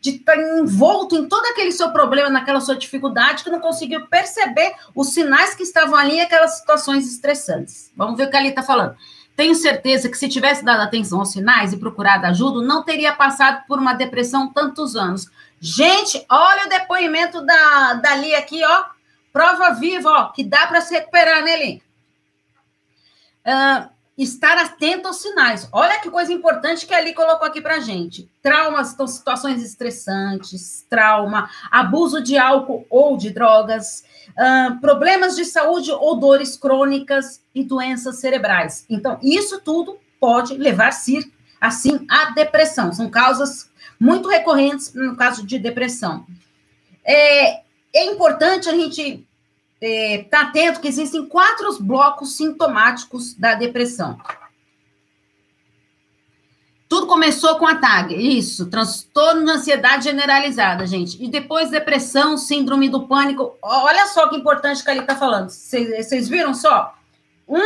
de 0.00 0.10
estar 0.10 0.36
envolto 0.38 1.16
em 1.16 1.28
todo 1.28 1.44
aquele 1.46 1.72
seu 1.72 1.90
problema, 1.90 2.28
naquela 2.28 2.60
sua 2.60 2.76
dificuldade, 2.76 3.42
que 3.42 3.50
não 3.50 3.60
conseguiu 3.60 4.06
perceber 4.06 4.74
os 4.94 5.12
sinais 5.12 5.54
que 5.54 5.62
estavam 5.62 5.96
ali, 5.96 6.20
aquelas 6.20 6.58
situações 6.58 7.06
estressantes. 7.10 7.90
Vamos 7.96 8.16
ver 8.16 8.28
o 8.28 8.30
que 8.30 8.36
ali 8.36 8.48
está 8.48 8.62
falando. 8.62 8.96
Tenho 9.34 9.54
certeza 9.54 10.08
que 10.08 10.16
se 10.16 10.28
tivesse 10.28 10.64
dado 10.64 10.80
atenção 10.80 11.18
aos 11.18 11.32
sinais 11.32 11.72
e 11.72 11.76
procurado 11.76 12.26
ajuda, 12.26 12.66
não 12.66 12.82
teria 12.82 13.12
passado 13.12 13.64
por 13.66 13.78
uma 13.78 13.92
depressão 13.92 14.50
tantos 14.52 14.96
anos. 14.96 15.30
Gente, 15.60 16.24
olha 16.30 16.66
o 16.66 16.68
depoimento 16.68 17.44
da, 17.44 17.94
dali 17.94 18.34
aqui, 18.34 18.64
ó. 18.64 18.84
Prova 19.32 19.74
viva, 19.74 20.08
ó, 20.08 20.32
que 20.32 20.42
dá 20.42 20.66
para 20.66 20.80
se 20.80 20.94
recuperar, 20.94 21.44
né, 21.44 21.56
Lê? 21.56 21.80
Uh, 23.44 23.95
estar 24.16 24.56
atento 24.56 25.08
aos 25.08 25.16
sinais. 25.16 25.68
Olha 25.72 26.00
que 26.00 26.10
coisa 26.10 26.32
importante 26.32 26.86
que 26.86 26.94
ali 26.94 27.12
colocou 27.12 27.46
aqui 27.46 27.60
para 27.60 27.80
gente. 27.80 28.30
Traumas, 28.42 28.94
então, 28.94 29.06
situações 29.06 29.62
estressantes, 29.62 30.86
trauma, 30.88 31.50
abuso 31.70 32.22
de 32.22 32.38
álcool 32.38 32.86
ou 32.88 33.16
de 33.16 33.30
drogas, 33.30 34.04
uh, 34.30 34.80
problemas 34.80 35.36
de 35.36 35.44
saúde 35.44 35.90
ou 35.90 36.18
dores 36.18 36.56
crônicas 36.56 37.42
e 37.54 37.62
doenças 37.62 38.16
cerebrais. 38.16 38.86
Então, 38.88 39.18
isso 39.22 39.60
tudo 39.60 39.98
pode 40.18 40.56
levar-se, 40.56 41.30
assim, 41.60 42.06
à 42.08 42.30
depressão. 42.30 42.92
São 42.92 43.10
causas 43.10 43.70
muito 44.00 44.28
recorrentes 44.28 44.94
no 44.94 45.14
caso 45.14 45.46
de 45.46 45.58
depressão. 45.58 46.26
É, 47.04 47.60
é 47.94 48.06
importante 48.06 48.68
a 48.68 48.74
gente 48.74 49.25
é, 49.80 50.26
tá 50.30 50.42
atento 50.42 50.80
que 50.80 50.88
existem 50.88 51.26
quatro 51.26 51.76
blocos 51.82 52.36
sintomáticos 52.36 53.34
da 53.34 53.54
depressão. 53.54 54.18
Tudo 56.88 57.08
começou 57.08 57.56
com 57.56 57.66
a 57.66 57.74
TAG, 57.74 58.14
isso, 58.14 58.66
transtorno 58.66 59.44
de 59.44 59.50
ansiedade 59.50 60.04
generalizada, 60.04 60.86
gente. 60.86 61.22
E 61.22 61.28
depois 61.28 61.68
depressão, 61.68 62.38
síndrome 62.38 62.88
do 62.88 63.08
pânico. 63.08 63.56
Olha 63.60 64.06
só 64.06 64.28
que 64.28 64.36
importante 64.36 64.84
que 64.84 64.90
ele 64.90 65.00
está 65.00 65.16
falando. 65.16 65.50
Vocês 65.50 66.28
viram 66.28 66.54
só? 66.54 66.94
Um, 67.48 67.58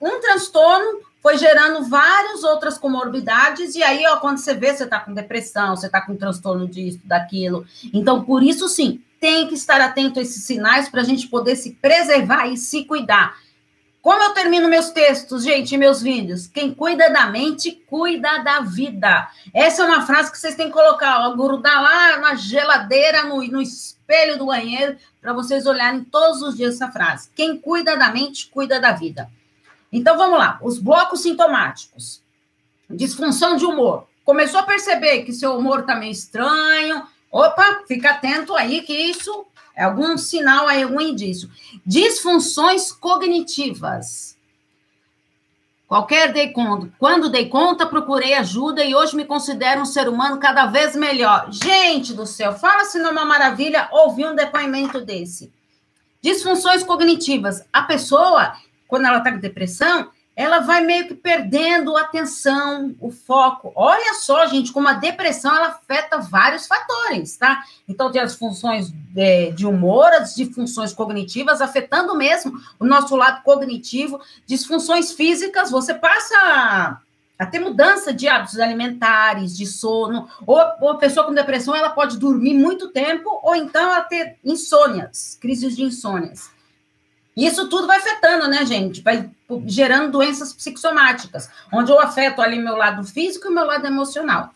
um 0.00 0.20
transtorno 0.20 1.00
foi 1.22 1.38
gerando 1.38 1.88
várias 1.88 2.44
outras 2.44 2.78
comorbidades, 2.78 3.74
e 3.74 3.82
aí, 3.82 4.06
ó, 4.06 4.18
quando 4.18 4.38
você 4.38 4.54
vê, 4.54 4.72
você 4.72 4.84
está 4.84 5.00
com 5.00 5.12
depressão, 5.12 5.74
você 5.74 5.86
está 5.86 6.00
com 6.00 6.14
transtorno 6.14 6.68
disso, 6.68 7.00
daquilo. 7.02 7.66
Então, 7.92 8.22
por 8.22 8.42
isso, 8.42 8.68
sim, 8.68 9.02
tem 9.20 9.46
que 9.48 9.54
estar 9.54 9.80
atento 9.80 10.18
a 10.18 10.22
esses 10.22 10.44
sinais 10.44 10.88
para 10.88 11.00
a 11.00 11.04
gente 11.04 11.28
poder 11.28 11.56
se 11.56 11.72
preservar 11.72 12.46
e 12.46 12.56
se 12.56 12.84
cuidar. 12.84 13.36
Como 14.06 14.22
eu 14.22 14.32
termino 14.34 14.68
meus 14.68 14.90
textos, 14.90 15.42
gente, 15.42 15.76
meus 15.76 16.00
vídeos? 16.00 16.46
Quem 16.46 16.72
cuida 16.72 17.10
da 17.10 17.26
mente, 17.26 17.72
cuida 17.88 18.38
da 18.38 18.60
vida. 18.60 19.28
Essa 19.52 19.82
é 19.82 19.84
uma 19.84 20.06
frase 20.06 20.30
que 20.30 20.38
vocês 20.38 20.54
têm 20.54 20.68
que 20.68 20.72
colocar, 20.72 21.26
ó, 21.26 21.34
grudar 21.34 21.82
lá 21.82 22.16
na 22.18 22.36
geladeira, 22.36 23.24
no, 23.24 23.42
no 23.42 23.60
espelho 23.60 24.38
do 24.38 24.46
banheiro, 24.46 24.96
para 25.20 25.32
vocês 25.32 25.66
olharem 25.66 26.04
todos 26.04 26.40
os 26.40 26.56
dias 26.56 26.76
essa 26.76 26.88
frase. 26.92 27.30
Quem 27.34 27.58
cuida 27.58 27.96
da 27.96 28.08
mente, 28.12 28.46
cuida 28.48 28.78
da 28.78 28.92
vida. 28.92 29.28
Então, 29.90 30.16
vamos 30.16 30.38
lá. 30.38 30.60
Os 30.62 30.78
blocos 30.78 31.22
sintomáticos. 31.22 32.22
Disfunção 32.88 33.56
de 33.56 33.66
humor. 33.66 34.06
Começou 34.24 34.60
a 34.60 34.66
perceber 34.66 35.24
que 35.24 35.32
seu 35.32 35.58
humor 35.58 35.80
está 35.80 35.96
meio 35.96 36.12
estranho, 36.12 37.02
Opa, 37.30 37.82
fica 37.86 38.10
atento 38.10 38.54
aí 38.54 38.82
que 38.82 38.94
isso 38.94 39.46
é 39.74 39.84
algum 39.84 40.16
sinal 40.16 40.66
aí, 40.66 40.82
algum 40.82 41.00
indício. 41.00 41.50
Disfunções 41.84 42.90
cognitivas. 42.90 44.36
Qualquer 45.86 46.32
dei 46.32 46.50
conta. 46.50 46.92
Quando 46.98 47.28
dei 47.28 47.48
conta, 47.48 47.86
procurei 47.86 48.34
ajuda 48.34 48.82
e 48.82 48.94
hoje 48.94 49.14
me 49.14 49.24
considero 49.24 49.82
um 49.82 49.86
ser 49.86 50.08
humano 50.08 50.40
cada 50.40 50.66
vez 50.66 50.96
melhor. 50.96 51.48
Gente 51.52 52.12
do 52.12 52.26
céu, 52.26 52.54
fala 52.54 52.84
se 52.84 52.98
não 52.98 53.10
é 53.10 53.12
uma 53.12 53.24
maravilha 53.24 53.88
ouvir 53.92 54.26
um 54.26 54.34
depoimento 54.34 55.00
desse. 55.00 55.52
Disfunções 56.20 56.82
cognitivas. 56.82 57.62
A 57.72 57.82
pessoa, 57.82 58.54
quando 58.88 59.06
ela 59.06 59.18
está 59.18 59.30
com 59.30 59.38
depressão, 59.38 60.10
ela 60.36 60.60
vai 60.60 60.84
meio 60.84 61.08
que 61.08 61.14
perdendo 61.14 61.96
a 61.96 62.02
atenção, 62.02 62.94
o 63.00 63.10
foco. 63.10 63.72
Olha 63.74 64.12
só, 64.12 64.46
gente, 64.46 64.70
como 64.70 64.86
a 64.86 64.92
depressão 64.92 65.56
ela 65.56 65.68
afeta 65.68 66.18
vários 66.18 66.66
fatores, 66.66 67.38
tá? 67.38 67.64
Então, 67.88 68.12
tem 68.12 68.20
as 68.20 68.34
funções 68.34 68.90
de, 68.90 69.52
de 69.52 69.66
humor, 69.66 70.12
as 70.12 70.34
disfunções 70.34 70.92
cognitivas, 70.92 71.62
afetando 71.62 72.14
mesmo 72.14 72.52
o 72.78 72.84
nosso 72.84 73.16
lado 73.16 73.42
cognitivo, 73.42 74.20
disfunções 74.44 75.12
físicas, 75.12 75.70
você 75.70 75.94
passa 75.94 77.00
a 77.38 77.46
ter 77.46 77.58
mudança 77.58 78.12
de 78.12 78.28
hábitos 78.28 78.58
alimentares, 78.58 79.56
de 79.56 79.64
sono, 79.64 80.28
ou, 80.46 80.60
ou, 80.82 80.90
a 80.90 80.98
pessoa 80.98 81.24
com 81.26 81.32
depressão, 81.32 81.74
ela 81.74 81.90
pode 81.90 82.18
dormir 82.18 82.54
muito 82.54 82.88
tempo, 82.88 83.40
ou 83.42 83.54
então 83.54 83.82
ela 83.82 84.02
ter 84.02 84.36
insônias, 84.44 85.38
crises 85.40 85.74
de 85.74 85.82
insônias. 85.82 86.54
Isso 87.36 87.68
tudo 87.68 87.86
vai 87.86 87.98
afetando, 87.98 88.48
né, 88.48 88.64
gente? 88.64 89.02
Vai 89.02 89.28
gerando 89.66 90.12
doenças 90.12 90.54
psicossomáticas, 90.54 91.50
onde 91.70 91.92
eu 91.92 92.00
afeto 92.00 92.40
ali 92.40 92.58
meu 92.58 92.76
lado 92.76 93.04
físico 93.04 93.48
e 93.48 93.54
meu 93.54 93.66
lado 93.66 93.86
emocional. 93.86 94.50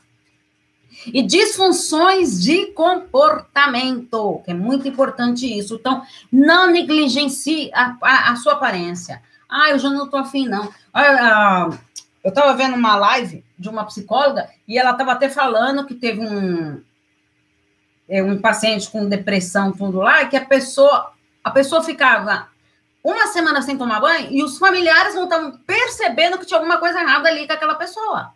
E 1.06 1.22
disfunções 1.22 2.42
de 2.42 2.66
comportamento, 2.72 4.40
que 4.44 4.50
é 4.50 4.54
muito 4.54 4.88
importante 4.88 5.46
isso. 5.46 5.74
Então, 5.74 6.02
não 6.32 6.70
negligencie 6.70 7.70
a, 7.74 7.96
a, 8.02 8.32
a 8.32 8.36
sua 8.36 8.54
aparência. 8.54 9.22
Ah, 9.48 9.70
eu 9.70 9.78
já 9.78 9.90
não 9.90 10.08
tô 10.08 10.16
afim, 10.16 10.48
não. 10.48 10.72
Ah, 10.92 11.68
eu 12.24 12.30
estava 12.30 12.54
vendo 12.54 12.76
uma 12.76 12.96
live 12.96 13.44
de 13.58 13.68
uma 13.68 13.84
psicóloga 13.84 14.48
e 14.66 14.78
ela 14.78 14.92
estava 14.92 15.12
até 15.12 15.28
falando 15.28 15.86
que 15.86 15.94
teve 15.94 16.20
um, 16.20 16.82
é, 18.08 18.22
um 18.22 18.40
paciente 18.40 18.90
com 18.90 19.08
depressão, 19.08 19.72
tudo 19.72 19.98
lá, 19.98 20.22
e 20.22 20.28
que 20.28 20.36
a 20.36 20.44
pessoa, 20.44 21.12
a 21.42 21.50
pessoa 21.50 21.82
ficava 21.82 22.48
uma 23.02 23.26
semana 23.28 23.62
sem 23.62 23.78
tomar 23.78 24.00
banho 24.00 24.28
e 24.30 24.42
os 24.42 24.58
familiares 24.58 25.14
não 25.14 25.24
estavam 25.24 25.52
percebendo 25.66 26.38
que 26.38 26.46
tinha 26.46 26.58
alguma 26.58 26.78
coisa 26.78 27.00
errada 27.00 27.28
ali 27.28 27.46
com 27.46 27.52
aquela 27.52 27.74
pessoa. 27.74 28.32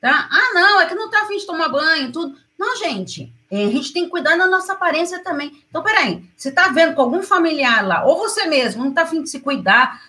Tá? 0.00 0.28
Ah, 0.30 0.54
não, 0.54 0.80
é 0.80 0.86
que 0.86 0.94
não 0.94 1.10
tá 1.10 1.22
afim 1.22 1.36
de 1.36 1.46
tomar 1.46 1.68
banho, 1.68 2.12
tudo. 2.12 2.36
Não, 2.58 2.76
gente, 2.76 3.32
é, 3.50 3.64
a 3.64 3.70
gente 3.70 3.92
tem 3.92 4.04
que 4.04 4.10
cuidar 4.10 4.36
da 4.36 4.46
nossa 4.46 4.72
aparência 4.72 5.22
também. 5.22 5.62
Então, 5.68 5.82
peraí, 5.82 6.24
você 6.36 6.50
tá 6.50 6.68
vendo 6.68 6.94
com 6.94 7.02
algum 7.02 7.22
familiar 7.22 7.86
lá, 7.86 8.04
ou 8.04 8.18
você 8.18 8.46
mesmo 8.46 8.84
não 8.84 8.92
tá 8.92 9.02
afim 9.02 9.22
de 9.22 9.28
se 9.28 9.40
cuidar, 9.40 10.00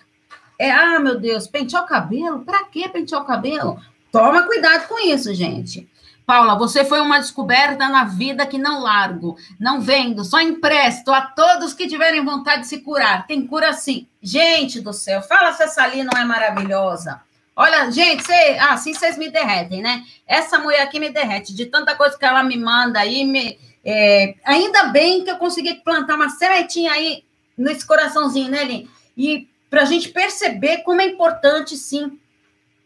é, 0.58 0.70
ah, 0.70 1.00
meu 1.00 1.18
Deus, 1.18 1.46
pentear 1.46 1.82
o 1.82 1.86
cabelo? 1.86 2.40
Pra 2.40 2.64
que 2.64 2.88
pentear 2.88 3.22
o 3.22 3.24
cabelo? 3.24 3.80
Toma 4.12 4.42
cuidado 4.42 4.86
com 4.88 4.98
isso, 5.06 5.32
gente. 5.32 5.89
Paula, 6.30 6.56
você 6.56 6.84
foi 6.84 7.00
uma 7.00 7.18
descoberta 7.18 7.88
na 7.88 8.04
vida 8.04 8.46
que 8.46 8.56
não 8.56 8.80
largo, 8.80 9.36
não 9.58 9.80
vendo, 9.80 10.24
só 10.24 10.40
empresto 10.40 11.10
a 11.10 11.22
todos 11.22 11.74
que 11.74 11.88
tiverem 11.88 12.24
vontade 12.24 12.62
de 12.62 12.68
se 12.68 12.78
curar. 12.82 13.26
Tem 13.26 13.44
cura 13.44 13.72
sim. 13.72 14.06
Gente 14.22 14.80
do 14.80 14.92
céu, 14.92 15.22
fala 15.22 15.52
se 15.52 15.64
essa 15.64 15.82
ali 15.82 16.04
não 16.04 16.16
é 16.16 16.24
maravilhosa. 16.24 17.20
Olha, 17.56 17.90
gente, 17.90 18.24
cê, 18.24 18.56
ah, 18.60 18.74
assim 18.74 18.94
vocês 18.94 19.18
me 19.18 19.28
derretem, 19.28 19.82
né? 19.82 20.04
Essa 20.24 20.56
mulher 20.56 20.82
aqui 20.82 21.00
me 21.00 21.10
derrete 21.10 21.52
de 21.52 21.66
tanta 21.66 21.96
coisa 21.96 22.16
que 22.16 22.24
ela 22.24 22.44
me 22.44 22.56
manda 22.56 23.00
aí. 23.00 23.24
Me, 23.24 23.58
é, 23.84 24.36
ainda 24.44 24.84
bem 24.84 25.24
que 25.24 25.32
eu 25.32 25.36
consegui 25.36 25.82
plantar 25.82 26.14
uma 26.14 26.28
sementinha 26.28 26.92
aí 26.92 27.24
nesse 27.58 27.84
coraçãozinho, 27.84 28.52
né, 28.52 28.62
Lin? 28.62 28.88
E 29.16 29.48
para 29.68 29.82
a 29.82 29.84
gente 29.84 30.10
perceber 30.10 30.84
como 30.84 31.00
é 31.00 31.06
importante, 31.06 31.76
sim. 31.76 32.20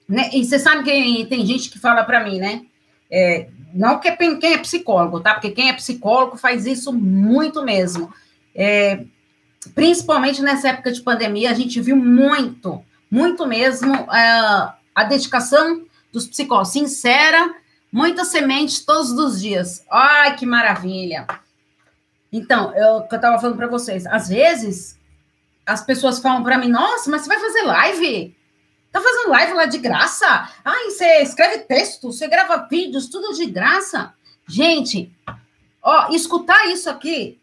Né? 0.09 0.31
E 0.33 0.47
você 0.47 0.59
sabe 0.59 0.83
que 0.83 1.27
tem 1.27 1.45
gente 1.45 1.69
que 1.69 1.79
fala 1.79 2.05
para 2.05 2.25
mim, 2.25 2.39
né? 2.39 2.65
É, 3.11 3.49
não 3.73 3.99
que 3.99 4.11
quem 4.13 4.55
é 4.55 4.59
psicólogo, 4.59 5.21
tá? 5.21 5.35
Porque 5.35 5.51
quem 5.51 5.69
é 5.69 5.73
psicólogo 5.73 6.37
faz 6.37 6.67
isso 6.67 6.93
muito 6.93 7.63
mesmo. 7.63 8.13
É, 8.55 9.05
principalmente 9.75 10.43
nessa 10.43 10.69
época 10.69 10.93
de 10.93 11.03
pandemia, 11.03 11.51
a 11.51 11.55
gente 11.55 11.81
viu 11.81 11.97
muito, 11.97 12.85
muito 13.11 13.47
mesmo 13.47 13.95
é, 13.95 14.73
a 14.95 15.05
dedicação 15.05 15.85
dos 16.13 16.27
psicólogos, 16.27 16.71
sincera, 16.73 17.55
muitas 17.93 18.29
sementes 18.29 18.85
todos 18.85 19.11
os 19.13 19.41
dias. 19.41 19.85
Ai, 19.91 20.37
que 20.37 20.47
maravilha! 20.47 21.27
Então, 22.33 22.75
eu, 22.75 23.07
eu 23.11 23.17
estava 23.17 23.39
falando 23.39 23.57
para 23.57 23.67
vocês, 23.67 24.07
às 24.07 24.29
vezes 24.29 24.99
as 25.67 25.83
pessoas 25.83 26.19
falam 26.19 26.43
para 26.43 26.59
mim, 26.59 26.69
nossa, 26.69 27.11
mas 27.11 27.23
você 27.23 27.29
vai 27.29 27.41
fazer 27.41 27.63
live? 27.63 28.37
Tá 28.95 29.01
fazendo 29.01 29.31
live 29.31 29.55
lá 29.55 29.67
de 29.67 29.79
graça? 29.79 30.49
Ai, 30.65 30.89
você 30.89 31.21
escreve 31.21 31.65
texto, 31.65 32.13
você 32.13 32.29
grava 32.29 32.69
vídeos, 32.71 33.09
tudo 33.09 33.35
de 33.35 33.45
graça. 33.45 34.15
Gente, 34.47 35.13
ó, 35.83 36.11
escutar 36.11 36.69
isso 36.69 36.89
aqui 36.89 37.41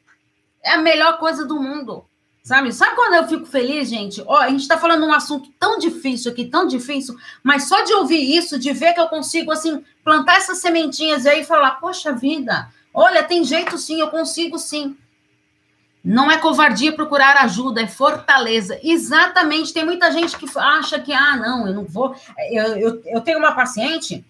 é 0.63 0.75
a 0.75 0.77
melhor 0.77 1.17
coisa 1.17 1.45
do 1.45 1.61
mundo. 1.61 2.05
Sabe? 2.41 2.71
Sabe 2.71 2.95
quando 2.95 3.15
eu 3.15 3.27
fico 3.27 3.45
feliz, 3.45 3.89
gente? 3.89 4.23
Ó, 4.25 4.37
a 4.37 4.47
gente 4.47 4.65
tá 4.65 4.77
falando 4.77 5.05
um 5.05 5.11
assunto 5.11 5.51
tão 5.59 5.77
difícil 5.77 6.31
aqui, 6.31 6.45
tão 6.45 6.65
difícil, 6.65 7.17
mas 7.43 7.67
só 7.67 7.81
de 7.81 7.93
ouvir 7.95 8.33
isso, 8.33 8.57
de 8.57 8.71
ver 8.71 8.93
que 8.93 9.01
eu 9.01 9.09
consigo, 9.09 9.51
assim, 9.51 9.83
plantar 10.05 10.37
essas 10.37 10.59
sementinhas 10.59 11.25
aí 11.25 11.41
e 11.41 11.45
falar, 11.45 11.81
poxa 11.81 12.13
vida, 12.13 12.69
olha, 12.93 13.25
tem 13.25 13.43
jeito 13.43 13.77
sim, 13.77 13.99
eu 13.99 14.07
consigo 14.07 14.57
sim. 14.57 14.95
Não 16.03 16.31
é 16.31 16.37
covardia 16.37 16.93
procurar 16.93 17.37
ajuda, 17.37 17.81
é 17.81 17.87
fortaleza. 17.87 18.79
Exatamente. 18.81 19.73
Tem 19.73 19.85
muita 19.85 20.11
gente 20.11 20.35
que 20.37 20.47
acha 20.57 20.99
que, 20.99 21.13
ah, 21.13 21.37
não, 21.37 21.67
eu 21.67 21.73
não 21.73 21.85
vou. 21.85 22.15
Eu, 22.49 22.77
eu, 22.77 23.01
eu 23.05 23.21
tenho 23.21 23.37
uma 23.37 23.53
paciente 23.53 24.25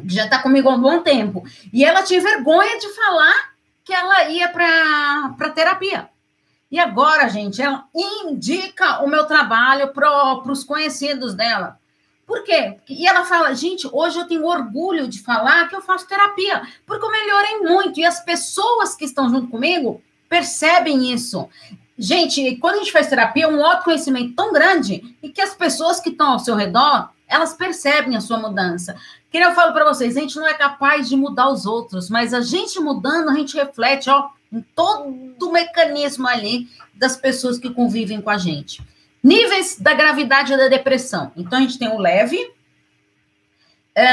que 0.00 0.14
já 0.14 0.24
está 0.24 0.38
comigo 0.38 0.68
há 0.68 0.74
um 0.74 0.80
bom 0.80 1.02
tempo, 1.02 1.44
e 1.72 1.84
ela 1.84 2.02
tinha 2.02 2.20
vergonha 2.20 2.78
de 2.78 2.88
falar 2.94 3.54
que 3.84 3.92
ela 3.92 4.28
ia 4.28 4.48
para 4.48 5.50
terapia. 5.54 6.10
E 6.70 6.78
agora, 6.78 7.28
gente, 7.28 7.62
ela 7.62 7.84
indica 7.94 9.02
o 9.02 9.08
meu 9.08 9.24
trabalho 9.24 9.92
para 9.92 10.42
os 10.50 10.64
conhecidos 10.64 11.34
dela. 11.34 11.78
Por 12.26 12.42
quê? 12.42 12.76
E 12.88 13.06
ela 13.06 13.24
fala, 13.24 13.54
gente, 13.54 13.88
hoje 13.92 14.18
eu 14.18 14.26
tenho 14.26 14.44
orgulho 14.44 15.06
de 15.06 15.22
falar 15.22 15.68
que 15.68 15.76
eu 15.76 15.80
faço 15.80 16.08
terapia, 16.08 16.66
porque 16.84 17.04
eu 17.04 17.10
melhorei 17.10 17.60
muito. 17.60 18.00
E 18.00 18.04
as 18.04 18.18
pessoas 18.24 18.96
que 18.96 19.04
estão 19.04 19.30
junto 19.30 19.48
comigo 19.48 20.02
percebem 20.28 21.12
isso. 21.12 21.48
Gente, 21.98 22.56
quando 22.56 22.76
a 22.76 22.78
gente 22.78 22.92
faz 22.92 23.06
terapia, 23.06 23.44
é 23.44 23.48
um 23.48 23.64
autoconhecimento 23.64 24.34
tão 24.34 24.52
grande 24.52 25.16
e 25.22 25.30
que 25.30 25.40
as 25.40 25.54
pessoas 25.54 25.98
que 25.98 26.10
estão 26.10 26.32
ao 26.32 26.38
seu 26.38 26.54
redor, 26.54 27.10
elas 27.26 27.54
percebem 27.54 28.16
a 28.16 28.20
sua 28.20 28.38
mudança. 28.38 28.96
Que 29.30 29.38
eu 29.38 29.54
falo 29.54 29.72
para 29.72 29.84
vocês, 29.84 30.16
a 30.16 30.20
gente 30.20 30.36
não 30.36 30.46
é 30.46 30.54
capaz 30.54 31.08
de 31.08 31.16
mudar 31.16 31.48
os 31.48 31.64
outros, 31.64 32.10
mas 32.10 32.34
a 32.34 32.40
gente 32.40 32.78
mudando, 32.80 33.30
a 33.30 33.34
gente 33.34 33.56
reflete, 33.56 34.10
ó, 34.10 34.28
em 34.52 34.60
todo 34.74 35.48
o 35.48 35.52
mecanismo 35.52 36.28
ali 36.28 36.68
das 36.94 37.16
pessoas 37.16 37.58
que 37.58 37.70
convivem 37.70 38.20
com 38.20 38.30
a 38.30 38.38
gente. 38.38 38.82
Níveis 39.22 39.78
da 39.80 39.92
gravidade 39.94 40.56
da 40.56 40.68
depressão. 40.68 41.32
Então, 41.36 41.58
a 41.58 41.62
gente 41.62 41.78
tem 41.78 41.88
o 41.88 41.98
leve, 41.98 42.38
é, 43.94 44.06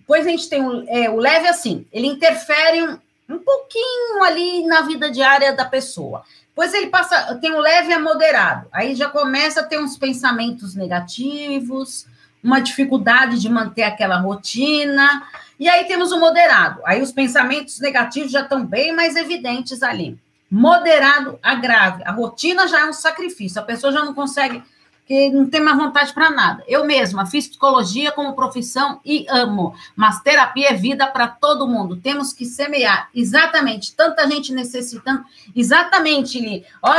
depois 0.00 0.26
a 0.26 0.30
gente 0.30 0.48
tem 0.48 0.66
o, 0.66 0.84
é, 0.88 1.08
o 1.08 1.16
leve 1.16 1.46
assim, 1.46 1.86
ele 1.92 2.08
interfere 2.08 2.98
um 3.34 3.38
pouquinho 3.38 4.22
ali 4.22 4.66
na 4.66 4.82
vida 4.82 5.10
diária 5.10 5.52
da 5.52 5.64
pessoa. 5.64 6.22
Depois 6.48 6.74
ele 6.74 6.88
passa, 6.88 7.36
tem 7.36 7.52
um 7.52 7.60
leve 7.60 7.92
a 7.92 7.98
moderado, 7.98 8.66
aí 8.72 8.94
já 8.94 9.08
começa 9.08 9.60
a 9.60 9.64
ter 9.64 9.78
uns 9.78 9.96
pensamentos 9.96 10.74
negativos, 10.74 12.06
uma 12.42 12.60
dificuldade 12.60 13.40
de 13.40 13.48
manter 13.48 13.84
aquela 13.84 14.18
rotina, 14.18 15.22
e 15.58 15.68
aí 15.68 15.84
temos 15.84 16.10
o 16.12 16.18
moderado, 16.18 16.80
aí 16.84 17.00
os 17.00 17.12
pensamentos 17.12 17.80
negativos 17.80 18.32
já 18.32 18.42
estão 18.42 18.64
bem 18.64 18.94
mais 18.94 19.16
evidentes 19.16 19.82
ali. 19.82 20.18
Moderado 20.50 21.38
a 21.42 21.54
grave, 21.54 22.02
a 22.04 22.10
rotina 22.10 22.66
já 22.66 22.80
é 22.80 22.84
um 22.84 22.92
sacrifício, 22.92 23.60
a 23.60 23.64
pessoa 23.64 23.92
já 23.92 24.04
não 24.04 24.12
consegue 24.12 24.62
que 25.10 25.28
não 25.28 25.50
tem 25.50 25.60
mais 25.60 25.76
vontade 25.76 26.14
para 26.14 26.30
nada. 26.30 26.62
Eu 26.68 26.86
mesma 26.86 27.26
fiz 27.26 27.48
psicologia 27.48 28.12
como 28.12 28.36
profissão 28.36 29.00
e 29.04 29.26
amo, 29.28 29.74
mas 29.96 30.20
terapia 30.22 30.68
é 30.68 30.74
vida 30.74 31.04
para 31.04 31.26
todo 31.26 31.66
mundo. 31.66 31.96
Temos 31.96 32.32
que 32.32 32.44
semear, 32.44 33.10
exatamente, 33.12 33.92
tanta 33.92 34.24
gente 34.30 34.52
necessitando, 34.52 35.24
exatamente, 35.56 36.38
Li. 36.38 36.64
Ó, 36.80 36.94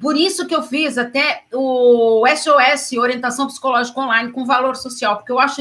por 0.00 0.16
isso 0.16 0.46
que 0.46 0.54
eu 0.54 0.62
fiz 0.62 0.96
até 0.96 1.44
o 1.52 2.24
SOS, 2.26 2.96
Orientação 2.96 3.46
Psicológica 3.48 4.00
Online, 4.00 4.32
com 4.32 4.46
valor 4.46 4.74
social, 4.74 5.18
porque 5.18 5.32
eu 5.32 5.38
acho 5.38 5.60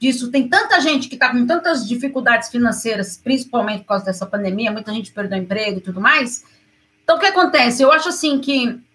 disso, 0.00 0.32
tem 0.32 0.48
tanta 0.48 0.80
gente 0.80 1.06
que 1.06 1.14
está 1.14 1.30
com 1.30 1.46
tantas 1.46 1.86
dificuldades 1.86 2.48
financeiras, 2.48 3.16
principalmente 3.16 3.82
por 3.82 3.90
causa 3.90 4.06
dessa 4.06 4.26
pandemia, 4.26 4.72
muita 4.72 4.92
gente 4.92 5.12
perdeu 5.12 5.38
emprego 5.38 5.78
e 5.78 5.82
tudo 5.82 6.00
mais. 6.00 6.44
Então, 7.04 7.16
o 7.16 7.20
que 7.20 7.26
acontece? 7.26 7.80
Eu 7.80 7.92
acho 7.92 8.08
assim 8.08 8.40
que 8.40 8.87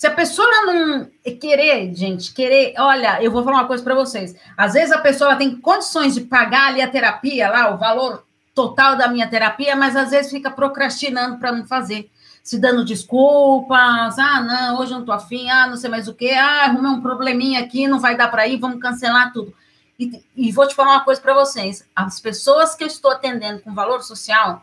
se 0.00 0.06
a 0.06 0.10
pessoa 0.10 0.48
não 0.64 1.10
querer, 1.38 1.94
gente, 1.94 2.32
querer, 2.32 2.72
olha, 2.78 3.22
eu 3.22 3.30
vou 3.30 3.44
falar 3.44 3.58
uma 3.58 3.66
coisa 3.66 3.84
para 3.84 3.94
vocês. 3.94 4.34
Às 4.56 4.72
vezes 4.72 4.92
a 4.92 4.98
pessoa 4.98 5.36
tem 5.36 5.54
condições 5.54 6.14
de 6.14 6.22
pagar 6.22 6.68
ali 6.68 6.80
a 6.80 6.88
terapia, 6.88 7.50
lá, 7.50 7.74
o 7.74 7.76
valor 7.76 8.24
total 8.54 8.96
da 8.96 9.08
minha 9.08 9.28
terapia, 9.28 9.76
mas 9.76 9.94
às 9.96 10.10
vezes 10.10 10.30
fica 10.30 10.50
procrastinando 10.50 11.36
para 11.36 11.52
não 11.52 11.66
fazer, 11.66 12.10
se 12.42 12.58
dando 12.58 12.82
desculpas. 12.82 14.18
Ah, 14.18 14.40
não, 14.40 14.80
hoje 14.80 14.92
eu 14.92 15.00
não 15.00 15.04
tô 15.04 15.12
afim, 15.12 15.50
ah, 15.50 15.66
não 15.66 15.76
sei 15.76 15.90
mais 15.90 16.08
o 16.08 16.14
quê, 16.14 16.30
ah, 16.30 16.64
arrumei 16.64 16.92
um 16.92 17.02
probleminha 17.02 17.60
aqui, 17.60 17.86
não 17.86 18.00
vai 18.00 18.16
dar 18.16 18.28
para 18.28 18.48
ir, 18.48 18.56
vamos 18.56 18.80
cancelar 18.80 19.34
tudo. 19.34 19.52
E, 19.98 20.24
e 20.34 20.50
vou 20.50 20.66
te 20.66 20.74
falar 20.74 20.92
uma 20.92 21.04
coisa 21.04 21.20
para 21.20 21.34
vocês: 21.34 21.86
as 21.94 22.18
pessoas 22.18 22.74
que 22.74 22.82
eu 22.82 22.88
estou 22.88 23.10
atendendo 23.10 23.60
com 23.60 23.74
valor 23.74 24.02
social 24.02 24.62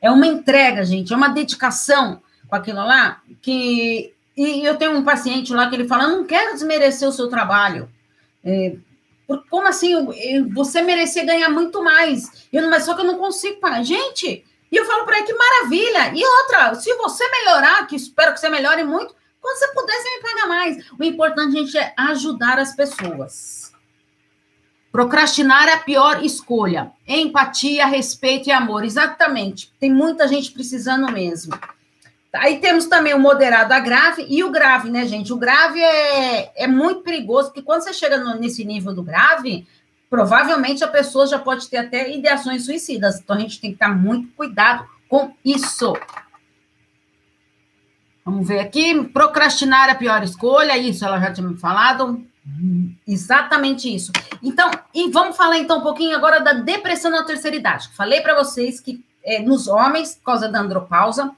é 0.00 0.10
uma 0.10 0.26
entrega, 0.26 0.82
gente, 0.82 1.12
é 1.12 1.16
uma 1.16 1.28
dedicação 1.28 2.22
com 2.48 2.56
aquilo 2.56 2.78
lá 2.78 3.20
que 3.42 4.15
e 4.36 4.64
eu 4.64 4.76
tenho 4.76 4.92
um 4.92 5.04
paciente 5.04 5.52
lá 5.54 5.68
que 5.68 5.74
ele 5.74 5.88
fala: 5.88 6.08
não 6.08 6.24
quero 6.24 6.52
desmerecer 6.54 7.08
o 7.08 7.12
seu 7.12 7.28
trabalho. 7.28 7.88
É, 8.44 8.76
como 9.48 9.66
assim? 9.66 9.94
Você 10.52 10.82
merecia 10.82 11.24
ganhar 11.24 11.48
muito 11.48 11.82
mais. 11.82 12.46
Eu, 12.52 12.68
mas 12.68 12.84
só 12.84 12.94
que 12.94 13.00
eu 13.00 13.06
não 13.06 13.18
consigo 13.18 13.58
pagar. 13.60 13.82
Gente, 13.82 14.44
e 14.70 14.76
eu 14.76 14.84
falo 14.84 15.04
para 15.04 15.18
ele 15.18 15.26
que 15.26 15.34
maravilha. 15.34 16.12
E 16.14 16.24
outra, 16.24 16.74
se 16.74 16.92
você 16.94 17.28
melhorar, 17.30 17.86
que 17.86 17.96
espero 17.96 18.34
que 18.34 18.40
você 18.40 18.48
melhore 18.48 18.84
muito, 18.84 19.14
quando 19.40 19.58
você 19.58 19.68
puder, 19.68 19.92
você 19.92 20.10
me 20.10 20.22
paga 20.22 20.46
mais. 20.46 20.90
O 20.98 21.04
importante, 21.04 21.52
gente, 21.52 21.78
é 21.78 21.94
ajudar 21.96 22.58
as 22.58 22.74
pessoas. 22.74 23.72
Procrastinar 24.92 25.68
é 25.68 25.74
a 25.74 25.78
pior 25.78 26.24
escolha. 26.24 26.92
Empatia, 27.06 27.86
respeito 27.86 28.48
e 28.48 28.52
amor. 28.52 28.84
Exatamente. 28.84 29.72
Tem 29.78 29.92
muita 29.92 30.26
gente 30.28 30.52
precisando 30.52 31.10
mesmo. 31.12 31.58
Aí 32.38 32.58
temos 32.58 32.86
também 32.86 33.14
o 33.14 33.18
moderado 33.18 33.72
a 33.72 33.80
grave 33.80 34.26
e 34.28 34.42
o 34.44 34.50
grave, 34.50 34.90
né, 34.90 35.06
gente? 35.06 35.32
O 35.32 35.36
grave 35.36 35.80
é, 35.80 36.52
é 36.64 36.66
muito 36.66 37.02
perigoso, 37.02 37.48
porque 37.48 37.62
quando 37.62 37.82
você 37.82 37.92
chega 37.92 38.18
no, 38.18 38.38
nesse 38.38 38.64
nível 38.64 38.94
do 38.94 39.02
grave, 39.02 39.66
provavelmente 40.08 40.84
a 40.84 40.88
pessoa 40.88 41.26
já 41.26 41.38
pode 41.38 41.68
ter 41.68 41.78
até 41.78 42.12
ideações 42.12 42.64
suicidas. 42.64 43.20
Então 43.20 43.36
a 43.36 43.40
gente 43.40 43.60
tem 43.60 43.70
que 43.70 43.76
estar 43.76 43.88
muito 43.88 44.28
cuidado 44.36 44.86
com 45.08 45.32
isso. 45.44 45.94
Vamos 48.24 48.46
ver 48.46 48.60
aqui. 48.60 49.04
Procrastinar 49.04 49.88
é 49.88 49.92
a 49.92 49.94
pior 49.94 50.22
escolha, 50.22 50.76
isso 50.76 51.04
ela 51.04 51.20
já 51.20 51.32
tinha 51.32 51.46
me 51.46 51.56
falado. 51.56 52.24
Exatamente 53.06 53.92
isso. 53.92 54.12
Então, 54.42 54.70
e 54.94 55.10
vamos 55.10 55.36
falar 55.36 55.58
então 55.58 55.78
um 55.78 55.82
pouquinho 55.82 56.16
agora 56.16 56.40
da 56.40 56.52
depressão 56.52 57.10
na 57.10 57.24
terceira 57.24 57.56
idade. 57.56 57.88
Falei 57.94 58.20
para 58.20 58.34
vocês 58.34 58.80
que 58.80 59.04
é, 59.24 59.40
nos 59.40 59.66
homens, 59.66 60.14
por 60.14 60.24
causa 60.24 60.48
da 60.48 60.60
andropausa, 60.60 61.32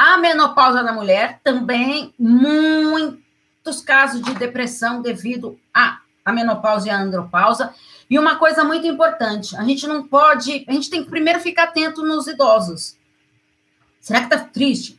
a 0.00 0.16
menopausa 0.16 0.82
da 0.82 0.94
mulher 0.94 1.40
também, 1.44 2.14
muitos 2.18 3.82
casos 3.84 4.22
de 4.22 4.32
depressão 4.32 5.02
devido 5.02 5.60
à, 5.74 6.00
menopausa 6.32 6.88
e 6.88 6.90
à 6.90 6.98
andropausa. 6.98 7.74
E 8.08 8.18
uma 8.18 8.36
coisa 8.36 8.64
muito 8.64 8.86
importante, 8.86 9.54
a 9.54 9.62
gente 9.62 9.86
não 9.86 10.08
pode, 10.08 10.64
a 10.66 10.72
gente 10.72 10.88
tem 10.88 11.04
que 11.04 11.10
primeiro 11.10 11.38
ficar 11.38 11.64
atento 11.64 12.02
nos 12.02 12.26
idosos. 12.26 12.96
Será 14.00 14.22
que 14.22 14.30
tá 14.30 14.38
triste? 14.38 14.98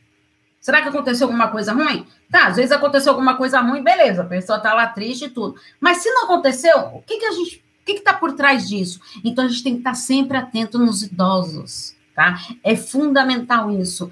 Será 0.60 0.80
que 0.80 0.88
aconteceu 0.88 1.26
alguma 1.26 1.48
coisa 1.48 1.72
ruim? 1.72 2.06
Tá, 2.30 2.46
às 2.46 2.54
vezes 2.54 2.70
aconteceu 2.70 3.10
alguma 3.10 3.36
coisa 3.36 3.58
ruim, 3.60 3.82
beleza, 3.82 4.22
a 4.22 4.26
pessoa 4.26 4.60
tá 4.60 4.72
lá 4.72 4.86
triste 4.86 5.24
e 5.24 5.30
tudo. 5.30 5.56
Mas 5.80 5.96
se 5.96 6.08
não 6.12 6.26
aconteceu, 6.26 6.78
o 6.78 7.02
que 7.02 7.18
que 7.18 7.24
a 7.26 7.32
gente, 7.32 7.56
o 7.56 7.84
que 7.84 7.94
que 7.94 8.02
tá 8.02 8.14
por 8.14 8.34
trás 8.34 8.68
disso? 8.68 9.00
Então 9.24 9.46
a 9.46 9.48
gente 9.48 9.64
tem 9.64 9.72
que 9.72 9.80
estar 9.80 9.94
sempre 9.94 10.36
atento 10.36 10.78
nos 10.78 11.02
idosos, 11.02 11.96
tá? 12.14 12.38
É 12.62 12.76
fundamental 12.76 13.68
isso 13.72 14.08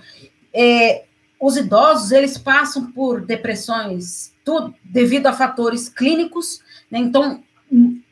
é, 0.53 1.05
os 1.41 1.57
idosos 1.57 2.13
eles 2.13 2.37
passam 2.37 2.91
por 2.93 3.21
depressões 3.23 4.33
tudo 4.45 4.75
devido 4.85 5.27
a 5.27 5.33
fatores 5.33 5.89
clínicos, 5.89 6.61
né? 6.91 6.99
então 6.99 7.43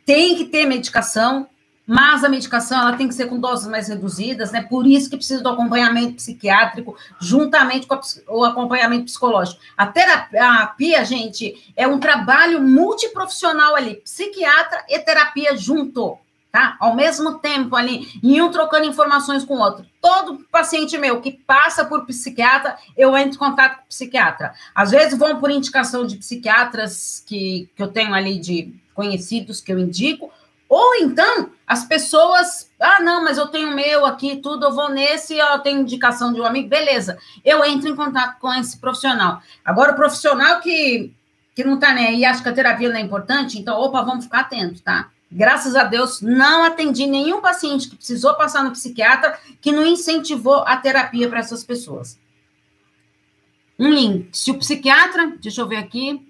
tem 0.07 0.37
que 0.37 0.45
ter 0.47 0.67
medicação, 0.67 1.49
mas 1.87 2.23
a 2.23 2.29
medicação 2.29 2.81
ela 2.81 2.97
tem 2.97 3.09
que 3.09 3.15
ser 3.15 3.27
com 3.27 3.41
doses 3.41 3.67
mais 3.67 3.89
reduzidas, 3.89 4.53
né? 4.53 4.63
Por 4.63 4.87
isso 4.87 5.09
que 5.09 5.17
precisa 5.17 5.43
do 5.43 5.49
acompanhamento 5.49 6.17
psiquiátrico 6.17 6.97
juntamente 7.19 7.87
com 7.87 7.99
o 8.29 8.45
acompanhamento 8.45 9.07
psicológico. 9.07 9.61
A 9.77 9.87
terapia, 9.87 11.03
gente, 11.05 11.73
é 11.75 11.89
um 11.89 11.99
trabalho 11.99 12.61
multiprofissional 12.61 13.75
ali, 13.75 13.97
psiquiatra 13.97 14.85
e 14.89 14.99
terapia 14.99 15.57
junto 15.57 16.19
tá? 16.51 16.77
Ao 16.81 16.95
mesmo 16.95 17.39
tempo 17.39 17.77
ali, 17.77 18.09
e 18.23 18.41
um 18.41 18.51
trocando 18.51 18.87
informações 18.87 19.45
com 19.45 19.55
o 19.55 19.61
outro. 19.61 19.87
Todo 20.01 20.45
paciente 20.51 20.97
meu 20.97 21.21
que 21.21 21.33
passa 21.33 21.85
por 21.85 22.07
psiquiatra, 22.07 22.77
eu 22.97 23.17
entro 23.17 23.37
em 23.37 23.39
contato 23.39 23.77
com 23.77 23.83
o 23.85 23.89
psiquiatra. 23.89 24.55
Às 24.75 24.91
vezes 24.91 25.19
vão 25.19 25.39
por 25.39 25.51
indicação 25.51 26.07
de 26.07 26.17
psiquiatras 26.17 27.23
que, 27.27 27.69
que 27.77 27.83
eu 27.83 27.89
tenho 27.89 28.15
ali 28.15 28.39
de 28.39 28.75
conhecidos 28.95 29.61
que 29.61 29.73
eu 29.73 29.79
indico, 29.79 30.33
ou 30.69 30.97
então 30.97 31.51
as 31.67 31.85
pessoas, 31.85 32.71
ah, 32.81 33.01
não, 33.01 33.25
mas 33.25 33.39
eu 33.39 33.47
tenho 33.49 33.75
meu 33.75 34.05
aqui, 34.05 34.37
tudo, 34.37 34.67
eu 34.67 34.73
vou 34.73 34.91
nesse, 34.91 35.37
eu 35.37 35.59
tenho 35.61 35.81
indicação 35.81 36.33
de 36.33 36.41
um 36.41 36.45
amigo, 36.45 36.69
beleza. 36.69 37.19
Eu 37.45 37.65
entro 37.65 37.89
em 37.89 37.97
contato 37.97 38.39
com 38.39 38.53
esse 38.55 38.79
profissional. 38.79 39.41
Agora, 39.65 39.93
o 39.93 39.97
profissional 39.97 40.61
que, 40.61 41.13
que 41.55 41.65
não 41.65 41.79
tá 41.79 41.93
nem 41.93 42.07
aí, 42.07 42.25
acha 42.25 42.43
que 42.43 42.49
a 42.49 42.53
terapia 42.53 42.89
não 42.89 42.97
é 42.97 43.01
importante, 43.01 43.59
então, 43.59 43.79
opa, 43.79 44.03
vamos 44.03 44.25
ficar 44.25 44.41
atentos, 44.41 44.81
tá? 44.81 45.09
Graças 45.31 45.77
a 45.77 45.85
Deus, 45.85 46.23
não 46.23 46.65
atendi 46.65 47.07
nenhum 47.07 47.41
paciente 47.41 47.89
que 47.89 47.97
precisou 47.97 48.35
passar 48.35 48.65
no 48.65 48.71
psiquiatra 48.71 49.39
que 49.61 49.71
não 49.71 49.87
incentivou 49.87 50.65
a 50.67 50.77
terapia 50.77 51.29
para 51.29 51.41
essas 51.41 51.63
pessoas. 51.63 52.19
Um 53.79 53.91
link. 53.91 54.37
Se 54.37 54.51
o 54.51 54.59
psiquiatra, 54.59 55.35
deixa 55.41 55.61
eu 55.61 55.69
ver 55.69 55.77
aqui. 55.77 56.27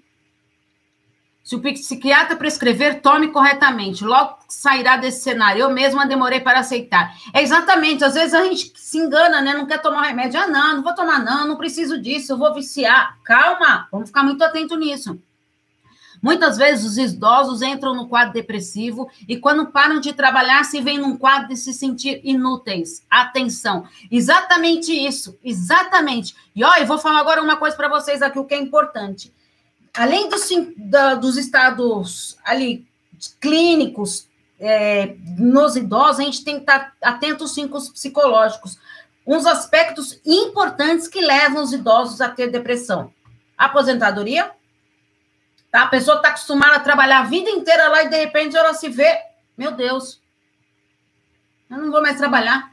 Se 1.41 1.55
o 1.55 1.61
psiquiatra 1.61 2.35
prescrever, 2.35 3.01
tome 3.01 3.29
corretamente. 3.29 4.03
Logo 4.03 4.37
sairá 4.47 4.97
desse 4.97 5.23
cenário. 5.23 5.61
Eu 5.61 5.71
mesma 5.71 6.05
demorei 6.05 6.41
para 6.41 6.59
aceitar. 6.59 7.15
É 7.33 7.41
exatamente. 7.41 8.03
Às 8.03 8.13
vezes 8.13 8.35
a 8.35 8.43
gente 8.43 8.71
se 8.75 8.97
engana, 8.99 9.41
né? 9.41 9.53
Não 9.53 9.65
quer 9.65 9.81
tomar 9.81 10.03
remédio. 10.03 10.39
Ah, 10.39 10.45
não, 10.45 10.75
não 10.75 10.83
vou 10.83 10.93
tomar, 10.93 11.23
não, 11.23 11.47
não 11.47 11.57
preciso 11.57 11.99
disso, 11.99 12.33
eu 12.33 12.37
vou 12.37 12.53
viciar. 12.53 13.17
Calma, 13.23 13.87
vamos 13.91 14.09
ficar 14.09 14.21
muito 14.21 14.43
atento 14.43 14.75
nisso. 14.75 15.19
Muitas 16.21 16.57
vezes 16.57 16.85
os 16.85 16.97
idosos 16.97 17.61
entram 17.61 17.95
no 17.95 18.07
quadro 18.07 18.33
depressivo 18.33 19.09
e 19.27 19.37
quando 19.37 19.71
param 19.71 19.99
de 19.99 20.13
trabalhar 20.13 20.63
se 20.65 20.81
veem 20.81 20.97
num 20.97 21.17
quadro 21.17 21.47
de 21.47 21.57
se 21.57 21.73
sentir 21.73 22.19
inúteis. 22.23 23.03
Atenção, 23.09 23.85
exatamente 24.11 24.91
isso, 24.91 25.37
exatamente. 25.43 26.35
E 26.55 26.63
ó, 26.63 26.75
eu 26.75 26.85
vou 26.85 26.97
falar 26.97 27.19
agora 27.19 27.41
uma 27.41 27.55
coisa 27.55 27.75
para 27.75 27.87
vocês 27.87 28.21
aqui 28.21 28.37
o 28.37 28.45
que 28.45 28.53
é 28.53 28.59
importante. 28.59 29.33
Além 29.93 30.29
dos, 30.29 30.47
da, 30.77 31.15
dos 31.15 31.37
estados 31.37 32.37
ali 32.43 32.85
clínicos 33.39 34.27
é, 34.59 35.15
nos 35.37 35.75
idosos, 35.75 36.19
a 36.19 36.23
gente 36.23 36.43
tem 36.43 36.55
que 36.55 36.61
estar 36.61 36.93
atento 37.01 37.47
sim 37.47 37.67
com 37.67 37.77
os 37.77 37.89
psicológicos. 37.89 38.77
Uns 39.25 39.45
aspectos 39.45 40.19
importantes 40.25 41.07
que 41.07 41.21
levam 41.21 41.63
os 41.63 41.71
idosos 41.71 42.19
a 42.19 42.29
ter 42.29 42.51
depressão: 42.51 43.13
aposentadoria, 43.57 44.51
Tá? 45.71 45.83
A 45.83 45.87
pessoa 45.87 46.17
está 46.17 46.29
acostumada 46.29 46.75
a 46.75 46.79
trabalhar 46.79 47.19
a 47.19 47.23
vida 47.23 47.49
inteira 47.49 47.87
lá 47.89 48.03
e 48.03 48.09
de 48.09 48.17
repente 48.17 48.55
ela 48.55 48.73
se 48.73 48.89
vê, 48.89 49.19
meu 49.57 49.71
Deus, 49.71 50.21
eu 51.69 51.77
não 51.77 51.91
vou 51.91 52.01
mais 52.01 52.17
trabalhar. 52.17 52.71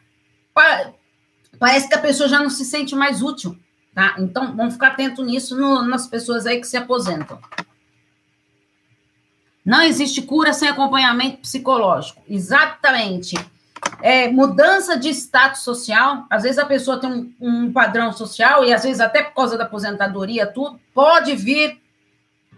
Parece 1.59 1.89
que 1.89 1.95
a 1.95 2.01
pessoa 2.01 2.29
já 2.29 2.39
não 2.39 2.49
se 2.49 2.65
sente 2.65 2.95
mais 2.95 3.23
útil, 3.23 3.57
tá? 3.95 4.15
Então, 4.19 4.57
vamos 4.57 4.75
ficar 4.75 4.89
atento 4.89 5.23
nisso 5.23 5.57
no, 5.57 5.83
nas 5.83 6.07
pessoas 6.07 6.47
aí 6.47 6.61
que 6.61 6.67
se 6.67 6.77
aposentam. 6.77 7.39
Não 9.65 9.83
existe 9.83 10.23
cura 10.23 10.53
sem 10.53 10.69
acompanhamento 10.69 11.39
psicológico. 11.39 12.23
Exatamente. 12.29 13.37
É, 14.01 14.31
mudança 14.31 14.97
de 14.97 15.11
status 15.11 15.63
social. 15.63 16.25
Às 16.31 16.45
vezes 16.45 16.59
a 16.59 16.65
pessoa 16.65 17.01
tem 17.01 17.11
um, 17.11 17.35
um 17.41 17.73
padrão 17.73 18.13
social 18.13 18.65
e 18.65 18.73
às 18.73 18.85
vezes 18.85 19.01
até 19.01 19.23
por 19.23 19.35
causa 19.35 19.59
da 19.59 19.65
aposentadoria, 19.65 20.47
tudo 20.47 20.81
pode 20.95 21.35
vir 21.35 21.81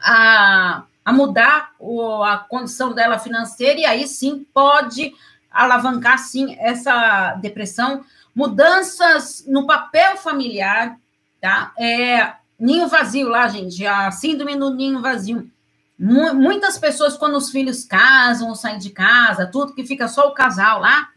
a, 0.00 0.84
a 1.04 1.12
mudar 1.12 1.72
o, 1.78 2.22
a 2.22 2.38
condição 2.38 2.92
dela 2.92 3.18
financeira, 3.18 3.80
e 3.80 3.84
aí 3.84 4.06
sim 4.06 4.46
pode 4.52 5.12
alavancar 5.50 6.18
sim 6.18 6.56
essa 6.58 7.34
depressão. 7.34 8.04
Mudanças 8.34 9.44
no 9.46 9.66
papel 9.66 10.16
familiar, 10.16 10.96
tá? 11.40 11.72
É, 11.78 12.34
ninho 12.58 12.88
vazio 12.88 13.28
lá, 13.28 13.48
gente, 13.48 13.84
a 13.86 14.10
síndrome 14.10 14.56
do 14.56 14.74
ninho 14.74 15.00
vazio. 15.00 15.50
Muitas 15.98 16.78
pessoas, 16.78 17.16
quando 17.16 17.36
os 17.36 17.50
filhos 17.50 17.84
casam 17.84 18.54
saem 18.54 18.78
de 18.78 18.90
casa, 18.90 19.50
tudo 19.50 19.74
que 19.74 19.84
fica 19.84 20.06
só 20.06 20.28
o 20.28 20.32
casal 20.32 20.80
lá, 20.80 21.08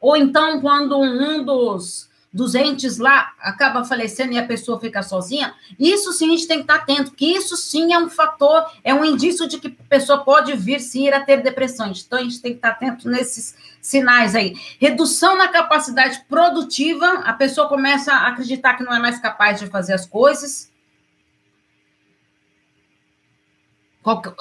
ou 0.00 0.16
então 0.16 0.60
quando 0.60 0.96
um 0.96 1.42
dos 1.42 2.08
dos 2.36 2.54
entes 2.54 2.98
lá 2.98 3.32
acaba 3.40 3.82
falecendo 3.82 4.34
e 4.34 4.38
a 4.38 4.46
pessoa 4.46 4.78
fica 4.78 5.02
sozinha, 5.02 5.54
isso 5.80 6.12
sim 6.12 6.28
a 6.28 6.36
gente 6.36 6.46
tem 6.46 6.58
que 6.58 6.64
estar 6.64 6.74
atento, 6.74 7.12
que 7.12 7.24
isso 7.24 7.56
sim 7.56 7.94
é 7.94 7.98
um 7.98 8.10
fator, 8.10 8.70
é 8.84 8.92
um 8.92 9.02
indício 9.02 9.48
de 9.48 9.58
que 9.58 9.68
a 9.68 9.88
pessoa 9.88 10.22
pode 10.22 10.52
vir 10.54 10.80
sim 10.80 11.06
ir 11.06 11.14
a 11.14 11.24
ter 11.24 11.42
depressões. 11.42 12.04
Então 12.06 12.18
a 12.18 12.22
gente 12.22 12.42
tem 12.42 12.52
que 12.52 12.58
estar 12.58 12.70
atento 12.70 13.08
nesses 13.08 13.56
sinais 13.80 14.34
aí. 14.34 14.54
Redução 14.78 15.38
na 15.38 15.48
capacidade 15.48 16.22
produtiva, 16.28 17.06
a 17.24 17.32
pessoa 17.32 17.68
começa 17.68 18.12
a 18.12 18.28
acreditar 18.28 18.74
que 18.74 18.84
não 18.84 18.94
é 18.94 18.98
mais 18.98 19.18
capaz 19.18 19.58
de 19.58 19.66
fazer 19.68 19.94
as 19.94 20.04
coisas. 20.04 20.70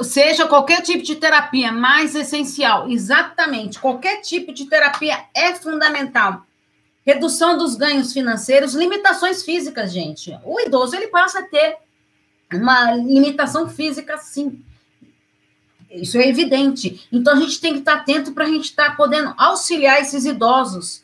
seja 0.04 0.48
qualquer 0.48 0.82
tipo 0.82 1.02
de 1.02 1.16
terapia 1.16 1.72
mais 1.72 2.14
essencial, 2.14 2.88
exatamente, 2.88 3.80
qualquer 3.80 4.22
tipo 4.22 4.54
de 4.54 4.66
terapia 4.66 5.26
é 5.34 5.56
fundamental 5.56 6.46
redução 7.06 7.58
dos 7.58 7.76
ganhos 7.76 8.12
financeiros, 8.12 8.74
limitações 8.74 9.44
físicas, 9.44 9.94
gente. 9.94 10.38
O 10.44 10.60
idoso 10.60 10.96
ele 10.96 11.08
passa 11.08 11.40
a 11.40 11.44
ter 11.44 11.78
uma 12.52 12.94
limitação 12.94 13.70
física, 13.70 14.18
sim. 14.18 14.64
Isso 15.90 16.18
é 16.18 16.28
evidente. 16.28 17.08
Então 17.12 17.34
a 17.34 17.40
gente 17.40 17.62
tem 17.62 17.74
que 17.74 17.80
estar 17.80 17.96
atento 17.96 18.34
para 18.34 18.46
a 18.46 18.48
gente 18.48 18.66
estar 18.66 18.98
podendo 18.98 19.34
auxiliar 19.38 20.02
esses 20.02 20.26
idosos. 20.26 21.04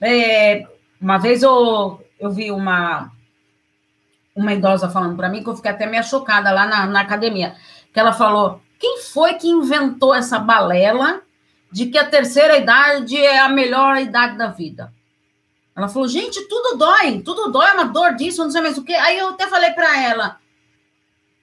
É, 0.00 0.66
uma 1.00 1.18
vez 1.18 1.42
eu, 1.42 2.02
eu 2.18 2.30
vi 2.30 2.50
uma 2.50 3.12
uma 4.34 4.52
idosa 4.52 4.90
falando 4.90 5.16
para 5.16 5.28
mim, 5.28 5.44
que 5.44 5.48
eu 5.48 5.54
fiquei 5.54 5.70
até 5.70 5.86
meio 5.86 6.02
chocada 6.02 6.50
lá 6.50 6.66
na, 6.66 6.86
na 6.86 7.00
academia, 7.00 7.54
que 7.92 8.00
ela 8.00 8.12
falou, 8.12 8.60
quem 8.80 9.00
foi 9.00 9.34
que 9.34 9.46
inventou 9.46 10.12
essa 10.12 10.40
balela 10.40 11.22
de 11.70 11.86
que 11.86 11.96
a 11.96 12.04
terceira 12.08 12.56
idade 12.56 13.16
é 13.16 13.38
a 13.38 13.48
melhor 13.48 13.96
idade 13.96 14.36
da 14.36 14.48
vida? 14.48 14.92
Ela 15.76 15.88
falou, 15.88 16.06
gente, 16.06 16.40
tudo 16.48 16.78
dói, 16.78 17.20
tudo 17.22 17.50
dói, 17.50 17.68
é 17.68 17.72
uma 17.72 17.84
dor 17.84 18.14
disso, 18.14 18.44
não 18.44 18.50
sei 18.50 18.60
mais 18.60 18.78
o 18.78 18.84
quê. 18.84 18.94
Aí 18.94 19.18
eu 19.18 19.30
até 19.30 19.48
falei 19.48 19.70
para 19.72 20.00
ela, 20.00 20.38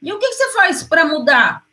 e 0.01 0.11
o 0.11 0.17
que, 0.17 0.27
que 0.27 0.33
você 0.33 0.53
faz 0.53 0.83
para 0.83 1.05
mudar? 1.05 1.63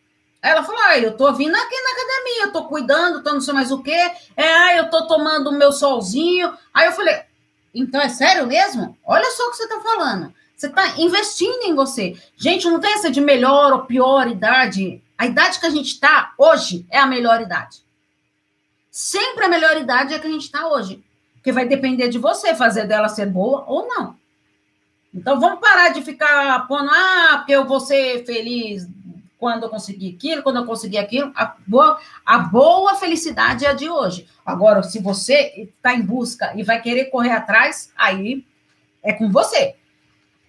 Ela 0.42 0.62
falou, 0.62 0.81
ah, 0.85 0.99
eu 0.99 1.16
tô 1.16 1.33
vindo 1.33 1.55
aqui 1.55 1.83
na 1.83 1.90
academia, 1.90 2.42
eu 2.44 2.53
tô 2.53 2.64
cuidando, 2.64 3.23
tô 3.23 3.33
não 3.33 3.40
sei 3.40 3.55
mais 3.55 3.73
o 3.73 3.83
quê. 3.83 4.12
É, 4.37 4.55
ah, 4.55 4.77
eu 4.77 4.90
tô 4.90 5.07
tomando 5.07 5.49
o 5.51 5.59
meu 5.59 5.73
solzinho. 5.73 6.53
Aí 6.73 6.87
eu 6.87 6.92
falei, 6.92 7.23
então 7.75 8.01
é 8.01 8.09
sério 8.09 8.47
mesmo? 8.47 8.97
Olha 9.05 9.29
só 9.31 9.49
o 9.49 9.51
que 9.51 9.57
você 9.57 9.66
tá 9.66 9.81
falando. 9.81 10.33
Você 10.55 10.66
está 10.66 10.99
investindo 10.99 11.64
em 11.64 11.75
você. 11.75 12.16
Gente, 12.37 12.68
não 12.68 12.81
tem 12.81 12.92
essa 12.92 13.11
de 13.11 13.21
melhor 13.21 13.73
ou 13.73 13.85
pior 13.87 14.29
idade. 14.29 15.03
A 15.16 15.27
idade 15.27 15.59
que 15.59 15.66
a 15.66 15.71
gente 15.71 15.92
está 15.92 16.33
hoje 16.38 16.87
é 16.90 16.99
a 16.99 17.07
melhor 17.07 17.40
idade. 17.40 17.83
Sempre 18.90 19.44
a 19.44 19.49
melhor 19.49 19.77
idade 19.77 20.12
é 20.12 20.16
a 20.16 20.21
que 20.21 20.27
a 20.27 20.31
gente 20.31 20.44
está 20.44 20.68
hoje. 20.68 21.03
Porque 21.38 21.53
vai 21.53 21.66
depender 21.66 22.09
de 22.09 22.18
você 22.18 22.55
fazer 22.55 22.87
dela 22.87 23.09
ser 23.09 23.27
boa 23.27 23.64
ou 23.66 23.87
não. 23.87 24.16
Então 25.14 25.40
vamos 25.40 25.61
parar 25.61 25.88
de 25.88 26.03
ficar 26.03 26.66
pondo, 26.68 26.90
ah, 26.90 27.37
porque 27.38 27.53
eu 27.53 27.64
vou 27.64 27.81
ser 27.81 28.24
feliz 28.27 28.87
quando 29.38 29.62
eu 29.62 29.68
conseguir 29.68 30.14
aquilo, 30.14 30.42
quando 30.42 30.57
eu 30.57 30.66
conseguir 30.66 30.98
aquilo. 30.98 31.33
A 31.35 31.57
boa, 31.66 31.98
a 32.27 32.38
boa 32.38 32.96
felicidade 32.96 33.64
é 33.64 33.70
a 33.70 33.72
de 33.72 33.88
hoje. 33.88 34.29
Agora, 34.44 34.83
se 34.83 35.01
você 35.01 35.53
está 35.57 35.94
em 35.94 36.03
busca 36.03 36.53
e 36.57 36.62
vai 36.62 36.83
querer 36.83 37.07
correr 37.07 37.31
atrás, 37.31 37.90
aí 37.96 38.44
é 39.03 39.12
com 39.12 39.31
você. 39.31 39.77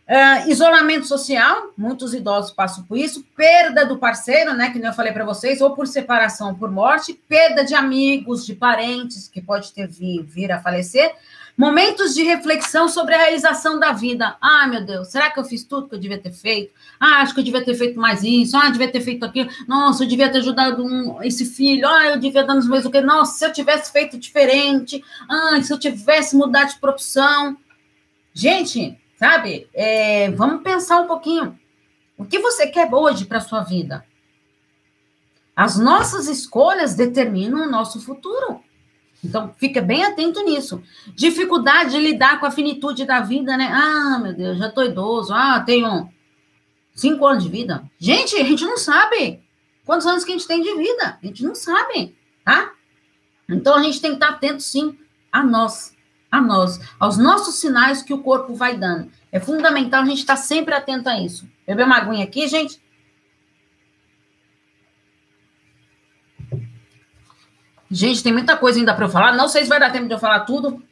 Uh, 0.09 0.49
isolamento 0.49 1.05
social, 1.05 1.71
muitos 1.77 2.15
idosos 2.15 2.49
passam 2.49 2.83
por 2.83 2.97
isso, 2.97 3.23
perda 3.37 3.85
do 3.85 3.99
parceiro, 3.99 4.55
né, 4.55 4.71
que 4.71 4.79
eu 4.79 4.91
falei 4.91 5.13
para 5.13 5.23
vocês, 5.23 5.61
ou 5.61 5.75
por 5.75 5.85
separação, 5.85 6.49
ou 6.49 6.55
por 6.55 6.71
morte, 6.71 7.13
perda 7.13 7.63
de 7.63 7.75
amigos, 7.75 8.43
de 8.43 8.55
parentes, 8.55 9.27
que 9.27 9.39
pode 9.39 9.71
ter 9.71 9.87
vir, 9.87 10.23
vir 10.23 10.51
a 10.51 10.59
falecer, 10.59 11.13
momentos 11.55 12.15
de 12.15 12.23
reflexão 12.23 12.89
sobre 12.89 13.13
a 13.13 13.19
realização 13.19 13.79
da 13.79 13.91
vida. 13.91 14.35
Ah, 14.41 14.65
meu 14.65 14.83
Deus, 14.83 15.09
será 15.09 15.29
que 15.29 15.39
eu 15.39 15.43
fiz 15.43 15.63
tudo 15.63 15.87
que 15.87 15.93
eu 15.93 15.99
devia 15.99 16.17
ter 16.17 16.31
feito? 16.31 16.73
Ah, 16.99 17.21
acho 17.21 17.35
que 17.35 17.41
eu 17.41 17.43
devia 17.43 17.63
ter 17.63 17.75
feito 17.75 17.99
mais 17.99 18.23
isso, 18.23 18.57
ah, 18.57 18.65
eu 18.65 18.71
devia 18.71 18.91
ter 18.91 19.01
feito 19.01 19.23
aquilo, 19.23 19.51
nossa, 19.67 20.03
eu 20.03 20.07
devia 20.07 20.31
ter 20.31 20.39
ajudado 20.39 20.83
um, 20.83 21.21
esse 21.21 21.45
filho, 21.45 21.87
ah, 21.87 22.05
eu 22.07 22.17
devia 22.17 22.43
dar 22.43 22.55
nos 22.55 22.67
meus 22.67 22.83
o 22.83 22.89
que, 22.89 22.99
nossa, 22.99 23.37
se 23.37 23.45
eu 23.45 23.53
tivesse 23.53 23.91
feito 23.91 24.17
diferente, 24.17 25.03
ah, 25.29 25.61
se 25.61 25.71
eu 25.71 25.77
tivesse 25.77 26.35
mudado 26.35 26.69
de 26.69 26.79
profissão. 26.79 27.55
Gente, 28.33 28.97
Sabe? 29.19 29.67
É, 29.73 30.31
vamos 30.31 30.63
pensar 30.63 31.01
um 31.01 31.07
pouquinho. 31.07 31.59
O 32.17 32.23
que 32.23 32.39
você 32.39 32.67
quer 32.67 32.89
hoje 32.89 33.25
para 33.25 33.41
sua 33.41 33.61
vida? 33.61 34.05
As 35.53 35.77
nossas 35.77 36.29
escolhas 36.29 36.95
determinam 36.95 37.67
o 37.67 37.69
nosso 37.69 37.99
futuro. 37.99 38.61
Então, 39.21 39.53
fica 39.57 39.81
bem 39.81 40.05
atento 40.05 40.41
nisso. 40.45 40.81
Dificuldade 41.07 41.91
de 41.91 41.97
lidar 41.97 42.39
com 42.39 42.45
a 42.45 42.51
finitude 42.51 43.03
da 43.03 43.19
vida, 43.19 43.57
né? 43.57 43.69
Ah, 43.73 44.19
meu 44.19 44.33
Deus, 44.33 44.57
já 44.57 44.71
tô 44.71 44.83
idoso. 44.83 45.33
Ah, 45.33 45.59
tenho 45.65 46.09
cinco 46.95 47.27
anos 47.27 47.43
de 47.43 47.49
vida. 47.49 47.83
Gente, 47.99 48.37
a 48.37 48.43
gente 48.45 48.63
não 48.63 48.77
sabe 48.77 49.43
quantos 49.85 50.07
anos 50.07 50.23
que 50.23 50.31
a 50.31 50.37
gente 50.37 50.47
tem 50.47 50.61
de 50.61 50.73
vida. 50.77 51.19
A 51.21 51.25
gente 51.25 51.43
não 51.43 51.53
sabe, 51.53 52.15
tá? 52.45 52.71
Então, 53.49 53.75
a 53.75 53.83
gente 53.83 53.99
tem 53.99 54.11
que 54.11 54.15
estar 54.15 54.29
atento, 54.29 54.63
sim, 54.63 54.97
a 55.29 55.43
nós 55.43 55.93
a 56.31 56.41
nós, 56.41 56.79
aos 56.99 57.17
nossos 57.17 57.55
sinais 57.55 58.01
que 58.01 58.13
o 58.13 58.21
corpo 58.21 58.53
vai 58.53 58.77
dando. 58.77 59.11
É 59.31 59.39
fundamental 59.39 60.03
a 60.03 60.05
gente 60.05 60.19
estar 60.19 60.37
sempre 60.37 60.73
atento 60.73 61.09
a 61.09 61.19
isso. 61.19 61.47
Beber 61.65 61.85
uma 61.85 61.97
aguinha 61.97 62.23
aqui, 62.23 62.47
gente. 62.47 62.81
Gente, 67.91 68.21
tem 68.21 68.31
muita 68.31 68.55
coisa 68.55 68.77
ainda 68.77 68.93
para 68.93 69.05
eu 69.05 69.09
falar. 69.09 69.33
Não 69.33 69.47
sei 69.47 69.63
se 69.63 69.69
vai 69.69 69.79
dar 69.79 69.91
tempo 69.91 70.07
de 70.07 70.13
eu 70.13 70.19
falar 70.19 70.41
tudo. 70.41 70.83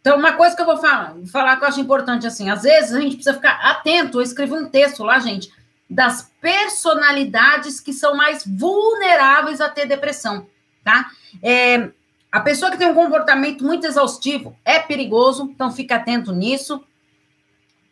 Então, 0.00 0.16
uma 0.16 0.32
coisa 0.32 0.54
que 0.54 0.62
eu 0.62 0.66
vou 0.66 0.76
falar, 0.76 1.14
falar 1.30 1.56
que 1.56 1.64
eu 1.64 1.68
acho 1.68 1.80
importante, 1.80 2.26
assim, 2.26 2.48
às 2.48 2.62
vezes 2.62 2.94
a 2.94 3.00
gente 3.00 3.16
precisa 3.16 3.34
ficar 3.34 3.54
atento. 3.60 4.18
Eu 4.18 4.22
escrevi 4.22 4.52
um 4.52 4.68
texto 4.68 5.02
lá, 5.02 5.18
gente, 5.18 5.52
das 5.90 6.32
personalidades 6.40 7.80
que 7.80 7.92
são 7.92 8.16
mais 8.16 8.44
vulneráveis 8.46 9.60
a 9.60 9.68
ter 9.68 9.86
depressão, 9.86 10.46
tá? 10.84 11.10
É, 11.42 11.90
a 12.30 12.40
pessoa 12.40 12.70
que 12.70 12.76
tem 12.76 12.88
um 12.88 12.94
comportamento 12.94 13.64
muito 13.64 13.86
exaustivo 13.86 14.56
é 14.64 14.78
perigoso, 14.78 15.50
então 15.50 15.72
fique 15.72 15.92
atento 15.92 16.32
nisso. 16.32 16.84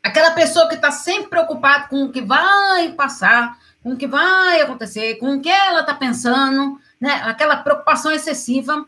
Aquela 0.03 0.31
pessoa 0.33 0.68
que 0.68 0.75
está 0.75 0.90
sempre 0.90 1.31
preocupada 1.31 1.88
com 1.88 2.05
o 2.05 2.12
que 2.12 2.20
vai 2.20 2.92
passar, 2.92 3.59
com 3.83 3.92
o 3.92 3.96
que 3.96 4.07
vai 4.07 4.61
acontecer, 4.61 5.16
com 5.16 5.37
o 5.37 5.40
que 5.40 5.49
ela 5.49 5.81
está 5.81 5.94
pensando, 5.94 6.79
né? 7.01 7.22
Aquela 7.25 7.57
preocupação 7.57 8.12
excessiva. 8.12 8.87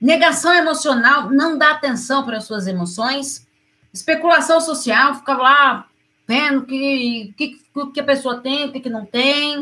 Negação 0.00 0.52
emocional, 0.52 1.30
não 1.30 1.56
dá 1.56 1.70
atenção 1.70 2.24
para 2.24 2.38
as 2.38 2.44
suas 2.44 2.66
emoções. 2.66 3.46
Especulação 3.92 4.60
social, 4.60 5.14
fica 5.14 5.34
lá 5.34 5.86
vendo 6.26 6.60
o 6.60 6.66
que, 6.66 7.34
que, 7.36 7.58
que 7.94 8.00
a 8.00 8.04
pessoa 8.04 8.40
tem, 8.40 8.66
o 8.66 8.72
que, 8.72 8.80
que 8.80 8.90
não 8.90 9.06
tem. 9.06 9.60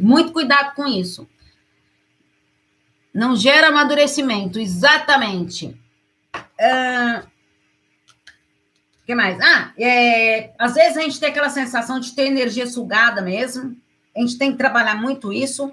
Muito 0.00 0.32
cuidado 0.32 0.74
com 0.74 0.86
isso. 0.86 1.26
Não 3.12 3.36
gera 3.36 3.68
amadurecimento, 3.68 4.58
exatamente. 4.58 5.78
Uh, 6.34 7.26
que 9.04 9.14
mais? 9.14 9.38
Ah, 9.40 9.72
é, 9.76 10.52
às 10.58 10.74
vezes 10.74 10.96
a 10.96 11.02
gente 11.02 11.20
tem 11.20 11.28
aquela 11.28 11.50
sensação 11.50 11.98
de 11.98 12.14
ter 12.14 12.26
energia 12.26 12.66
sugada 12.66 13.20
mesmo. 13.20 13.76
A 14.16 14.20
gente 14.20 14.38
tem 14.38 14.52
que 14.52 14.58
trabalhar 14.58 14.94
muito 14.94 15.32
isso. 15.32 15.72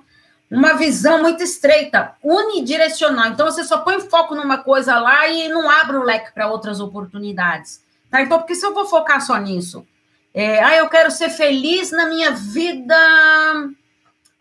Uma 0.49 0.73
visão 0.73 1.21
muito 1.21 1.43
estreita, 1.43 2.15
unidirecional. 2.23 3.27
Então 3.27 3.45
você 3.45 3.63
só 3.63 3.79
põe 3.79 3.99
foco 3.99 4.33
numa 4.33 4.57
coisa 4.57 4.99
lá 4.99 5.27
e 5.27 5.47
não 5.47 5.69
abre 5.69 5.97
o 5.97 6.03
leque 6.03 6.33
para 6.33 6.47
outras 6.47 6.79
oportunidades. 6.79 7.83
Tá? 8.09 8.21
Então, 8.21 8.39
porque 8.39 8.55
se 8.55 8.65
eu 8.65 8.73
vou 8.73 8.87
focar 8.87 9.21
só 9.21 9.37
nisso? 9.37 9.85
É, 10.33 10.63
ah, 10.63 10.75
eu 10.77 10.89
quero 10.89 11.11
ser 11.11 11.29
feliz 11.29 11.91
na 11.91 12.07
minha 12.07 12.31
vida 12.31 12.95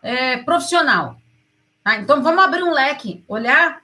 é, 0.01 0.37
profissional. 0.37 1.18
Tá? 1.83 1.97
Então, 1.97 2.21
vamos 2.21 2.43
abrir 2.43 2.63
um 2.63 2.71
leque, 2.71 3.23
olhar 3.27 3.81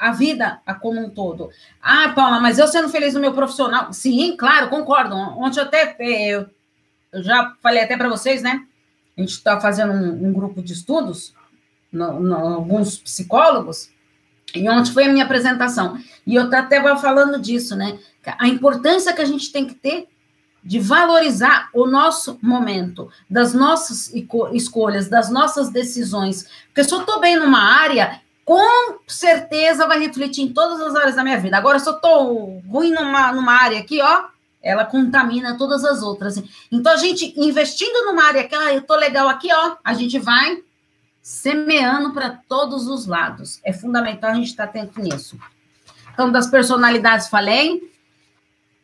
a 0.00 0.12
vida 0.12 0.60
como 0.80 0.98
um 0.98 1.10
todo. 1.10 1.50
Ah, 1.82 2.08
Paula, 2.14 2.40
mas 2.40 2.58
eu 2.58 2.66
sendo 2.66 2.88
feliz 2.88 3.12
no 3.12 3.20
meu 3.20 3.34
profissional. 3.34 3.92
Sim, 3.92 4.34
claro, 4.36 4.70
concordo. 4.70 5.14
Ontem 5.14 5.60
eu 5.60 5.64
até 5.64 5.96
eu, 6.00 6.46
eu 7.12 7.22
já 7.22 7.54
falei 7.62 7.82
até 7.82 7.96
para 7.96 8.08
vocês, 8.08 8.42
né? 8.42 8.66
A 9.16 9.20
gente 9.20 9.32
está 9.32 9.60
fazendo 9.60 9.92
um, 9.92 10.28
um, 10.28 10.32
grupo 10.32 10.62
de 10.62 10.72
estudos, 10.72 11.34
no, 11.92 12.18
no, 12.18 12.34
alguns 12.34 12.96
psicólogos, 12.96 13.90
e 14.54 14.66
ontem 14.68 14.92
foi 14.92 15.04
a 15.04 15.12
minha 15.12 15.24
apresentação. 15.24 15.98
E 16.26 16.36
eu 16.36 16.44
até 16.44 16.78
estava 16.78 16.98
falando 16.98 17.38
disso, 17.38 17.76
né? 17.76 17.98
A 18.38 18.48
importância 18.48 19.12
que 19.12 19.20
a 19.20 19.26
gente 19.26 19.52
tem 19.52 19.66
que 19.66 19.74
ter 19.74 20.08
de 20.62 20.78
valorizar 20.78 21.70
o 21.72 21.86
nosso 21.86 22.38
momento, 22.42 23.10
das 23.28 23.54
nossas 23.54 24.12
escolhas, 24.52 25.08
das 25.08 25.30
nossas 25.30 25.70
decisões. 25.70 26.46
Porque 26.66 26.84
se 26.84 26.94
eu 26.94 27.00
estou 27.00 27.18
bem 27.20 27.36
numa 27.36 27.60
área, 27.60 28.20
com 28.44 28.98
certeza 29.06 29.86
vai 29.86 29.98
refletir 29.98 30.42
em 30.42 30.52
todas 30.52 30.80
as 30.80 30.94
áreas 30.94 31.16
da 31.16 31.24
minha 31.24 31.38
vida. 31.38 31.56
Agora, 31.56 31.78
se 31.78 31.88
eu 31.88 31.94
estou 31.94 32.60
ruim 32.68 32.90
numa, 32.92 33.32
numa 33.32 33.52
área 33.52 33.78
aqui, 33.78 34.02
ó, 34.02 34.24
ela 34.62 34.84
contamina 34.84 35.56
todas 35.56 35.84
as 35.84 36.02
outras. 36.02 36.42
Então, 36.70 36.92
a 36.92 36.96
gente 36.96 37.32
investindo 37.36 38.04
numa 38.04 38.24
área 38.24 38.46
que, 38.46 38.54
ah, 38.54 38.72
eu 38.72 38.80
estou 38.80 38.96
legal 38.96 39.28
aqui, 39.28 39.48
ó, 39.52 39.76
a 39.82 39.94
gente 39.94 40.18
vai 40.18 40.62
semeando 41.22 42.12
para 42.12 42.30
todos 42.48 42.86
os 42.86 43.06
lados. 43.06 43.60
É 43.64 43.72
fundamental 43.72 44.32
a 44.32 44.34
gente 44.34 44.48
estar 44.48 44.66
tá 44.66 44.80
atento 44.80 45.00
nisso. 45.00 45.38
Então, 46.12 46.30
das 46.30 46.48
personalidades, 46.48 47.28
falei. 47.28 47.90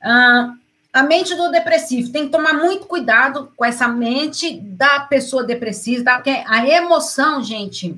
Uh, 0.03 0.57
a 0.97 1.03
mente 1.03 1.35
do 1.35 1.51
depressivo 1.51 2.11
tem 2.11 2.25
que 2.25 2.31
tomar 2.31 2.55
muito 2.55 2.87
cuidado 2.87 3.53
com 3.55 3.63
essa 3.63 3.87
mente 3.87 4.59
da 4.59 5.01
pessoa 5.01 5.45
depressiva, 5.45 6.03
tá? 6.03 6.15
porque 6.15 6.43
a 6.47 6.67
emoção, 6.67 7.45
gente, 7.45 7.95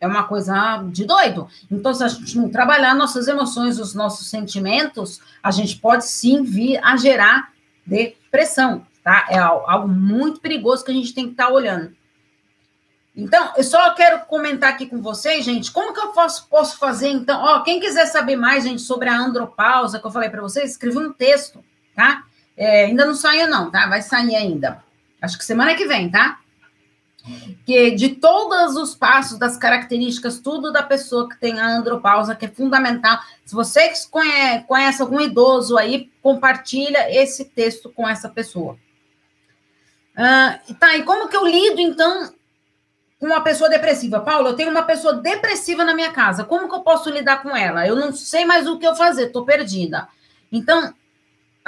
é 0.00 0.06
uma 0.06 0.22
coisa 0.22 0.84
de 0.84 1.04
doido. 1.04 1.48
Então, 1.68 1.92
se 1.92 2.04
a 2.04 2.06
gente 2.06 2.38
não 2.38 2.48
trabalhar 2.48 2.94
nossas 2.94 3.26
emoções, 3.26 3.80
os 3.80 3.92
nossos 3.92 4.30
sentimentos, 4.30 5.20
a 5.42 5.50
gente 5.50 5.78
pode 5.78 6.06
sim 6.06 6.44
vir 6.44 6.78
a 6.84 6.96
gerar 6.96 7.52
depressão, 7.84 8.86
tá? 9.02 9.26
É 9.28 9.38
algo 9.38 9.88
muito 9.88 10.40
perigoso 10.40 10.84
que 10.84 10.92
a 10.92 10.94
gente 10.94 11.12
tem 11.12 11.24
que 11.24 11.32
estar 11.32 11.46
tá 11.46 11.52
olhando. 11.52 11.92
Então, 13.16 13.52
eu 13.56 13.64
só 13.64 13.92
quero 13.94 14.24
comentar 14.26 14.70
aqui 14.70 14.86
com 14.86 15.02
vocês, 15.02 15.44
gente, 15.44 15.72
como 15.72 15.92
que 15.92 15.98
eu 15.98 16.12
posso, 16.12 16.46
posso 16.46 16.78
fazer, 16.78 17.08
então, 17.08 17.42
ó, 17.42 17.62
quem 17.64 17.80
quiser 17.80 18.06
saber 18.06 18.36
mais, 18.36 18.62
gente, 18.62 18.80
sobre 18.80 19.08
a 19.08 19.18
andropausa 19.18 19.98
que 19.98 20.06
eu 20.06 20.10
falei 20.12 20.30
para 20.30 20.40
vocês, 20.40 20.70
escrevi 20.70 20.98
um 20.98 21.12
texto, 21.12 21.64
tá? 21.96 22.27
É, 22.58 22.84
ainda 22.86 23.06
não 23.06 23.14
saiu, 23.14 23.48
não, 23.48 23.70
tá? 23.70 23.86
Vai 23.86 24.02
sair 24.02 24.36
ainda. 24.36 24.82
Acho 25.22 25.38
que 25.38 25.44
semana 25.44 25.74
que 25.74 25.86
vem, 25.86 26.10
tá? 26.10 26.40
Que 27.64 27.92
de 27.92 28.16
todos 28.16 28.76
os 28.76 28.94
passos, 28.94 29.38
das 29.38 29.56
características, 29.56 30.40
tudo 30.40 30.72
da 30.72 30.82
pessoa 30.82 31.28
que 31.28 31.38
tem 31.38 31.58
a 31.60 31.68
andropausa, 31.68 32.34
que 32.34 32.46
é 32.46 32.48
fundamental. 32.48 33.18
Se 33.46 33.54
você 33.54 33.92
conhece, 34.10 34.64
conhece 34.66 35.00
algum 35.00 35.20
idoso 35.20 35.78
aí, 35.78 36.10
compartilha 36.20 37.10
esse 37.10 37.44
texto 37.46 37.90
com 37.90 38.08
essa 38.08 38.28
pessoa, 38.28 38.76
Uh, 40.18 40.74
tá, 40.74 40.96
e 40.96 41.04
como 41.04 41.28
que 41.28 41.36
eu 41.36 41.46
lido, 41.46 41.80
então, 41.80 42.34
com 43.20 43.26
uma 43.26 43.40
pessoa 43.40 43.70
depressiva? 43.70 44.18
Paulo, 44.18 44.48
eu 44.48 44.56
tenho 44.56 44.68
uma 44.68 44.82
pessoa 44.82 45.14
depressiva 45.14 45.84
na 45.84 45.94
minha 45.94 46.10
casa. 46.10 46.42
Como 46.42 46.68
que 46.68 46.74
eu 46.74 46.80
posso 46.80 47.08
lidar 47.08 47.40
com 47.40 47.56
ela? 47.56 47.86
Eu 47.86 47.94
não 47.94 48.12
sei 48.12 48.44
mais 48.44 48.66
o 48.66 48.80
que 48.80 48.86
eu 48.86 48.96
fazer, 48.96 49.26
estou 49.26 49.44
perdida. 49.44 50.08
Então, 50.50 50.92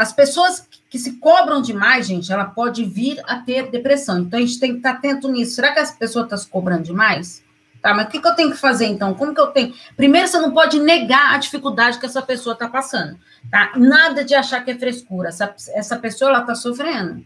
as 0.01 0.15
pessoas 0.15 0.67
que 0.89 0.99
se 0.99 1.19
cobram 1.19 1.61
demais, 1.61 2.07
gente, 2.07 2.33
ela 2.33 2.47
pode 2.47 2.87
vir 2.87 3.21
a 3.27 3.37
ter 3.37 3.71
depressão. 3.71 4.21
Então, 4.21 4.39
a 4.39 4.43
gente 4.43 4.59
tem 4.59 4.73
que 4.73 4.79
estar 4.79 4.93
atento 4.93 5.31
nisso. 5.31 5.57
Será 5.57 5.75
que 5.75 5.79
essa 5.79 5.95
pessoa 5.95 6.25
está 6.25 6.39
se 6.39 6.49
cobrando 6.49 6.85
demais? 6.85 7.45
Tá, 7.83 7.93
mas 7.93 8.07
o 8.07 8.09
que, 8.09 8.19
que 8.19 8.27
eu 8.27 8.35
tenho 8.35 8.51
que 8.51 8.57
fazer, 8.57 8.87
então? 8.87 9.13
Como 9.13 9.35
que 9.35 9.41
eu 9.41 9.49
tenho? 9.49 9.75
Primeiro, 9.99 10.27
você 10.27 10.39
não 10.39 10.53
pode 10.53 10.81
negar 10.81 11.35
a 11.35 11.37
dificuldade 11.37 11.99
que 11.99 12.07
essa 12.07 12.23
pessoa 12.23 12.55
está 12.55 12.67
passando, 12.67 13.19
tá? 13.51 13.73
Nada 13.77 14.25
de 14.25 14.35
achar 14.35 14.65
que 14.65 14.71
é 14.71 14.79
frescura. 14.79 15.29
Essa, 15.29 15.55
essa 15.75 15.99
pessoa, 15.99 16.31
ela 16.31 16.41
está 16.41 16.55
sofrendo. 16.55 17.23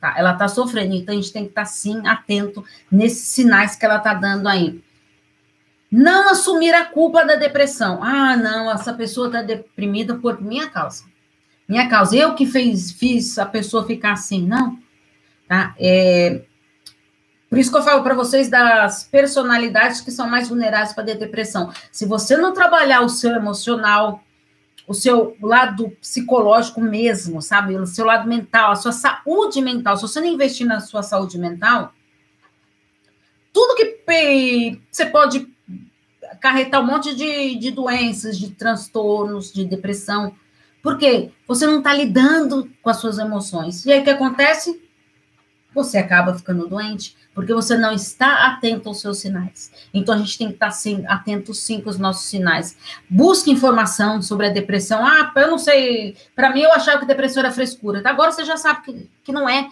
Tá? 0.00 0.14
Ela 0.16 0.32
está 0.32 0.48
sofrendo, 0.48 0.94
então 0.94 1.12
a 1.12 1.16
gente 1.16 1.32
tem 1.32 1.44
que 1.44 1.50
estar, 1.50 1.62
tá, 1.62 1.66
sim, 1.66 2.06
atento 2.06 2.64
nesses 2.90 3.28
sinais 3.28 3.76
que 3.76 3.84
ela 3.84 3.98
está 3.98 4.14
dando 4.14 4.48
aí. 4.48 4.82
Não 5.92 6.30
assumir 6.30 6.74
a 6.74 6.86
culpa 6.86 7.22
da 7.22 7.36
depressão. 7.36 8.02
Ah, 8.02 8.34
não, 8.34 8.70
essa 8.70 8.94
pessoa 8.94 9.26
está 9.26 9.42
deprimida 9.42 10.14
por 10.14 10.40
minha 10.40 10.70
causa. 10.70 11.04
Minha 11.68 11.88
causa. 11.88 12.16
Eu 12.16 12.34
que 12.34 12.46
fez, 12.46 12.92
fiz 12.92 13.38
a 13.38 13.46
pessoa 13.46 13.86
ficar 13.86 14.12
assim, 14.12 14.46
não. 14.46 14.78
Tá? 15.48 15.74
É, 15.78 16.42
por 17.48 17.58
isso 17.58 17.70
que 17.70 17.76
eu 17.76 17.82
falo 17.82 18.02
para 18.02 18.14
vocês 18.14 18.48
das 18.48 19.04
personalidades 19.04 20.00
que 20.00 20.10
são 20.10 20.28
mais 20.28 20.48
vulneráveis 20.48 20.92
para 20.92 21.12
a 21.12 21.16
depressão. 21.16 21.72
Se 21.92 22.04
você 22.06 22.36
não 22.36 22.52
trabalhar 22.52 23.00
o 23.02 23.08
seu 23.08 23.30
emocional, 23.30 24.22
o 24.86 24.94
seu 24.94 25.36
lado 25.40 25.90
psicológico 26.00 26.80
mesmo, 26.80 27.40
sabe? 27.40 27.76
O 27.76 27.86
seu 27.86 28.04
lado 28.04 28.28
mental, 28.28 28.72
a 28.72 28.76
sua 28.76 28.92
saúde 28.92 29.60
mental. 29.62 29.96
Se 29.96 30.02
você 30.02 30.20
não 30.20 30.26
investir 30.26 30.66
na 30.66 30.80
sua 30.80 31.02
saúde 31.02 31.38
mental, 31.38 31.92
tudo 33.52 33.76
que 33.76 34.80
você 34.90 35.06
pode 35.06 35.48
acarretar 36.32 36.80
um 36.82 36.86
monte 36.86 37.14
de, 37.14 37.54
de 37.54 37.70
doenças, 37.70 38.36
de 38.36 38.50
transtornos, 38.50 39.52
de 39.52 39.64
depressão. 39.64 40.34
Porque 40.84 41.30
você 41.48 41.66
não 41.66 41.78
está 41.78 41.94
lidando 41.94 42.70
com 42.82 42.90
as 42.90 42.98
suas 42.98 43.18
emoções. 43.18 43.86
E 43.86 43.90
aí 43.90 44.00
o 44.00 44.04
que 44.04 44.10
acontece? 44.10 44.82
Você 45.74 45.96
acaba 45.96 46.34
ficando 46.34 46.68
doente 46.68 47.16
porque 47.34 47.54
você 47.54 47.76
não 47.76 47.92
está 47.92 48.46
atento 48.46 48.90
aos 48.90 49.00
seus 49.00 49.18
sinais. 49.18 49.72
Então 49.94 50.14
a 50.14 50.18
gente 50.18 50.36
tem 50.36 50.48
que 50.48 50.54
estar 50.54 50.70
sim, 50.70 51.02
atento 51.08 51.54
sim 51.54 51.80
com 51.80 51.88
os 51.88 51.98
nossos 51.98 52.26
sinais. 52.26 52.76
Busque 53.08 53.50
informação 53.50 54.20
sobre 54.20 54.46
a 54.46 54.50
depressão. 54.50 55.04
Ah, 55.04 55.32
eu 55.36 55.50
não 55.50 55.58
sei. 55.58 56.16
Para 56.36 56.52
mim, 56.52 56.60
eu 56.60 56.72
achava 56.72 57.00
que 57.00 57.06
depressão 57.06 57.42
era 57.42 57.50
frescura. 57.50 58.02
Agora 58.04 58.30
você 58.30 58.44
já 58.44 58.58
sabe 58.58 58.82
que, 58.82 59.10
que 59.24 59.32
não 59.32 59.48
é. 59.48 59.66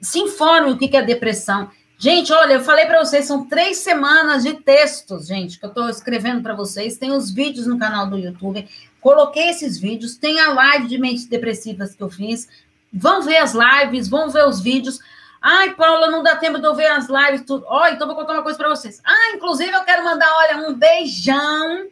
Se 0.00 0.18
informe 0.18 0.72
o 0.72 0.76
que 0.76 0.94
é 0.96 1.02
depressão. 1.02 1.70
Gente, 2.00 2.32
olha, 2.32 2.54
eu 2.54 2.60
falei 2.60 2.86
para 2.86 3.04
vocês, 3.04 3.24
são 3.24 3.48
três 3.48 3.78
semanas 3.78 4.44
de 4.44 4.54
textos, 4.54 5.26
gente, 5.26 5.58
que 5.58 5.64
eu 5.66 5.70
estou 5.70 5.88
escrevendo 5.88 6.40
para 6.40 6.54
vocês. 6.54 6.96
Tem 6.96 7.10
os 7.10 7.28
vídeos 7.28 7.66
no 7.66 7.76
canal 7.76 8.08
do 8.08 8.16
YouTube. 8.16 8.68
Coloquei 9.00 9.48
esses 9.50 9.78
vídeos. 9.78 10.16
Tem 10.16 10.40
a 10.40 10.52
live 10.52 10.88
de 10.88 10.98
mentes 10.98 11.26
depressivas 11.26 11.94
que 11.94 12.02
eu 12.02 12.10
fiz. 12.10 12.48
Vão 12.92 13.22
ver 13.22 13.38
as 13.38 13.54
lives, 13.54 14.08
vão 14.08 14.30
ver 14.30 14.46
os 14.46 14.60
vídeos. 14.60 14.98
Ai, 15.40 15.74
Paula, 15.74 16.10
não 16.10 16.22
dá 16.22 16.36
tempo 16.36 16.58
de 16.58 16.66
eu 16.66 16.74
ver 16.74 16.86
as 16.86 17.08
lives, 17.08 17.42
tudo. 17.46 17.64
Oh, 17.68 17.86
então 17.86 18.06
vou 18.06 18.16
contar 18.16 18.32
uma 18.32 18.42
coisa 18.42 18.58
para 18.58 18.68
vocês. 18.68 19.00
Ah, 19.04 19.34
inclusive 19.34 19.70
eu 19.70 19.84
quero 19.84 20.04
mandar, 20.04 20.28
olha, 20.38 20.68
um 20.68 20.74
beijão 20.74 21.86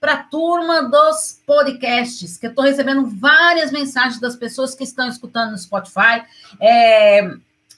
para 0.00 0.14
a 0.14 0.22
turma 0.22 0.82
dos 0.82 1.40
podcasts, 1.46 2.36
que 2.36 2.46
eu 2.46 2.50
estou 2.50 2.64
recebendo 2.64 3.06
várias 3.06 3.70
mensagens 3.70 4.20
das 4.20 4.34
pessoas 4.34 4.74
que 4.74 4.82
estão 4.82 5.08
escutando 5.08 5.52
no 5.52 5.58
Spotify 5.58 6.24
é, 6.60 7.24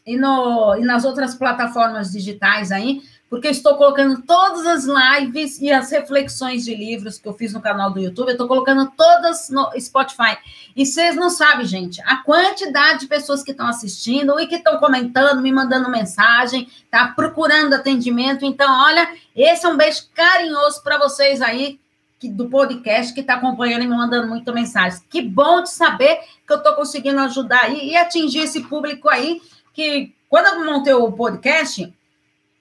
e, 0.07 0.17
no, 0.17 0.75
e 0.77 0.81
nas 0.81 1.05
outras 1.05 1.35
plataformas 1.35 2.11
digitais 2.13 2.73
aí 2.73 3.03
porque 3.35 3.49
eu 3.49 3.51
estou 3.51 3.77
colocando 3.77 4.23
todas 4.23 4.65
as 4.65 4.85
lives 4.85 5.61
e 5.61 5.73
as 5.73 5.91
reflexões 5.91 6.65
de 6.65 6.73
livros 6.73 7.19
que 7.19 7.27
eu 7.27 7.35
fiz 7.35 7.53
no 7.53 7.61
canal 7.61 7.91
do 7.91 7.99
YouTube, 7.99 8.29
eu 8.29 8.35
estou 8.35 8.47
colocando 8.47 8.89
todas 8.97 9.51
no 9.51 9.73
Spotify. 9.77 10.39
E 10.77 10.87
vocês 10.87 11.17
não 11.17 11.29
sabem, 11.29 11.67
gente, 11.67 12.01
a 12.03 12.19
quantidade 12.19 13.01
de 13.01 13.07
pessoas 13.09 13.43
que 13.43 13.51
estão 13.51 13.67
assistindo 13.67 14.39
e 14.39 14.47
que 14.47 14.55
estão 14.55 14.79
comentando, 14.79 15.43
me 15.43 15.51
mandando 15.51 15.91
mensagem, 15.91 16.69
tá 16.89 17.09
procurando 17.09 17.75
atendimento. 17.75 18.45
Então, 18.45 18.73
olha, 18.85 19.13
esse 19.35 19.67
é 19.67 19.69
um 19.69 19.77
beijo 19.77 20.05
carinhoso 20.15 20.81
para 20.85 20.97
vocês 20.97 21.43
aí 21.43 21.81
que, 22.21 22.29
do 22.29 22.49
podcast 22.49 23.13
que 23.13 23.21
está 23.21 23.35
acompanhando 23.35 23.83
e 23.83 23.89
me 23.89 23.97
mandando 23.97 24.29
muita 24.29 24.53
mensagem. 24.53 25.01
Que 25.11 25.21
bom 25.21 25.61
de 25.61 25.71
saber 25.71 26.21
que 26.47 26.53
eu 26.53 26.59
estou 26.59 26.75
conseguindo 26.75 27.19
ajudar 27.19 27.65
aí 27.65 27.91
e 27.91 27.97
atingir 27.97 28.43
esse 28.43 28.61
público 28.63 29.09
aí 29.09 29.43
que 29.73 30.15
quando 30.29 30.47
eu 30.47 30.65
montei 30.65 30.95
o 30.95 31.11
podcast, 31.11 31.93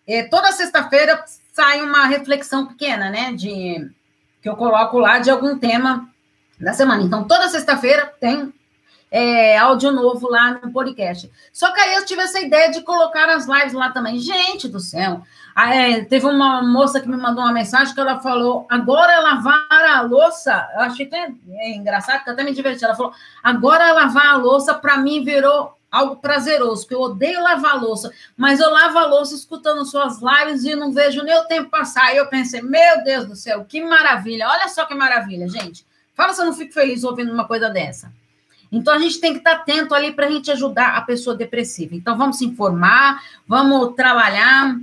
é, 0.08 0.24
toda 0.24 0.52
sexta-feira 0.52 1.24
sai 1.52 1.82
uma 1.82 2.06
reflexão 2.06 2.66
pequena, 2.66 3.10
né? 3.10 3.34
De 3.34 3.90
que 4.42 4.50
eu 4.50 4.56
coloco 4.56 4.98
lá 4.98 5.20
de 5.20 5.30
algum 5.30 5.58
tema 5.58 6.10
da 6.60 6.74
semana. 6.74 7.02
Então, 7.04 7.26
toda 7.26 7.48
sexta-feira 7.48 8.14
tem 8.20 8.54
é, 9.10 9.58
áudio 9.58 9.92
novo 9.92 10.30
lá 10.30 10.60
no 10.64 10.72
podcast. 10.72 11.32
Só 11.54 11.72
que 11.72 11.80
aí 11.80 11.96
eu 11.96 12.06
tive 12.06 12.22
essa 12.22 12.40
ideia 12.40 12.72
de 12.72 12.82
colocar 12.82 13.30
as 13.30 13.46
lives 13.48 13.74
lá 13.74 13.92
também. 13.92 14.20
Gente 14.20 14.68
do 14.68 14.80
céu! 14.80 15.22
é, 15.56 16.04
teve 16.06 16.26
uma 16.26 16.64
moça 16.64 17.00
que 17.00 17.08
me 17.08 17.16
mandou 17.16 17.44
uma 17.44 17.54
mensagem 17.54 17.94
que 17.94 18.00
ela 18.00 18.20
falou: 18.20 18.66
agora 18.70 19.20
lavar 19.20 19.68
a 19.70 20.02
louça. 20.02 20.68
Eu 20.74 20.82
achei 20.82 21.06
que 21.06 21.16
é 21.16 21.30
engraçado, 21.70 22.24
que 22.24 22.30
até 22.30 22.44
me 22.44 22.54
diverti. 22.54 22.84
Ela 22.84 22.96
falou: 22.96 23.14
agora 23.44 23.94
lavar 23.94 24.28
a 24.28 24.38
louça, 24.38 24.74
para 24.74 24.98
mim 24.98 25.24
virou 25.24 25.78
algo 25.94 26.16
prazeroso, 26.16 26.88
que 26.88 26.96
eu 26.96 27.02
odeio 27.02 27.40
lavar 27.44 27.80
louça, 27.80 28.12
mas 28.36 28.60
eu 28.60 28.72
lavo 28.72 28.98
a 28.98 29.06
louça 29.06 29.36
escutando 29.36 29.86
suas 29.86 30.18
lives 30.20 30.64
e 30.64 30.76
não 30.76 30.92
vejo 30.92 31.22
nem 31.22 31.38
o 31.38 31.46
tempo 31.46 31.70
passar. 31.70 32.06
Aí 32.06 32.18
eu 32.18 32.26
pensei, 32.26 32.64
meu 32.64 33.04
Deus 33.04 33.28
do 33.28 33.36
céu, 33.36 33.64
que 33.64 33.80
maravilha! 33.80 34.50
Olha 34.50 34.68
só 34.70 34.86
que 34.86 34.96
maravilha, 34.96 35.48
gente. 35.48 35.86
Fala 36.16 36.34
se 36.34 36.42
eu 36.42 36.46
não 36.48 36.54
fico 36.54 36.74
feliz 36.74 37.04
ouvindo 37.04 37.32
uma 37.32 37.46
coisa 37.46 37.70
dessa. 37.70 38.12
Então 38.72 38.92
a 38.92 38.98
gente 38.98 39.20
tem 39.20 39.34
que 39.34 39.38
estar 39.38 39.52
atento 39.52 39.94
ali 39.94 40.12
para 40.12 40.26
a 40.26 40.32
gente 40.32 40.50
ajudar 40.50 40.98
a 40.98 41.02
pessoa 41.02 41.36
depressiva. 41.36 41.94
Então 41.94 42.18
vamos 42.18 42.40
se 42.40 42.46
informar, 42.46 43.24
vamos 43.48 43.94
trabalhar. 43.96 44.76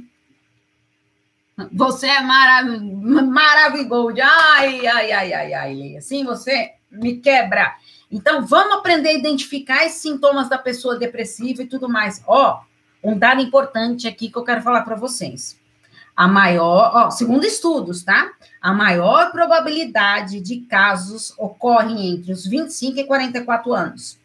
Você 1.73 2.07
é 2.07 2.21
marav 2.21 2.69
maravilhoso. 3.27 4.15
Ai, 4.23 4.87
ai, 4.87 5.13
ai, 5.13 5.33
ai, 5.33 5.55
ai, 5.55 5.97
Assim 5.97 6.25
você 6.25 6.71
me 6.89 7.17
quebra. 7.17 7.75
Então, 8.11 8.45
vamos 8.45 8.77
aprender 8.77 9.11
a 9.11 9.15
identificar 9.15 9.85
esses 9.85 10.03
sintomas 10.03 10.49
da 10.49 10.59
pessoa 10.59 10.99
depressiva 10.99 11.63
e 11.63 11.67
tudo 11.67 11.89
mais. 11.89 12.23
Ó, 12.27 12.61
um 13.03 13.17
dado 13.17 13.41
importante 13.41 14.09
aqui 14.09 14.31
que 14.31 14.37
eu 14.37 14.45
quero 14.45 14.63
falar 14.63 14.83
para 14.83 14.97
vocês. 14.97 15.59
A 16.17 16.27
maior, 16.27 16.91
ó, 16.95 17.11
segundo 17.11 17.47
estudos, 17.47 18.03
tá? 18.03 18.31
A 18.61 18.73
maior 18.73 19.31
probabilidade 19.31 20.41
de 20.41 20.63
casos 20.63 21.33
ocorre 21.39 22.09
entre 22.09 22.33
os 22.33 22.45
25 22.45 22.99
e 22.99 23.05
44 23.05 23.73
anos. 23.73 24.19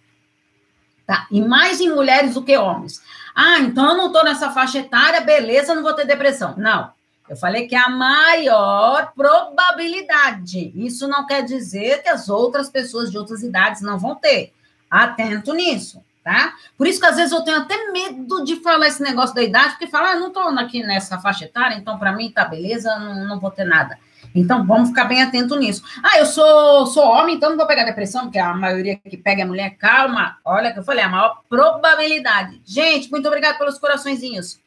Tá? 1.06 1.28
E 1.30 1.40
mais 1.40 1.80
em 1.80 1.94
mulheres 1.94 2.34
do 2.34 2.44
que 2.44 2.58
homens. 2.58 3.02
Ah, 3.36 3.60
então 3.60 3.92
eu 3.92 3.98
não 3.98 4.08
estou 4.08 4.24
nessa 4.24 4.50
faixa 4.52 4.80
etária, 4.80 5.22
beleza, 5.22 5.76
não 5.76 5.84
vou 5.84 5.94
ter 5.94 6.06
depressão. 6.06 6.56
Não. 6.58 6.92
Eu 7.28 7.36
falei 7.36 7.68
que 7.68 7.76
é 7.76 7.80
a 7.80 7.90
maior 7.90 9.12
probabilidade. 9.16 10.72
Isso 10.76 11.08
não 11.08 11.26
quer 11.26 11.44
dizer 11.44 12.04
que 12.04 12.10
as 12.10 12.30
outras 12.30 12.70
pessoas 12.70 13.10
de 13.10 13.18
outras 13.18 13.42
idades 13.42 13.82
não 13.82 13.98
vão 13.98 14.16
ter. 14.16 14.54
Atento 14.90 15.54
nisso, 15.54 16.04
tá? 16.24 16.54
Por 16.78 16.86
isso 16.86 17.00
que 17.00 17.06
às 17.06 17.16
vezes 17.16 17.32
eu 17.32 17.42
tenho 17.42 17.58
até 17.58 17.92
medo 17.92 18.44
de 18.44 18.58
falar 18.58 18.88
esse 18.88 19.02
negócio 19.02 19.34
da 19.34 19.42
idade, 19.42 19.72
porque 19.72 19.88
falar, 19.88 20.12
ah, 20.12 20.20
não 20.20 20.28
estou 20.28 20.44
aqui 20.50 20.84
nessa 20.84 21.20
faixa 21.20 21.46
etária, 21.46 21.76
então 21.76 21.98
para 21.98 22.14
mim 22.14 22.32
tá 22.32 22.46
beleza, 22.46 22.96
não, 23.00 23.26
não 23.26 23.40
vou 23.40 23.50
ter 23.50 23.66
nada. 23.66 23.98
Então, 24.36 24.66
vamos 24.66 24.90
ficar 24.90 25.06
bem 25.06 25.24
atento 25.24 25.56
nisso. 25.56 25.82
Ah, 26.04 26.20
eu 26.20 26.26
sou, 26.26 26.86
sou 26.88 27.06
homem, 27.06 27.36
então 27.36 27.50
não 27.50 27.58
vou 27.58 27.66
pegar 27.66 27.86
depressão, 27.86 28.24
porque 28.24 28.38
a 28.38 28.54
maioria 28.54 28.98
que 28.98 29.16
pega 29.16 29.44
é 29.44 29.46
mulher. 29.46 29.78
Calma, 29.78 30.38
olha 30.44 30.74
que 30.74 30.80
eu 30.80 30.84
falei, 30.84 31.04
a 31.04 31.10
maior 31.10 31.42
probabilidade. 31.48 32.62
Gente, 32.66 33.10
muito 33.10 33.28
obrigada 33.28 33.58
pelos 33.58 33.80
coraçõezinhos. 33.80 34.60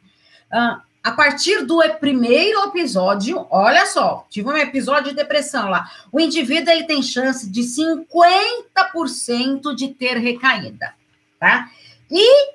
Ah, 0.51 0.81
a 1.09 1.13
partir 1.13 1.65
do 1.65 1.81
primeiro 1.99 2.63
episódio, 2.65 3.47
olha 3.51 3.87
só, 3.87 4.27
tive 4.29 4.47
um 4.47 4.57
episódio 4.57 5.09
de 5.11 5.17
depressão 5.17 5.71
lá. 5.71 5.91
O 6.13 6.21
indivíduo 6.21 6.71
ele 6.71 6.85
tem 6.85 7.03
chance 7.03 7.51
de 7.51 7.63
50% 7.63 9.75
de 9.75 9.89
ter 9.89 10.19
recaída, 10.19 10.95
tá? 11.41 11.71
E 12.11 12.53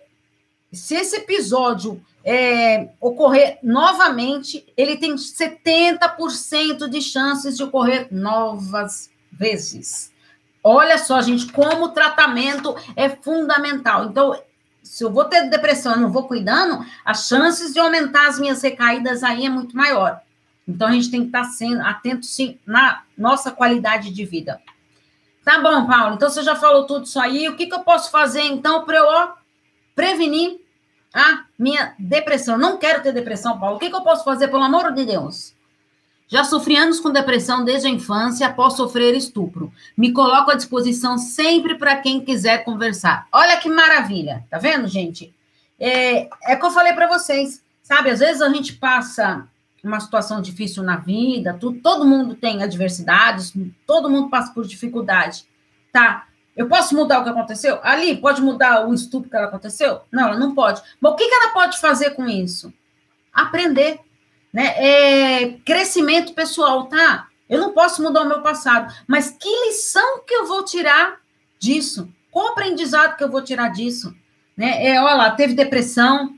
se 0.72 0.94
esse 0.94 1.16
episódio 1.16 2.00
é, 2.24 2.90
ocorrer 3.02 3.58
novamente, 3.64 4.72
ele 4.78 4.98
tem 4.98 5.16
70% 5.16 6.88
de 6.88 7.02
chances 7.02 7.58
de 7.58 7.64
ocorrer 7.64 8.08
novas 8.12 9.10
vezes. 9.32 10.14
Olha 10.64 11.00
só, 11.00 11.20
gente, 11.24 11.52
como 11.52 11.86
o 11.86 11.90
tratamento 11.90 12.76
é 12.96 13.10
fundamental. 13.10 14.06
Então, 14.06 14.40
se 14.84 15.04
eu 15.04 15.12
vou 15.12 15.26
ter 15.26 15.50
depressão 15.50 15.96
e 15.96 16.00
não 16.00 16.12
vou 16.12 16.28
cuidando, 16.28 16.86
as 17.04 17.28
chances 17.28 17.74
de 17.74 17.80
aumentar 17.80 18.28
as 18.28 18.40
minhas 18.40 18.62
recaídas 18.62 19.24
aí 19.24 19.46
é 19.46 19.50
muito 19.50 19.76
maior. 19.76 20.22
Então, 20.68 20.88
a 20.88 20.92
gente 20.92 21.10
tem 21.10 21.22
que 21.22 21.28
estar 21.28 21.46
sendo 21.46 21.82
atento, 21.82 22.26
sim, 22.26 22.60
na 22.66 23.04
nossa 23.18 23.52
qualidade 23.52 24.12
de 24.12 24.26
vida. 24.26 24.62
Tá 25.44 25.60
bom, 25.60 25.88
Paulo. 25.88 26.16
Então, 26.16 26.30
você 26.30 26.44
já 26.44 26.56
falou 26.56 26.86
tudo 26.86 27.06
isso 27.06 27.20
aí. 27.20 27.50
O 27.50 27.56
que, 27.56 27.66
que 27.66 27.74
eu 27.74 27.82
posso 27.82 28.12
fazer, 28.12 28.44
então, 28.44 28.86
para 28.86 28.98
eu 28.98 29.06
ó, 29.06 29.34
prevenir 29.96 30.62
Ah, 31.14 31.46
minha 31.60 31.94
depressão. 32.00 32.58
Não 32.58 32.78
quero 32.78 33.04
ter 33.04 33.12
depressão, 33.14 33.60
Paulo. 33.60 33.76
O 33.76 33.80
que, 33.80 33.90
que 33.90 33.96
eu 33.96 34.02
posso 34.02 34.24
fazer, 34.24 34.48
pelo 34.48 34.64
amor 34.64 34.92
de 34.94 35.06
Deus? 35.06 35.54
Já 36.28 36.44
sofri 36.44 36.76
anos 36.76 37.00
com 37.00 37.12
depressão 37.12 37.64
desde 37.64 37.88
a 37.88 37.92
infância 37.92 38.48
após 38.48 38.74
sofrer 38.74 39.16
estupro. 39.16 39.72
Me 39.96 40.12
coloco 40.12 40.52
à 40.52 40.56
disposição 40.56 41.18
sempre 41.18 41.76
para 41.76 41.98
quem 41.98 42.22
quiser 42.22 42.64
conversar. 42.64 43.28
Olha 43.32 43.58
que 43.58 43.70
maravilha. 43.70 44.44
Tá 44.50 44.58
vendo, 44.58 44.88
gente? 44.88 45.34
É, 45.80 46.28
é 46.44 46.56
que 46.56 46.66
eu 46.66 46.72
falei 46.72 46.94
para 46.94 47.08
vocês. 47.08 47.62
Sabe, 47.84 48.10
às 48.10 48.20
vezes 48.20 48.42
a 48.42 48.50
gente 48.50 48.74
passa 48.74 49.48
uma 49.84 50.00
situação 50.00 50.42
difícil 50.42 50.82
na 50.82 50.96
vida, 50.96 51.58
tu, 51.60 51.74
todo 51.74 52.06
mundo 52.06 52.36
tem 52.36 52.64
adversidades, 52.64 53.54
todo 53.86 54.10
mundo 54.10 54.30
passa 54.30 54.54
por 54.54 54.66
dificuldade. 54.66 55.46
Tá, 55.92 56.26
eu 56.56 56.68
posso 56.68 56.96
mudar 56.96 57.20
o 57.20 57.24
que 57.24 57.30
aconteceu? 57.30 57.80
Ali, 57.84 58.16
pode 58.16 58.42
mudar 58.42 58.88
o 58.88 58.94
estupro 58.94 59.30
que 59.30 59.36
ela 59.36 59.48
aconteceu? 59.48 60.02
Não, 60.12 60.30
ela 60.30 60.40
não 60.40 60.56
pode. 60.56 60.82
Mas 61.02 61.12
o 61.12 61.16
que, 61.16 61.28
que 61.28 61.34
ela 61.34 61.52
pode 61.52 61.80
fazer 61.80 62.12
com 62.12 62.28
isso? 62.28 62.72
Aprender. 63.34 64.00
Né? 64.54 64.76
É, 64.78 65.50
crescimento 65.66 66.34
pessoal, 66.34 66.86
tá? 66.86 67.28
Eu 67.50 67.60
não 67.60 67.74
posso 67.74 68.02
mudar 68.02 68.22
o 68.22 68.28
meu 68.28 68.42
passado, 68.42 68.94
mas 69.08 69.32
que 69.32 69.50
lição 69.66 70.22
que 70.26 70.34
eu 70.34 70.46
vou 70.46 70.64
tirar 70.64 71.20
disso? 71.60 72.08
Qual 72.32 72.50
aprendizado 72.50 73.18
que 73.18 73.24
eu 73.24 73.30
vou 73.30 73.42
tirar 73.42 73.70
disso? 73.70 74.16
Né? 74.56 74.86
É, 74.86 75.02
olha 75.02 75.16
lá, 75.16 75.32
teve 75.32 75.54
depressão, 75.54 76.36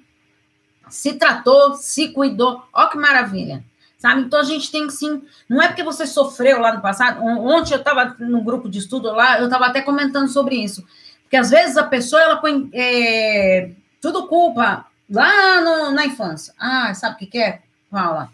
se 0.90 1.14
tratou, 1.14 1.76
se 1.76 2.10
cuidou, 2.10 2.64
olha 2.74 2.90
que 2.90 2.98
maravilha 2.98 3.64
sabe? 4.06 4.22
Então 4.22 4.40
a 4.40 4.44
gente 4.44 4.72
tem 4.72 4.86
que 4.86 4.94
sim, 4.94 5.24
não 5.50 5.60
é 5.60 5.68
porque 5.68 5.82
você 5.84 6.06
sofreu 6.06 6.60
lá 6.60 6.76
no 6.76 6.82
passado. 6.82 7.24
Ontem 7.24 7.74
eu 7.74 7.80
estava 7.80 8.16
num 8.20 8.44
grupo 8.44 8.70
de 8.70 8.78
estudo 8.78 9.12
lá, 9.12 9.40
eu 9.40 9.46
estava 9.46 9.66
até 9.66 9.82
comentando 9.82 10.28
sobre 10.28 10.56
isso, 10.56 10.86
porque 11.24 11.36
às 11.36 11.50
vezes 11.50 11.76
a 11.76 11.84
pessoa 11.84 12.22
ela 12.22 12.38
põe 12.38 12.70
é, 12.72 13.72
tudo 14.00 14.28
culpa 14.28 14.86
lá 15.10 15.62
no, 15.62 15.92
na 15.92 16.06
infância. 16.06 16.54
Ah, 16.60 16.94
sabe 16.94 17.16
o 17.16 17.18
que, 17.18 17.26
que 17.26 17.38
é? 17.40 17.62
Fala. 17.96 18.30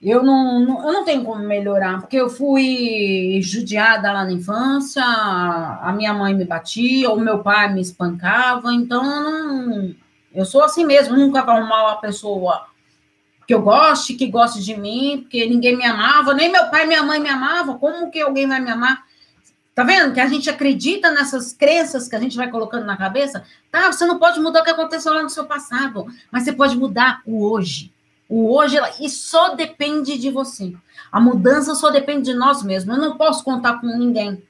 Eu 0.00 0.22
não, 0.22 0.60
não, 0.60 0.86
eu 0.86 0.92
não 0.92 1.04
tenho 1.04 1.24
como 1.24 1.42
melhorar, 1.42 1.98
porque 1.98 2.16
eu 2.16 2.30
fui 2.30 3.40
judiada 3.42 4.12
lá 4.12 4.22
na 4.22 4.30
infância, 4.30 5.02
a 5.02 5.92
minha 5.96 6.14
mãe 6.14 6.32
me 6.36 6.44
batia, 6.44 7.10
ou 7.10 7.18
meu 7.18 7.40
pai 7.40 7.74
me 7.74 7.80
espancava, 7.80 8.72
então 8.72 9.04
eu, 9.04 9.32
não, 9.32 9.94
eu 10.32 10.44
sou 10.44 10.62
assim 10.62 10.86
mesmo, 10.86 11.16
nunca 11.16 11.42
vou 11.42 11.52
arrumar 11.52 11.82
uma 11.82 12.00
pessoa 12.00 12.68
que 13.44 13.52
eu 13.52 13.60
goste, 13.60 14.14
que 14.14 14.28
goste 14.28 14.62
de 14.62 14.76
mim, 14.76 15.22
porque 15.22 15.44
ninguém 15.44 15.76
me 15.76 15.84
amava, 15.84 16.32
nem 16.32 16.48
meu 16.52 16.70
pai 16.70 16.84
e 16.84 16.86
minha 16.86 17.02
mãe 17.02 17.18
me 17.18 17.28
amavam, 17.28 17.76
como 17.76 18.08
que 18.08 18.20
alguém 18.20 18.46
vai 18.46 18.60
me 18.60 18.70
amar? 18.70 19.02
Tá 19.74 19.82
vendo? 19.82 20.14
Que 20.14 20.20
a 20.20 20.28
gente 20.28 20.48
acredita 20.48 21.10
nessas 21.10 21.52
crenças 21.52 22.06
que 22.06 22.14
a 22.14 22.20
gente 22.20 22.36
vai 22.36 22.48
colocando 22.48 22.84
na 22.84 22.96
cabeça. 22.96 23.44
Tá, 23.68 23.90
você 23.90 24.06
não 24.06 24.20
pode 24.20 24.38
mudar 24.38 24.60
o 24.60 24.64
que 24.64 24.70
aconteceu 24.70 25.12
lá 25.12 25.24
no 25.24 25.30
seu 25.30 25.44
passado, 25.44 26.06
mas 26.30 26.44
você 26.44 26.52
pode 26.52 26.76
mudar 26.76 27.20
o 27.26 27.44
hoje. 27.44 27.92
O 28.28 28.54
hoje, 28.54 28.76
e 29.00 29.08
só 29.08 29.54
depende 29.54 30.18
de 30.18 30.30
você. 30.30 30.74
A 31.10 31.18
mudança 31.18 31.74
só 31.74 31.90
depende 31.90 32.30
de 32.30 32.34
nós 32.34 32.62
mesmos. 32.62 32.96
Eu 32.96 33.02
não 33.02 33.16
posso 33.16 33.42
contar 33.42 33.80
com 33.80 33.86
ninguém 33.86 34.42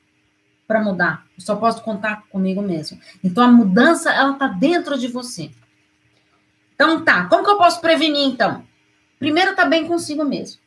para 0.67 0.83
mudar. 0.83 1.25
Eu 1.37 1.45
só 1.45 1.57
posso 1.57 1.83
contar 1.83 2.25
comigo 2.29 2.61
mesmo. 2.61 3.01
Então, 3.23 3.45
a 3.45 3.49
mudança, 3.49 4.13
ela 4.13 4.35
tá 4.35 4.49
dentro 4.49 4.99
de 4.99 5.07
você. 5.07 5.51
Então, 6.75 7.05
tá. 7.05 7.27
Como 7.27 7.45
que 7.45 7.51
eu 7.51 7.57
posso 7.57 7.81
prevenir, 7.81 8.27
então? 8.27 8.65
Primeiro, 9.19 9.55
tá 9.55 9.65
bem 9.65 9.87
consigo 9.87 10.25
mesmo. 10.25 10.61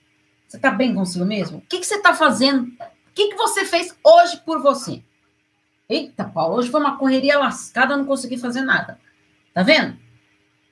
Você 0.47 0.57
tá 0.57 0.71
bem 0.71 0.93
consigo 0.93 1.25
mesmo? 1.25 1.59
O 1.59 1.61
que, 1.61 1.79
que 1.79 1.85
você 1.85 2.01
tá 2.01 2.13
fazendo? 2.13 2.63
O 2.63 3.13
que, 3.13 3.29
que 3.29 3.35
você 3.35 3.63
fez 3.65 3.95
hoje 4.03 4.41
por 4.45 4.61
você? 4.61 5.03
Eita, 5.87 6.23
Paulo, 6.23 6.55
hoje 6.55 6.69
foi 6.69 6.79
uma 6.79 6.97
correria 6.97 7.37
lascada, 7.37 7.95
não 7.95 8.05
consegui 8.05 8.37
fazer 8.37 8.61
nada. 8.61 8.97
Tá 9.53 9.63
vendo? 9.63 9.97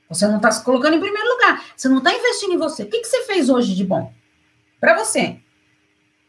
Você 0.10 0.28
não 0.28 0.38
está 0.38 0.50
se 0.52 0.64
colocando 0.64 0.96
em 0.96 1.00
primeiro 1.00 1.30
lugar. 1.30 1.64
Você 1.76 1.88
não 1.88 2.00
está 2.00 2.12
investindo 2.12 2.54
em 2.54 2.58
você. 2.58 2.84
O 2.84 2.90
que, 2.90 3.00
que 3.00 3.08
você 3.08 3.24
fez 3.26 3.48
hoje 3.48 3.76
de 3.76 3.86
bom? 3.86 4.12
Para 4.80 4.98
você. 4.98 5.40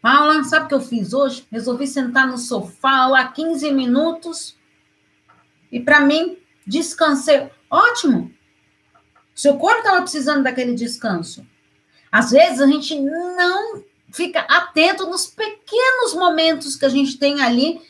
Paula, 0.03 0.45
sabe 0.45 0.67
o 0.67 0.69
que 0.69 0.75
eu 0.75 0.81
fiz 0.81 1.15
hoje? 1.15 1.47
Resolvi 1.51 1.87
sentar 1.87 2.27
no 2.27 2.37
sofá 2.37 3.07
lá 3.07 3.29
15 3.29 3.73
minutos. 3.73 4.57
E 5.73 5.81
para 5.81 6.01
mim, 6.01 6.37
descansei. 6.67 7.51
Ótimo. 7.71 8.31
Seu 9.35 9.57
corpo 9.57 9.79
estava 9.79 10.03
precisando 10.03 10.43
daquele 10.43 10.75
descanso. 10.75 11.47
Às 12.13 12.33
vezes 12.33 12.61
a 12.61 12.67
gente 12.67 13.01
não 13.01 13.83
fica 14.13 14.41
atento 14.41 15.07
nos 15.07 15.27
pequenos 15.27 16.13
momentos 16.15 16.77
que 16.77 16.85
a 16.85 16.89
gente 16.89 17.19
tem 17.19 17.41
ali 17.41 17.81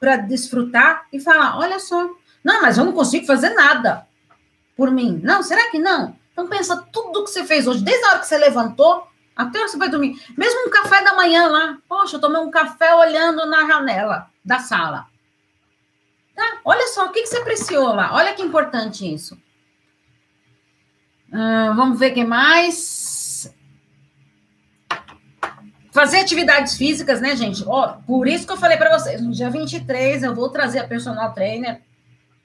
para 0.00 0.16
desfrutar 0.16 1.06
e 1.12 1.20
falar: 1.20 1.58
olha 1.58 1.78
só, 1.78 2.10
não, 2.42 2.62
mas 2.62 2.78
eu 2.78 2.84
não 2.84 2.92
consigo 2.92 3.26
fazer 3.26 3.50
nada 3.50 4.08
por 4.76 4.90
mim. 4.90 5.20
Não, 5.22 5.42
será 5.42 5.70
que 5.70 5.78
não? 5.78 6.16
Então 6.32 6.48
pensa 6.48 6.76
tudo 6.92 7.24
que 7.24 7.30
você 7.30 7.44
fez 7.44 7.66
hoje, 7.66 7.82
desde 7.82 8.04
a 8.04 8.10
hora 8.10 8.18
que 8.18 8.26
você 8.26 8.36
levantou 8.36 9.06
até 9.36 9.58
você 9.60 9.76
vai 9.76 9.88
dormir. 9.88 10.20
Mesmo 10.36 10.68
um 10.68 10.70
café 10.70 11.02
da 11.02 11.14
manhã 11.14 11.48
lá. 11.48 11.78
Poxa, 11.88 12.16
eu 12.16 12.20
tomei 12.20 12.40
um 12.40 12.50
café 12.50 12.94
olhando 12.94 13.46
na 13.46 13.66
janela 13.66 14.30
da 14.44 14.60
sala. 14.60 15.06
Tá? 16.34 16.60
Olha 16.64 16.86
só, 16.88 17.06
o 17.06 17.12
que, 17.12 17.22
que 17.22 17.28
você 17.28 17.38
apreciou 17.38 17.92
lá? 17.92 18.14
Olha 18.14 18.34
que 18.34 18.42
importante 18.42 19.12
isso. 19.12 19.34
Uh, 21.32 21.74
vamos 21.74 21.98
ver 21.98 22.12
o 22.12 22.14
que 22.14 22.24
mais. 22.24 23.52
Fazer 25.92 26.18
atividades 26.20 26.76
físicas, 26.76 27.20
né, 27.20 27.36
gente? 27.36 27.64
Ó, 27.66 27.88
por 28.06 28.26
isso 28.26 28.46
que 28.46 28.52
eu 28.52 28.56
falei 28.56 28.76
para 28.76 28.98
vocês, 28.98 29.22
no 29.22 29.30
dia 29.30 29.48
23 29.48 30.24
eu 30.24 30.34
vou 30.34 30.48
trazer 30.48 30.80
a 30.80 30.88
personal 30.88 31.32
trainer 31.32 31.82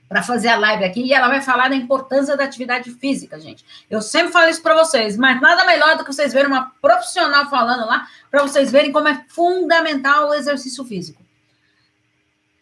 para 0.09 0.23
fazer 0.23 0.47
a 0.49 0.57
live 0.57 0.83
aqui 0.83 1.01
e 1.03 1.13
ela 1.13 1.27
vai 1.27 1.39
falar 1.39 1.69
da 1.69 1.75
importância 1.75 2.35
da 2.35 2.43
atividade 2.43 2.91
física, 2.91 3.39
gente. 3.39 3.63
Eu 3.87 4.01
sempre 4.01 4.33
falo 4.33 4.49
isso 4.49 4.63
para 4.63 4.75
vocês, 4.75 5.15
mas 5.15 5.39
nada 5.39 5.63
melhor 5.65 5.95
do 5.95 6.03
que 6.03 6.11
vocês 6.11 6.33
verem 6.33 6.47
uma 6.47 6.71
profissional 6.81 7.47
falando 7.47 7.85
lá, 7.85 8.07
para 8.31 8.41
vocês 8.41 8.71
verem 8.71 8.91
como 8.91 9.07
é 9.07 9.23
fundamental 9.29 10.29
o 10.29 10.33
exercício 10.33 10.83
físico. 10.83 11.21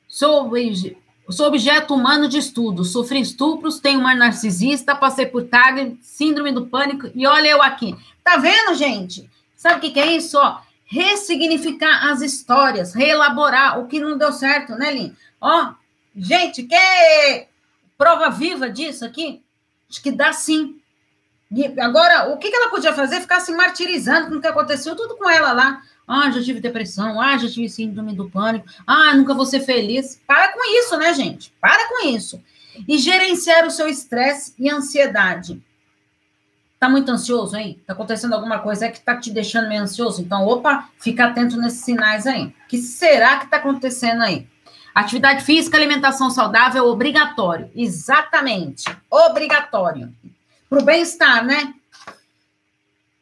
Sobre 0.07 0.97
Sou 1.29 1.47
objeto 1.47 1.93
humano 1.93 2.29
de 2.29 2.37
estudo, 2.37 2.85
sofri 2.85 3.19
estupros, 3.19 3.81
tenho 3.81 3.99
uma 3.99 4.15
narcisista, 4.15 4.95
passei 4.95 5.25
por 5.25 5.43
TAG, 5.43 5.97
síndrome 6.01 6.53
do 6.53 6.67
pânico, 6.67 7.09
e 7.13 7.27
olha 7.27 7.49
eu 7.49 7.61
aqui. 7.61 7.93
Tá 8.23 8.37
vendo, 8.37 8.73
gente? 8.75 9.29
Sabe 9.53 9.75
o 9.75 9.81
que, 9.81 9.91
que 9.91 9.99
é 9.99 10.15
isso? 10.15 10.37
Ó, 10.37 10.59
ressignificar 10.85 12.09
as 12.09 12.21
histórias, 12.21 12.93
reelaborar 12.93 13.77
o 13.77 13.87
que 13.87 13.99
não 13.99 14.17
deu 14.17 14.31
certo, 14.31 14.75
né, 14.75 14.89
Lin? 14.89 15.15
Ó, 15.41 15.73
gente, 16.17 16.63
quer 16.63 17.49
prova 17.97 18.29
viva 18.29 18.69
disso 18.69 19.05
aqui? 19.05 19.43
Acho 19.89 20.01
que 20.01 20.11
dá 20.11 20.33
sim. 20.33 20.79
E 21.51 21.65
agora, 21.79 22.29
o 22.29 22.37
que, 22.37 22.53
ela 22.53 22.69
podia 22.69 22.93
fazer? 22.93 23.21
Ficar 23.21 23.39
se 23.39 23.53
martirizando 23.53 24.29
com 24.29 24.35
o 24.35 24.41
que 24.41 24.47
aconteceu, 24.47 24.95
tudo 24.95 25.15
com 25.15 25.29
ela 25.29 25.53
lá. 25.53 25.81
Ah, 26.07 26.29
já 26.31 26.41
tive 26.41 26.59
depressão. 26.59 27.19
Ah, 27.19 27.37
já 27.37 27.49
tive 27.49 27.69
síndrome 27.69 28.13
do 28.13 28.29
pânico. 28.29 28.65
Ah, 28.85 29.13
nunca 29.13 29.33
vou 29.33 29.45
ser 29.45 29.61
feliz. 29.61 30.21
Para 30.27 30.53
com 30.53 30.59
isso, 30.79 30.97
né, 30.97 31.13
gente? 31.13 31.53
Para 31.61 31.87
com 31.87 32.07
isso. 32.07 32.41
E 32.87 32.97
gerenciar 32.97 33.65
o 33.65 33.71
seu 33.71 33.87
estresse 33.87 34.53
e 34.57 34.69
ansiedade. 34.69 35.61
Tá 36.79 36.87
muito 36.87 37.09
ansioso, 37.09 37.55
hein? 37.55 37.81
Tá 37.87 37.93
acontecendo 37.93 38.33
alguma 38.33 38.59
coisa 38.59 38.87
que 38.89 38.99
tá 38.99 39.17
te 39.17 39.31
deixando 39.31 39.67
meio 39.67 39.81
ansioso? 39.81 40.21
Então, 40.21 40.45
opa, 40.45 40.89
fica 40.99 41.25
atento 41.25 41.57
nesses 41.57 41.79
sinais 41.79 42.27
aí. 42.27 42.47
O 42.47 42.67
que 42.67 42.77
será 42.77 43.37
que 43.39 43.49
tá 43.49 43.57
acontecendo 43.57 44.21
aí? 44.21 44.47
Atividade 44.97 45.43
física, 45.43 45.77
alimentação 45.77 46.31
saudável, 46.31 46.87
obrigatório. 46.87 47.69
Exatamente. 47.75 48.85
Obrigatório. 49.11 50.11
Para 50.67 50.79
o 50.79 50.83
bem-estar, 50.83 51.45
né? 51.45 51.71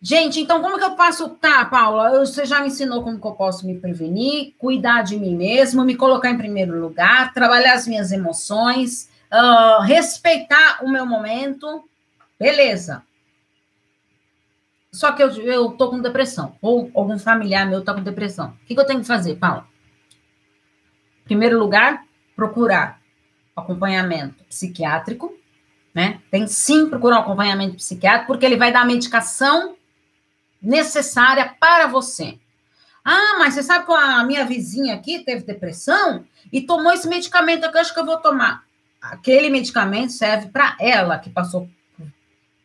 Gente, 0.02 0.40
então 0.40 0.62
como 0.62 0.78
que 0.78 0.86
eu 0.86 0.96
faço? 0.96 1.28
Tá, 1.32 1.66
Paula, 1.66 2.18
você 2.26 2.46
já 2.46 2.62
me 2.62 2.68
ensinou 2.68 3.04
como 3.04 3.20
que 3.20 3.28
eu 3.28 3.34
posso 3.34 3.68
me 3.68 3.78
prevenir, 3.78 4.54
cuidar 4.58 5.02
de 5.02 5.20
mim 5.20 5.36
mesmo, 5.36 5.84
me 5.84 5.98
colocar 5.98 6.30
em 6.30 6.38
primeiro 6.38 6.80
lugar, 6.80 7.34
trabalhar 7.34 7.74
as 7.74 7.86
minhas 7.86 8.10
emoções, 8.14 9.10
uh, 9.30 9.82
respeitar 9.82 10.80
o 10.82 10.90
meu 10.90 11.06
momento. 11.06 11.84
Beleza. 12.40 13.04
Só 14.94 15.12
que 15.12 15.22
eu, 15.22 15.30
eu 15.42 15.72
tô 15.72 15.90
com 15.90 16.00
depressão, 16.00 16.56
ou 16.62 16.90
algum 16.96 17.20
familiar 17.20 17.68
meu 17.68 17.84
tá 17.84 17.94
com 17.94 18.02
depressão. 18.02 18.52
O 18.64 18.66
que, 18.66 18.74
que 18.74 18.80
eu 18.80 18.86
tenho 18.86 19.02
que 19.02 19.08
fazer, 19.08 19.36
Paula? 19.36 19.75
Primeiro 21.26 21.60
lugar, 21.60 22.04
procurar 22.36 23.02
acompanhamento 23.56 24.44
psiquiátrico, 24.46 25.34
né? 25.94 26.22
Tem 26.30 26.46
sim 26.48 26.90
procurar 26.90 27.18
um 27.18 27.22
acompanhamento 27.22 27.76
psiquiátrico, 27.76 28.28
porque 28.28 28.46
ele 28.46 28.58
vai 28.58 28.72
dar 28.72 28.82
a 28.82 28.86
medicação 28.86 29.76
necessária 30.62 31.56
para 31.60 31.88
você. 31.88 32.40
Ah, 33.04 33.36
mas 33.38 33.54
você 33.54 33.64
sabe 33.64 33.86
que 33.86 33.92
a 33.92 34.24
minha 34.24 34.46
vizinha 34.46 34.96
aqui 34.96 35.20
teve 35.20 35.46
depressão 35.46 36.26
e 36.52 36.62
tomou 36.62 36.92
esse 36.92 37.08
medicamento 37.08 37.64
eu 37.64 37.80
acho 37.80 37.94
que 37.94 38.00
eu 38.00 38.06
vou 38.06 38.18
tomar. 38.18 38.64
Aquele 39.00 39.50
medicamento 39.50 40.12
serve 40.12 40.48
para 40.50 40.76
ela, 40.80 41.20
que 41.20 41.30
passou 41.30 41.70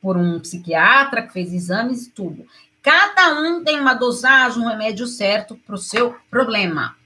por 0.00 0.16
um 0.16 0.40
psiquiatra, 0.40 1.22
que 1.22 1.32
fez 1.32 1.52
exames 1.52 2.06
e 2.06 2.10
tudo. 2.10 2.46
Cada 2.82 3.38
um 3.40 3.62
tem 3.62 3.78
uma 3.78 3.92
dosagem, 3.92 4.62
um 4.62 4.68
remédio 4.68 5.06
certo 5.06 5.54
para 5.54 5.74
o 5.74 5.78
seu 5.78 6.16
problema. 6.30 6.96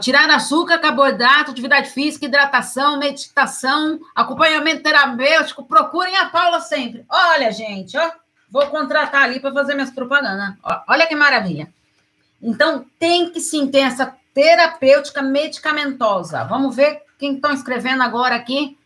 Tirar 0.00 0.30
açúcar, 0.30 0.78
carboidrato, 0.78 1.50
atividade 1.50 1.90
física, 1.90 2.26
hidratação, 2.26 2.98
meditação, 2.98 3.98
acompanhamento 4.14 4.82
terapêutico. 4.82 5.64
Procurem 5.64 6.16
a 6.16 6.26
Paula 6.26 6.60
sempre. 6.60 7.04
Olha, 7.08 7.50
gente, 7.50 7.96
ó, 7.98 8.10
vou 8.48 8.66
contratar 8.68 9.22
ali 9.22 9.40
para 9.40 9.52
fazer 9.52 9.74
minhas 9.74 9.90
propagandas. 9.90 10.56
Olha 10.88 11.06
que 11.06 11.16
maravilha. 11.16 11.72
Então, 12.40 12.84
tem 12.98 13.30
que 13.30 13.40
sim 13.40 13.66
ter 13.66 13.80
essa 13.80 14.16
terapêutica 14.32 15.20
medicamentosa. 15.20 16.44
Vamos 16.44 16.74
ver 16.74 17.02
quem 17.18 17.34
estão 17.34 17.52
escrevendo 17.52 18.02
agora 18.02 18.36
aqui. 18.36 18.78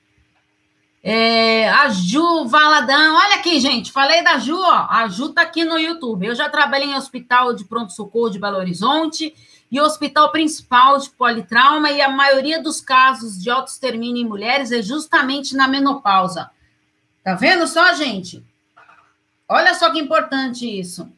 É, 1.03 1.68
a 1.68 1.88
Ju 1.88 2.47
Valadão, 2.47 3.16
olha 3.16 3.36
aqui, 3.36 3.61
gente, 3.61 3.92
falei 3.92 4.24
da 4.24 4.38
Ju, 4.38 4.59
ó. 4.59 4.86
A 4.90 5.07
Ju 5.09 5.28
tá 5.28 5.42
aqui 5.42 5.64
no 5.64 5.78
YouTube. 5.78 6.26
Eu 6.26 6.34
já 6.34 6.49
trabalhei 6.49 6.88
em 6.88 6.97
hospital 6.97 7.55
de 7.55 7.64
pronto-socorro 7.64 8.30
de 8.30 8.40
Belo 8.40 8.57
Horizonte 8.57 9.32
e 9.70 9.80
hospital 9.80 10.30
principal 10.30 10.98
de 10.98 11.10
politrauma, 11.10 11.90
e 11.90 12.00
a 12.00 12.08
maioria 12.08 12.62
dos 12.62 12.80
casos 12.80 13.42
de 13.42 13.50
autoextermínio 13.50 14.22
em 14.22 14.28
mulheres 14.28 14.70
é 14.72 14.82
justamente 14.82 15.56
na 15.56 15.66
menopausa. 15.66 16.50
Tá 17.24 17.34
vendo 17.34 17.66
só, 17.66 17.92
gente? 17.94 18.44
Olha 19.48 19.74
só 19.74 19.90
que 19.90 19.98
importante 19.98 20.66
isso. 20.66 21.10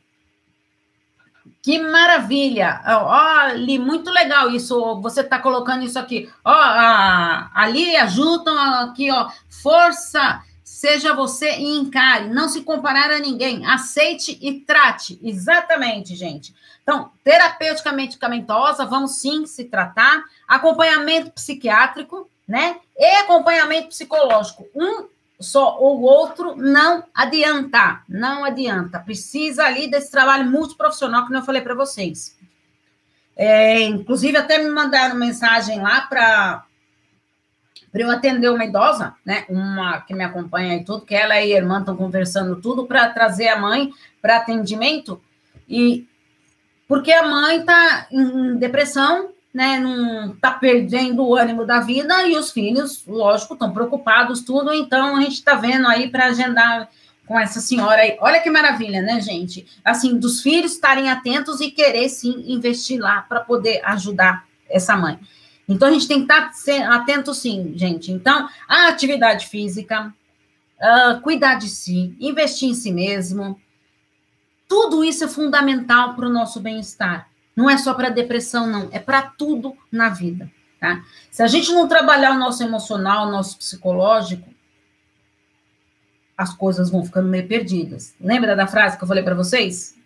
Que 1.63 1.79
maravilha! 1.79 2.81
Ó, 2.87 3.13
ali, 3.13 3.79
muito 3.79 4.11
legal 4.11 4.51
isso. 4.51 5.01
Você 5.03 5.21
está 5.21 5.39
colocando 5.39 5.85
isso 5.85 5.99
aqui. 5.99 6.31
Ó, 6.45 6.51
a, 6.51 7.51
ali 7.55 7.97
ajudam 7.97 8.57
aqui, 8.85 9.11
ó. 9.11 9.29
Força, 9.63 10.43
seja 10.63 11.13
você 11.13 11.59
e 11.59 11.77
encare. 11.77 12.29
Não 12.29 12.49
se 12.49 12.63
comparar 12.63 13.11
a 13.11 13.19
ninguém. 13.19 13.67
Aceite 13.67 14.39
e 14.41 14.61
trate. 14.61 15.19
Exatamente, 15.23 16.15
gente. 16.15 16.55
Então, 16.89 17.11
terapêutica 17.23 17.93
medicamentosa, 17.93 18.87
vamos 18.87 19.21
sim 19.21 19.45
se 19.45 19.67
tratar. 19.67 20.25
Acompanhamento 20.49 21.31
psiquiátrico, 21.33 22.31
né? 22.49 22.79
E 22.97 23.17
acompanhamento 23.17 23.89
psicológico. 23.89 24.67
Um 24.75 25.07
só 25.39 25.77
ou 25.79 26.01
outro 26.01 26.57
não 26.57 27.05
adianta, 27.15 28.01
não 28.09 28.43
adianta. 28.43 28.99
Precisa 29.01 29.65
ali 29.65 29.91
desse 29.91 30.11
trabalho 30.11 30.51
multiprofissional 30.51 31.27
que 31.27 31.35
eu 31.35 31.43
falei 31.43 31.61
para 31.61 31.75
vocês. 31.75 32.35
É, 33.37 33.83
inclusive, 33.83 34.39
até 34.39 34.57
me 34.57 34.71
mandaram 34.71 35.15
mensagem 35.15 35.83
lá 35.83 36.01
para 36.01 36.65
para 37.93 38.03
eu 38.03 38.11
atender 38.11 38.49
uma 38.49 38.65
idosa, 38.65 39.15
né? 39.27 39.45
Uma 39.51 40.01
que 40.01 40.15
me 40.15 40.25
acompanha 40.25 40.77
e 40.77 40.85
tudo, 40.85 41.05
que 41.05 41.15
ela 41.15 41.39
e 41.39 41.53
a 41.53 41.59
irmã 41.59 41.81
estão 41.81 41.97
conversando 41.97 42.57
tudo 42.57 42.87
para 42.87 43.11
trazer 43.11 43.49
a 43.49 43.59
mãe 43.59 43.93
para 44.23 44.39
atendimento. 44.39 45.23
E 45.69 46.09
porque 46.89 47.13
a 47.13 47.29
mãe 47.29 47.61
está 47.61 48.09
em 48.11 48.57
depressão 48.57 49.29
né, 49.53 49.79
não 49.79 50.35
está 50.35 50.53
perdendo 50.53 51.25
o 51.25 51.35
ânimo 51.35 51.65
da 51.65 51.81
vida 51.81 52.27
e 52.29 52.37
os 52.37 52.53
filhos, 52.53 53.05
lógico, 53.07 53.55
estão 53.55 53.73
preocupados, 53.73 54.43
tudo. 54.43 54.73
Então, 54.73 55.17
a 55.17 55.21
gente 55.21 55.35
está 55.35 55.55
vendo 55.55 55.87
aí 55.89 56.09
para 56.09 56.27
agendar 56.27 56.89
com 57.27 57.39
essa 57.39 57.61
senhora 57.61 58.03
aí. 58.03 58.17
Olha 58.21 58.41
que 58.41 58.51
maravilha, 58.51 59.03
né, 59.03 59.21
gente? 59.21 59.67
Assim, 59.85 60.17
dos 60.17 60.43
filhos 60.43 60.73
estarem 60.73 61.11
atentos 61.11 61.61
e 61.61 61.71
querer 61.71 62.09
sim 62.09 62.45
investir 62.47 63.01
lá 63.01 63.23
para 63.23 63.41
poder 63.41 63.81
ajudar 63.85 64.45
essa 64.69 64.97
mãe. 64.97 65.19
Então, 65.69 65.89
a 65.89 65.93
gente 65.93 66.09
tem 66.09 66.25
que 66.25 66.33
estar 66.33 66.51
tá 66.51 66.95
atento, 66.95 67.35
sim, 67.35 67.73
gente. 67.75 68.13
Então, 68.13 68.49
a 68.69 68.89
atividade 68.89 69.49
física, 69.49 70.15
uh, 70.81 71.21
cuidar 71.21 71.57
de 71.57 71.69
si, 71.69 72.15
investir 72.21 72.69
em 72.69 72.75
si 72.75 72.93
mesmo, 72.93 73.61
tudo 74.69 75.03
isso 75.03 75.25
é 75.25 75.29
fundamental 75.29 76.15
para 76.15 76.27
o 76.27 76.33
nosso 76.33 76.61
bem-estar. 76.61 77.31
Não 77.57 77.69
é 77.69 77.77
só 77.79 77.95
para 77.95 78.11
depressão, 78.11 78.67
não, 78.69 78.89
é 78.93 79.01
para 79.01 79.23
tudo 79.23 79.77
na 79.91 80.11
vida, 80.11 80.49
tá? 80.79 81.03
Se 81.31 81.43
a 81.43 81.49
gente 81.49 81.73
não 81.73 81.89
trabalhar 81.89 82.33
o 82.33 82.39
nosso 82.39 82.63
emocional, 82.63 83.27
o 83.27 83.33
nosso 83.33 83.59
psicológico, 83.59 84.49
as 86.37 86.55
coisas 86.55 86.91
vão 86.91 87.05
ficando 87.05 87.29
meio 87.29 87.49
perdidas. 87.49 88.15
Lembra 88.21 88.55
da 88.55 88.69
frase 88.69 88.97
que 88.97 89.03
eu 89.03 89.09
falei 89.09 89.25
para 89.25 89.35
vocês? 89.35 89.99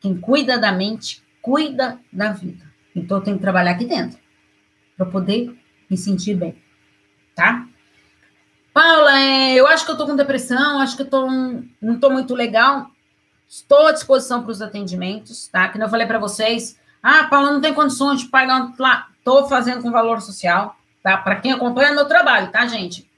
Quem 0.00 0.18
cuida 0.18 0.58
da 0.58 0.72
mente, 0.72 1.22
cuida 1.40 2.00
da 2.12 2.32
vida. 2.32 2.64
Então 2.96 3.18
eu 3.18 3.22
tenho 3.22 3.36
que 3.36 3.42
trabalhar 3.42 3.72
aqui 3.72 3.84
dentro 3.84 4.18
para 4.96 5.06
poder 5.06 5.56
me 5.88 5.96
sentir 5.96 6.34
bem, 6.34 6.56
tá? 7.36 7.68
Paula, 8.72 9.18
é, 9.18 9.54
eu 9.54 9.66
acho 9.66 9.84
que 9.84 9.92
eu 9.92 9.96
tô 9.96 10.06
com 10.06 10.16
depressão, 10.16 10.80
acho 10.80 10.96
que 10.96 11.02
eu 11.02 11.10
tô, 11.10 11.28
não 11.80 12.00
tô 12.00 12.10
muito 12.10 12.34
legal. 12.34 12.90
Estou 13.50 13.88
à 13.88 13.92
disposição 13.92 14.44
para 14.44 14.52
os 14.52 14.62
atendimentos, 14.62 15.48
tá? 15.48 15.68
Que 15.68 15.82
eu 15.82 15.88
falei 15.88 16.06
para 16.06 16.20
vocês, 16.20 16.78
ah, 17.02 17.24
Paula, 17.24 17.50
não 17.50 17.60
tem 17.60 17.74
condições 17.74 18.20
de 18.20 18.28
pagar. 18.28 18.72
Estou 19.18 19.48
fazendo 19.48 19.82
com 19.82 19.90
valor 19.90 20.20
social, 20.20 20.76
tá? 21.02 21.16
Para 21.18 21.34
quem 21.34 21.52
acompanha 21.52 21.90
meu 21.92 22.06
trabalho, 22.06 22.52
tá, 22.52 22.64
gente? 22.68 23.10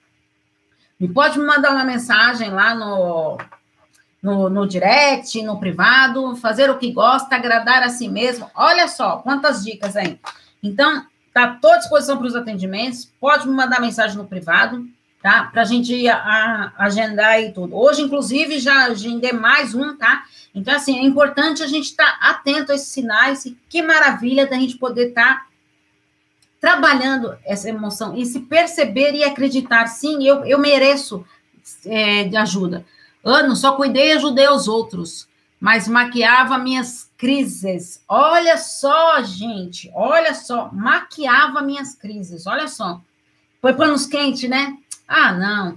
Me 0.99 1.07
pode 1.07 1.39
me 1.39 1.45
mandar 1.45 1.73
uma 1.73 1.85
mensagem 1.85 2.49
lá 2.49 2.75
no, 2.75 3.37
no, 4.23 4.49
no 4.49 4.67
direct, 4.67 5.43
no 5.43 5.61
privado, 5.61 6.35
fazer 6.37 6.71
o 6.71 6.79
que 6.79 6.91
gosta, 6.93 7.37
agradar 7.37 7.83
a 7.83 7.91
si 7.91 8.09
mesmo. 8.09 8.51
Olha 8.55 8.89
só, 8.89 9.19
quantas 9.19 9.63
dicas 9.63 9.97
aí. 9.97 10.19
Então, 10.63 11.05
tá 11.35 11.59
à 11.63 11.77
disposição 11.77 12.17
para 12.17 12.27
os 12.27 12.35
atendimentos. 12.35 13.05
Pode 13.21 13.47
me 13.47 13.55
mandar 13.55 13.83
mensagem 13.83 14.17
no 14.17 14.27
privado, 14.27 14.83
tá? 15.23 15.45
Para 15.45 15.63
a 15.63 15.65
gente 15.65 16.07
agendar 16.77 17.41
e 17.41 17.53
tudo. 17.53 17.77
Hoje, 17.77 18.03
inclusive, 18.03 18.59
já 18.59 18.87
agendei 18.87 19.33
mais 19.33 19.75
um, 19.75 19.97
tá? 19.97 20.25
Então, 20.55 20.75
assim, 20.75 20.99
é 20.99 21.03
importante 21.03 21.63
a 21.63 21.67
gente 21.67 21.85
estar 21.85 22.19
tá 22.19 22.31
atento 22.31 22.73
a 22.73 22.75
esses 22.75 22.89
sinais 22.89 23.47
e 23.47 23.57
que 23.69 23.81
maravilha 23.81 24.47
da 24.47 24.57
gente 24.57 24.77
poder 24.77 25.11
estar 25.11 25.37
tá 25.37 25.47
trabalhando 26.61 27.37
essa 27.45 27.69
emoção 27.69 28.17
e 28.17 28.27
se 28.27 28.41
perceber 28.41 29.15
e 29.15 29.25
acreditar, 29.25 29.87
sim, 29.87 30.27
eu, 30.27 30.45
eu 30.45 30.59
mereço 30.59 31.25
é, 31.87 32.25
de 32.25 32.37
ajuda. 32.37 32.85
Ano, 33.25 33.55
só 33.55 33.73
cuidei 33.73 34.09
e 34.09 34.13
ajudei 34.13 34.49
os 34.49 34.67
outros, 34.67 35.29
mas 35.61 35.87
maquiava 35.87 36.59
minhas 36.59 37.09
crises. 37.17 38.03
Olha 38.09 38.59
só, 38.59 39.23
gente, 39.23 39.91
olha 39.95 40.35
só, 40.35 40.71
maquiava 40.73 41.63
minhas 41.63 41.95
crises, 41.95 42.47
olha 42.47 42.67
só. 42.67 43.01
Foi 43.61 43.73
panos 43.73 44.07
quentes, 44.07 44.51
né? 44.51 44.77
Ah, 45.13 45.31
não. 45.31 45.77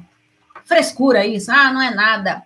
Frescura 0.63 1.25
isso. 1.25 1.51
Ah, 1.51 1.73
não 1.73 1.81
é 1.81 1.93
nada. 1.93 2.43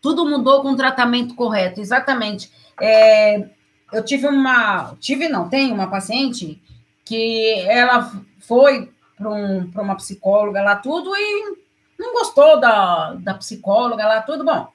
Tudo 0.00 0.24
mudou 0.24 0.62
com 0.62 0.70
o 0.70 0.76
tratamento 0.76 1.34
correto, 1.34 1.80
exatamente. 1.80 2.48
É, 2.80 3.48
eu 3.92 4.04
tive 4.04 4.28
uma. 4.28 4.94
Tive, 5.00 5.28
não, 5.28 5.48
tem 5.48 5.72
uma 5.72 5.90
paciente 5.90 6.62
que 7.04 7.60
ela 7.68 8.12
foi 8.38 8.92
para 9.16 9.30
um, 9.30 9.68
uma 9.74 9.96
psicóloga 9.96 10.62
lá, 10.62 10.76
tudo, 10.76 11.10
e 11.16 11.56
não 11.98 12.12
gostou 12.12 12.60
da, 12.60 13.14
da 13.14 13.34
psicóloga 13.34 14.06
lá, 14.06 14.22
tudo. 14.22 14.44
Bom, 14.44 14.68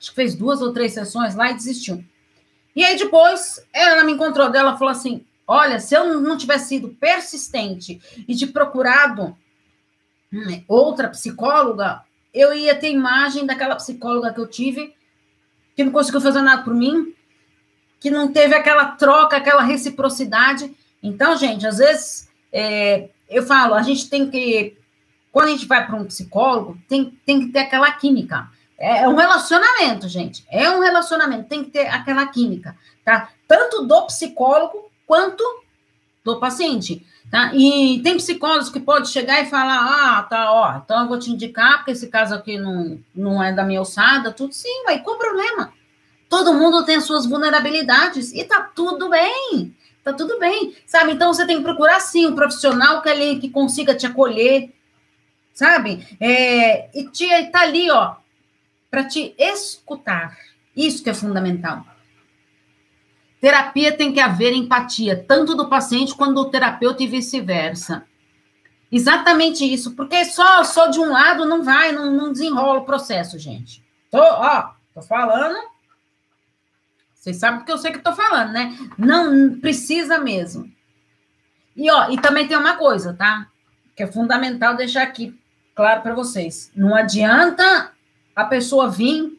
acho 0.00 0.10
que 0.10 0.16
fez 0.16 0.34
duas 0.34 0.62
ou 0.62 0.72
três 0.72 0.92
sessões 0.92 1.34
lá 1.34 1.50
e 1.50 1.54
desistiu. 1.54 2.02
E 2.74 2.82
aí 2.82 2.96
depois 2.96 3.62
ela 3.74 4.04
me 4.04 4.12
encontrou 4.12 4.48
dela 4.48 4.78
falou 4.78 4.92
assim: 4.92 5.22
Olha, 5.46 5.80
se 5.80 5.94
eu 5.94 6.18
não 6.20 6.38
tivesse 6.38 6.68
sido 6.68 6.88
persistente 6.90 8.00
e 8.26 8.34
de 8.34 8.46
procurado 8.46 9.36
outra 10.66 11.08
psicóloga, 11.08 12.02
eu 12.32 12.54
ia 12.54 12.74
ter 12.74 12.90
imagem 12.90 13.46
daquela 13.46 13.76
psicóloga 13.76 14.32
que 14.32 14.40
eu 14.40 14.46
tive, 14.46 14.94
que 15.74 15.84
não 15.84 15.92
conseguiu 15.92 16.20
fazer 16.20 16.42
nada 16.42 16.62
por 16.62 16.74
mim, 16.74 17.14
que 18.00 18.10
não 18.10 18.32
teve 18.32 18.54
aquela 18.54 18.92
troca, 18.92 19.36
aquela 19.36 19.62
reciprocidade. 19.62 20.74
Então, 21.02 21.36
gente, 21.36 21.66
às 21.66 21.78
vezes 21.78 22.28
é, 22.52 23.08
eu 23.28 23.42
falo, 23.44 23.74
a 23.74 23.82
gente 23.82 24.08
tem 24.08 24.30
que, 24.30 24.76
quando 25.32 25.48
a 25.48 25.50
gente 25.52 25.66
vai 25.66 25.86
para 25.86 25.96
um 25.96 26.04
psicólogo, 26.04 26.78
tem, 26.88 27.18
tem 27.24 27.40
que 27.40 27.52
ter 27.52 27.60
aquela 27.60 27.90
química. 27.92 28.48
É, 28.78 29.02
é 29.02 29.08
um 29.08 29.16
relacionamento, 29.16 30.08
gente. 30.08 30.44
É 30.50 30.70
um 30.70 30.80
relacionamento, 30.80 31.48
tem 31.48 31.64
que 31.64 31.70
ter 31.70 31.88
aquela 31.88 32.26
química, 32.26 32.76
tá? 33.04 33.30
Tanto 33.46 33.86
do 33.86 34.06
psicólogo 34.06 34.90
quanto 35.06 35.42
do 36.24 36.38
paciente. 36.38 37.04
Tá? 37.30 37.52
E 37.54 38.00
tem 38.02 38.16
psicólogos 38.16 38.70
que 38.70 38.80
pode 38.80 39.08
chegar 39.08 39.42
e 39.42 39.50
falar, 39.50 40.18
ah, 40.18 40.22
tá, 40.22 40.50
ó, 40.50 40.78
então 40.78 41.02
eu 41.02 41.08
vou 41.08 41.18
te 41.18 41.30
indicar, 41.30 41.76
porque 41.76 41.90
esse 41.90 42.08
caso 42.08 42.34
aqui 42.34 42.58
não, 42.58 42.98
não 43.14 43.42
é 43.42 43.52
da 43.52 43.64
minha 43.64 43.80
alçada, 43.80 44.32
tudo 44.32 44.54
sim, 44.54 44.82
mas 44.86 45.02
qual 45.02 45.16
o 45.16 45.18
problema? 45.18 45.74
Todo 46.26 46.54
mundo 46.54 46.86
tem 46.86 47.00
suas 47.02 47.26
vulnerabilidades 47.26 48.32
e 48.32 48.44
tá 48.44 48.62
tudo 48.74 49.10
bem, 49.10 49.74
tá 50.02 50.14
tudo 50.14 50.38
bem, 50.38 50.74
sabe? 50.86 51.12
Então 51.12 51.32
você 51.32 51.46
tem 51.46 51.58
que 51.58 51.64
procurar 51.64 52.00
sim 52.00 52.26
um 52.26 52.34
profissional 52.34 53.02
que, 53.02 53.10
ali, 53.10 53.38
que 53.38 53.50
consiga 53.50 53.94
te 53.94 54.06
acolher, 54.06 54.72
sabe? 55.52 56.06
É, 56.18 56.88
e 56.98 57.08
te, 57.08 57.26
tá 57.50 57.60
ali, 57.60 57.90
ó, 57.90 58.16
para 58.90 59.04
te 59.04 59.34
escutar. 59.38 60.34
Isso 60.74 61.02
que 61.02 61.10
é 61.10 61.14
fundamental. 61.14 61.84
Terapia 63.40 63.96
tem 63.96 64.12
que 64.12 64.20
haver 64.20 64.52
empatia, 64.52 65.24
tanto 65.26 65.54
do 65.54 65.68
paciente 65.68 66.14
quanto 66.14 66.34
do 66.34 66.50
terapeuta 66.50 67.02
e 67.02 67.06
vice-versa. 67.06 68.04
Exatamente 68.90 69.64
isso, 69.64 69.94
porque 69.94 70.24
só, 70.24 70.64
só 70.64 70.88
de 70.88 70.98
um 70.98 71.12
lado 71.12 71.44
não 71.44 71.62
vai, 71.62 71.92
não, 71.92 72.10
não 72.10 72.32
desenrola 72.32 72.80
o 72.80 72.84
processo, 72.84 73.38
gente. 73.38 73.84
Tô, 74.10 74.18
ó, 74.18 74.70
tô 74.94 75.02
falando. 75.02 75.56
Vocês 77.14 77.36
sabem 77.36 77.64
que 77.64 77.70
eu 77.70 77.78
sei 77.78 77.92
que 77.92 77.98
tô 77.98 78.12
falando, 78.12 78.52
né? 78.52 78.76
Não 78.96 79.60
precisa 79.60 80.18
mesmo. 80.18 80.70
E, 81.76 81.90
ó, 81.90 82.10
e 82.10 82.20
também 82.20 82.48
tem 82.48 82.56
uma 82.56 82.76
coisa, 82.76 83.12
tá? 83.12 83.46
Que 83.94 84.04
é 84.04 84.06
fundamental 84.06 84.74
deixar 84.74 85.02
aqui 85.02 85.38
claro 85.74 86.00
para 86.02 86.14
vocês. 86.14 86.72
Não 86.74 86.94
adianta 86.94 87.92
a 88.34 88.44
pessoa 88.44 88.90
vir 88.90 89.37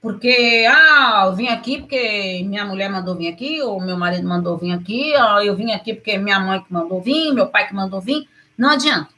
porque, 0.00 0.64
ah, 0.70 1.24
eu 1.26 1.34
vim 1.34 1.48
aqui 1.48 1.78
porque 1.78 2.42
minha 2.46 2.64
mulher 2.64 2.88
mandou 2.88 3.16
vir 3.16 3.28
aqui, 3.28 3.60
ou 3.62 3.80
meu 3.80 3.96
marido 3.96 4.28
mandou 4.28 4.56
vir 4.56 4.72
aqui, 4.72 5.12
ou 5.16 5.42
eu 5.42 5.56
vim 5.56 5.72
aqui 5.72 5.92
porque 5.92 6.16
minha 6.16 6.38
mãe 6.38 6.62
que 6.62 6.72
mandou 6.72 7.02
vir, 7.02 7.32
meu 7.32 7.48
pai 7.48 7.66
que 7.66 7.74
mandou 7.74 8.00
vir. 8.00 8.28
Não 8.56 8.70
adianta. 8.70 9.08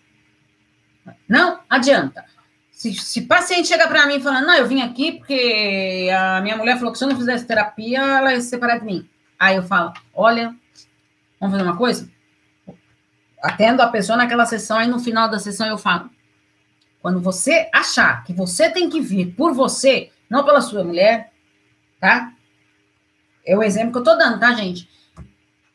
Não 1.28 1.60
adianta. 1.68 2.24
Se, 2.72 2.94
se 2.94 3.22
paciente 3.22 3.68
chega 3.68 3.86
para 3.86 4.06
mim 4.06 4.20
falando, 4.20 4.46
não, 4.46 4.54
eu 4.54 4.66
vim 4.66 4.80
aqui 4.80 5.12
porque 5.12 6.08
a 6.16 6.40
minha 6.40 6.56
mulher 6.56 6.78
falou 6.78 6.92
que 6.92 6.98
se 6.98 7.04
eu 7.04 7.08
não 7.08 7.16
fizesse 7.16 7.46
terapia, 7.46 8.00
ela 8.00 8.32
ia 8.32 8.40
se 8.40 8.48
separar 8.48 8.78
de 8.78 8.86
mim. 8.86 9.06
Aí 9.38 9.56
eu 9.56 9.62
falo, 9.62 9.92
olha, 10.14 10.54
vamos 11.38 11.56
fazer 11.56 11.68
uma 11.68 11.76
coisa? 11.76 12.10
Atendo 13.42 13.82
a 13.82 13.88
pessoa 13.88 14.16
naquela 14.16 14.46
sessão, 14.46 14.78
aí 14.78 14.86
no 14.86 14.98
final 14.98 15.28
da 15.28 15.38
sessão 15.38 15.66
eu 15.66 15.76
falo, 15.76 16.08
quando 17.02 17.20
você 17.20 17.68
achar 17.72 18.24
que 18.24 18.32
você 18.32 18.70
tem 18.70 18.88
que 18.88 19.00
vir 19.00 19.34
por 19.34 19.52
você, 19.52 20.10
não 20.30 20.44
pela 20.44 20.60
sua 20.60 20.84
mulher, 20.84 21.32
tá? 21.98 22.32
É 23.44 23.56
o 23.56 23.62
exemplo 23.62 23.92
que 23.92 23.98
eu 23.98 24.04
tô 24.04 24.14
dando, 24.14 24.38
tá, 24.38 24.52
gente? 24.54 24.88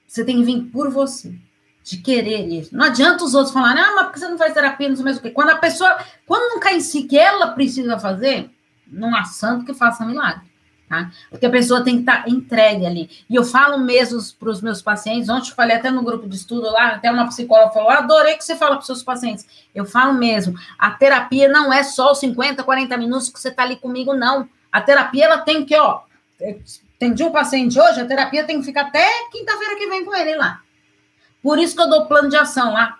Você 0.08 0.24
tem 0.24 0.38
que 0.38 0.44
vir 0.44 0.64
por 0.72 0.90
você, 0.90 1.36
de 1.84 1.98
querer 1.98 2.48
isso. 2.48 2.76
Não 2.76 2.86
adianta 2.86 3.26
os 3.26 3.36
outros 3.36 3.54
falarem, 3.54 3.84
ah, 3.84 3.94
mas 3.96 4.06
por 4.06 4.14
que 4.14 4.20
você 4.20 4.28
não 4.30 4.38
faz 4.38 4.54
terapia, 4.54 4.88
não 4.88 4.96
sei 4.96 5.04
mais 5.04 5.18
o 5.18 5.22
quê. 5.22 5.30
Quando 5.30 5.50
a 5.50 5.58
pessoa, 5.58 6.00
quando 6.26 6.54
não 6.54 6.60
cai 6.62 6.78
em 6.78 6.80
si 6.80 7.04
que 7.04 7.18
ela 7.18 7.48
precisa 7.48 8.00
fazer, 8.00 8.50
não 8.88 9.14
há 9.14 9.26
santo 9.26 9.66
que 9.66 9.74
faça 9.74 10.06
milagre. 10.06 10.48
Tá? 10.88 11.10
Porque 11.32 11.48
a 11.48 11.50
pessoa 11.50 11.84
tem 11.84 11.96
que 11.96 12.02
estar 12.02 12.24
tá 12.24 12.30
entregue 12.30 12.86
ali. 12.86 13.10
E 13.28 13.36
eu 13.36 13.44
falo 13.44 13.80
mesmo 13.80 14.20
para 14.40 14.50
os 14.50 14.62
meus 14.62 14.84
pacientes, 14.84 15.30
ontem 15.30 15.50
eu 15.50 15.56
falei 15.56 15.76
até 15.76 15.90
no 15.90 16.04
grupo 16.04 16.30
de 16.30 16.36
estudo 16.36 16.70
lá, 16.70 16.90
até 16.90 17.10
uma 17.10 17.28
psicóloga 17.28 17.72
falou: 17.72 17.90
adorei 17.90 18.36
que 18.36 18.44
você 18.44 18.56
fala 18.56 18.76
para 18.76 18.82
os 18.82 18.86
seus 18.86 19.02
pacientes. 19.02 19.48
Eu 19.74 19.86
falo 19.86 20.14
mesmo, 20.14 20.56
a 20.78 20.92
terapia 20.92 21.50
não 21.50 21.74
é 21.74 21.84
só 21.84 22.12
os 22.12 22.20
50, 22.20 22.64
40 22.64 22.98
minutos 22.98 23.30
que 23.30 23.40
você 23.40 23.50
está 23.50 23.64
ali 23.64 23.78
comigo, 23.78 24.14
não. 24.14 24.48
A 24.72 24.80
terapia 24.80 25.26
ela 25.26 25.40
tem 25.40 25.66
que, 25.66 25.76
ó, 25.76 26.02
atendi 26.96 27.24
um 27.24 27.32
paciente 27.32 27.80
hoje, 27.80 28.02
a 28.02 28.06
terapia 28.06 28.44
tem 28.44 28.60
que 28.60 28.66
ficar 28.66 28.82
até 28.82 29.08
quinta-feira 29.32 29.76
que 29.78 29.88
vem 29.88 30.06
com 30.06 30.14
ele 30.16 30.36
lá. 30.36 30.62
Por 31.42 31.58
isso 31.58 31.76
que 31.76 31.82
eu 31.82 31.90
dou 31.90 32.06
plano 32.06 32.30
de 32.30 32.38
ação 32.38 32.74
lá 32.74 33.00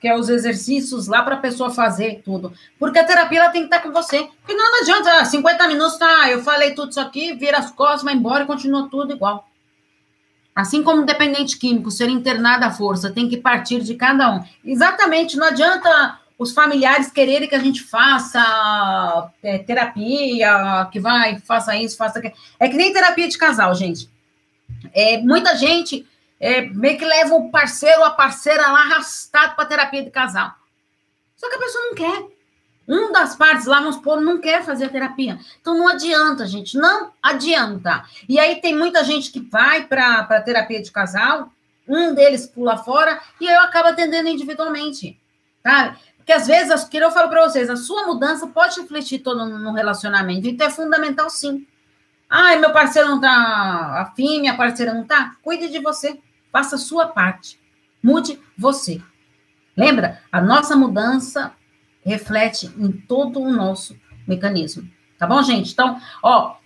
que 0.00 0.08
é 0.08 0.16
os 0.16 0.28
exercícios 0.28 1.06
lá 1.06 1.22
para 1.22 1.34
a 1.34 1.40
pessoa 1.40 1.70
fazer 1.70 2.22
tudo. 2.24 2.52
Porque 2.78 2.98
a 2.98 3.04
terapia 3.04 3.40
ela 3.40 3.50
tem 3.50 3.62
que 3.62 3.66
estar 3.66 3.80
com 3.80 3.92
você. 3.92 4.28
Porque 4.40 4.54
não, 4.54 4.72
não 4.72 4.80
adianta, 4.80 5.24
50 5.24 5.62
ah, 5.62 5.68
minutos, 5.68 5.98
tá, 5.98 6.30
eu 6.30 6.42
falei 6.42 6.72
tudo 6.72 6.90
isso 6.90 7.00
aqui, 7.00 7.34
vira 7.34 7.58
as 7.58 7.70
costas, 7.70 8.02
vai 8.02 8.14
embora 8.14 8.44
e 8.44 8.46
continua 8.46 8.88
tudo 8.90 9.12
igual. 9.12 9.46
Assim 10.56 10.82
como 10.82 11.04
dependente 11.04 11.58
químico, 11.58 11.90
ser 11.90 12.08
internado 12.08 12.64
à 12.64 12.70
força, 12.70 13.10
tem 13.10 13.28
que 13.28 13.36
partir 13.36 13.82
de 13.82 13.94
cada 13.94 14.34
um. 14.34 14.44
Exatamente, 14.64 15.36
não 15.36 15.46
adianta 15.46 16.18
os 16.38 16.52
familiares 16.52 17.10
quererem 17.10 17.46
que 17.46 17.54
a 17.54 17.60
gente 17.60 17.82
faça 17.82 19.30
é, 19.42 19.58
terapia, 19.58 20.88
que 20.90 20.98
vai, 20.98 21.38
faça 21.40 21.76
isso, 21.76 21.98
faça 21.98 22.18
aquilo. 22.18 22.34
É 22.58 22.66
que 22.66 22.76
nem 22.76 22.94
terapia 22.94 23.28
de 23.28 23.36
casal, 23.36 23.74
gente. 23.74 24.08
É, 24.94 25.18
muita 25.18 25.54
gente 25.56 26.06
é, 26.40 26.62
meio 26.62 26.98
que 26.98 27.04
leva 27.04 27.34
o 27.34 27.50
parceiro 27.50 28.00
ou 28.00 28.06
a 28.06 28.10
parceira 28.10 28.62
lá 28.62 28.80
arrastado 28.80 29.54
para 29.54 29.66
terapia 29.66 30.02
de 30.02 30.10
casal. 30.10 30.52
Só 31.36 31.48
que 31.48 31.56
a 31.56 31.58
pessoa 31.58 31.84
não 31.84 31.94
quer. 31.94 32.40
Um 32.88 33.12
das 33.12 33.36
partes 33.36 33.66
lá, 33.66 33.78
vamos 33.78 33.96
supor, 33.96 34.20
não 34.20 34.40
quer 34.40 34.64
fazer 34.64 34.86
a 34.86 34.88
terapia. 34.88 35.38
Então 35.60 35.78
não 35.78 35.86
adianta, 35.86 36.46
gente, 36.46 36.76
não 36.76 37.12
adianta. 37.22 38.04
E 38.28 38.40
aí 38.40 38.60
tem 38.60 38.74
muita 38.74 39.04
gente 39.04 39.30
que 39.30 39.38
vai 39.38 39.86
para 39.86 40.40
terapia 40.40 40.82
de 40.82 40.90
casal, 40.90 41.52
um 41.86 42.14
deles 42.14 42.46
pula 42.46 42.76
fora 42.78 43.20
e 43.40 43.46
eu 43.46 43.60
acabo 43.60 43.88
atendendo 43.88 44.28
individualmente, 44.28 45.20
tá? 45.62 45.96
Porque 46.16 46.32
às 46.32 46.46
vezes, 46.46 46.84
que 46.84 46.96
eu 46.96 47.10
falo 47.10 47.28
para 47.28 47.48
vocês, 47.48 47.70
a 47.70 47.76
sua 47.76 48.06
mudança 48.06 48.46
pode 48.46 48.80
refletir 48.80 49.20
todo 49.20 49.46
no 49.46 49.72
relacionamento, 49.72 50.48
então 50.48 50.66
é 50.66 50.70
fundamental 50.70 51.30
sim. 51.30 51.66
Ai, 52.28 52.58
meu 52.58 52.72
parceiro 52.72 53.08
não 53.08 53.20
tá 53.20 54.02
afim, 54.02 54.40
minha 54.40 54.56
parceira 54.56 54.94
não 54.94 55.04
tá. 55.04 55.36
Cuide 55.42 55.68
de 55.68 55.80
você. 55.80 56.18
Faça 56.52 56.76
sua 56.76 57.06
parte. 57.06 57.60
Mude 58.02 58.38
você. 58.56 59.00
Lembra? 59.76 60.20
A 60.30 60.40
nossa 60.40 60.74
mudança 60.74 61.52
reflete 62.04 62.66
em 62.78 62.90
todo 62.92 63.40
o 63.40 63.52
nosso 63.52 63.96
mecanismo. 64.26 64.88
Tá 65.18 65.26
bom, 65.26 65.42
gente? 65.42 65.72
Então, 65.72 66.00
ó, 66.22 66.56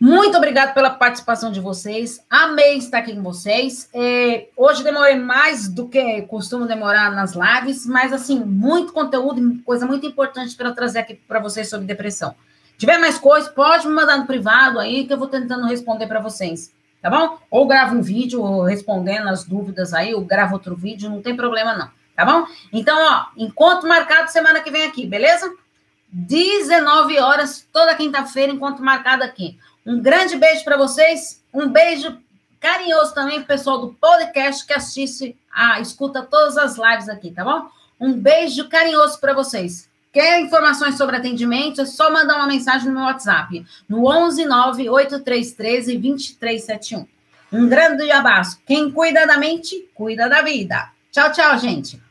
muito 0.00 0.36
obrigado 0.36 0.72
pela 0.72 0.90
participação 0.90 1.50
de 1.50 1.60
vocês. 1.60 2.24
Amei 2.30 2.78
estar 2.78 2.98
aqui 2.98 3.14
com 3.14 3.22
vocês. 3.22 3.88
É, 3.92 4.48
hoje 4.56 4.84
demorei 4.84 5.16
mais 5.16 5.68
do 5.68 5.88
que 5.88 6.22
costumo 6.22 6.66
demorar 6.66 7.10
nas 7.10 7.34
lives, 7.34 7.84
mas 7.86 8.12
assim, 8.12 8.38
muito 8.44 8.92
conteúdo, 8.92 9.60
coisa 9.64 9.84
muito 9.86 10.06
importante 10.06 10.56
para 10.56 10.72
trazer 10.72 11.00
aqui 11.00 11.14
para 11.14 11.40
vocês 11.40 11.68
sobre 11.68 11.86
depressão. 11.86 12.34
Se 12.72 12.78
tiver 12.78 12.98
mais 12.98 13.18
coisas, 13.18 13.50
pode 13.50 13.88
me 13.88 13.92
mandar 13.92 14.16
no 14.18 14.26
privado 14.26 14.78
aí 14.78 15.04
que 15.04 15.12
eu 15.12 15.18
vou 15.18 15.26
tentando 15.26 15.66
responder 15.66 16.06
para 16.06 16.20
vocês 16.20 16.72
tá 17.00 17.10
bom? 17.10 17.38
Ou 17.50 17.66
gravo 17.66 17.96
um 17.96 18.02
vídeo 18.02 18.62
respondendo 18.62 19.28
as 19.28 19.44
dúvidas 19.44 19.92
aí, 19.94 20.14
ou 20.14 20.24
gravo 20.24 20.54
outro 20.54 20.76
vídeo, 20.76 21.10
não 21.10 21.22
tem 21.22 21.36
problema 21.36 21.74
não, 21.74 21.90
tá 22.14 22.24
bom? 22.24 22.46
Então, 22.72 22.96
ó, 22.98 23.26
encontro 23.36 23.88
marcado 23.88 24.30
semana 24.30 24.60
que 24.60 24.70
vem 24.70 24.84
aqui, 24.84 25.06
beleza? 25.06 25.52
19 26.10 27.18
horas, 27.18 27.66
toda 27.72 27.94
quinta-feira, 27.94 28.52
encontro 28.52 28.84
marcado 28.84 29.22
aqui. 29.22 29.58
Um 29.84 30.00
grande 30.00 30.36
beijo 30.36 30.64
para 30.64 30.76
vocês, 30.76 31.42
um 31.52 31.68
beijo 31.68 32.18
carinhoso 32.60 33.14
também 33.14 33.38
pro 33.38 33.48
pessoal 33.48 33.78
do 33.78 33.94
podcast 33.94 34.66
que 34.66 34.72
assiste, 34.72 35.36
ah, 35.52 35.80
escuta 35.80 36.22
todas 36.22 36.56
as 36.56 36.76
lives 36.76 37.08
aqui, 37.08 37.30
tá 37.30 37.44
bom? 37.44 37.68
Um 38.00 38.12
beijo 38.12 38.68
carinhoso 38.68 39.20
para 39.20 39.34
vocês. 39.34 39.88
Quer 40.18 40.40
informações 40.40 40.96
sobre 40.96 41.14
atendimento? 41.14 41.80
É 41.80 41.86
só 41.86 42.12
mandar 42.12 42.38
uma 42.38 42.48
mensagem 42.48 42.88
no 42.88 42.94
meu 42.94 43.04
WhatsApp, 43.04 43.64
no 43.88 44.04
11 44.04 44.46
98313 44.46 45.96
2371. 45.96 47.06
Um 47.52 47.68
grande 47.68 48.10
abraço. 48.10 48.58
Quem 48.66 48.90
cuida 48.90 49.24
da 49.28 49.38
mente, 49.38 49.88
cuida 49.94 50.28
da 50.28 50.42
vida. 50.42 50.90
Tchau, 51.12 51.30
tchau, 51.30 51.56
gente. 51.60 52.02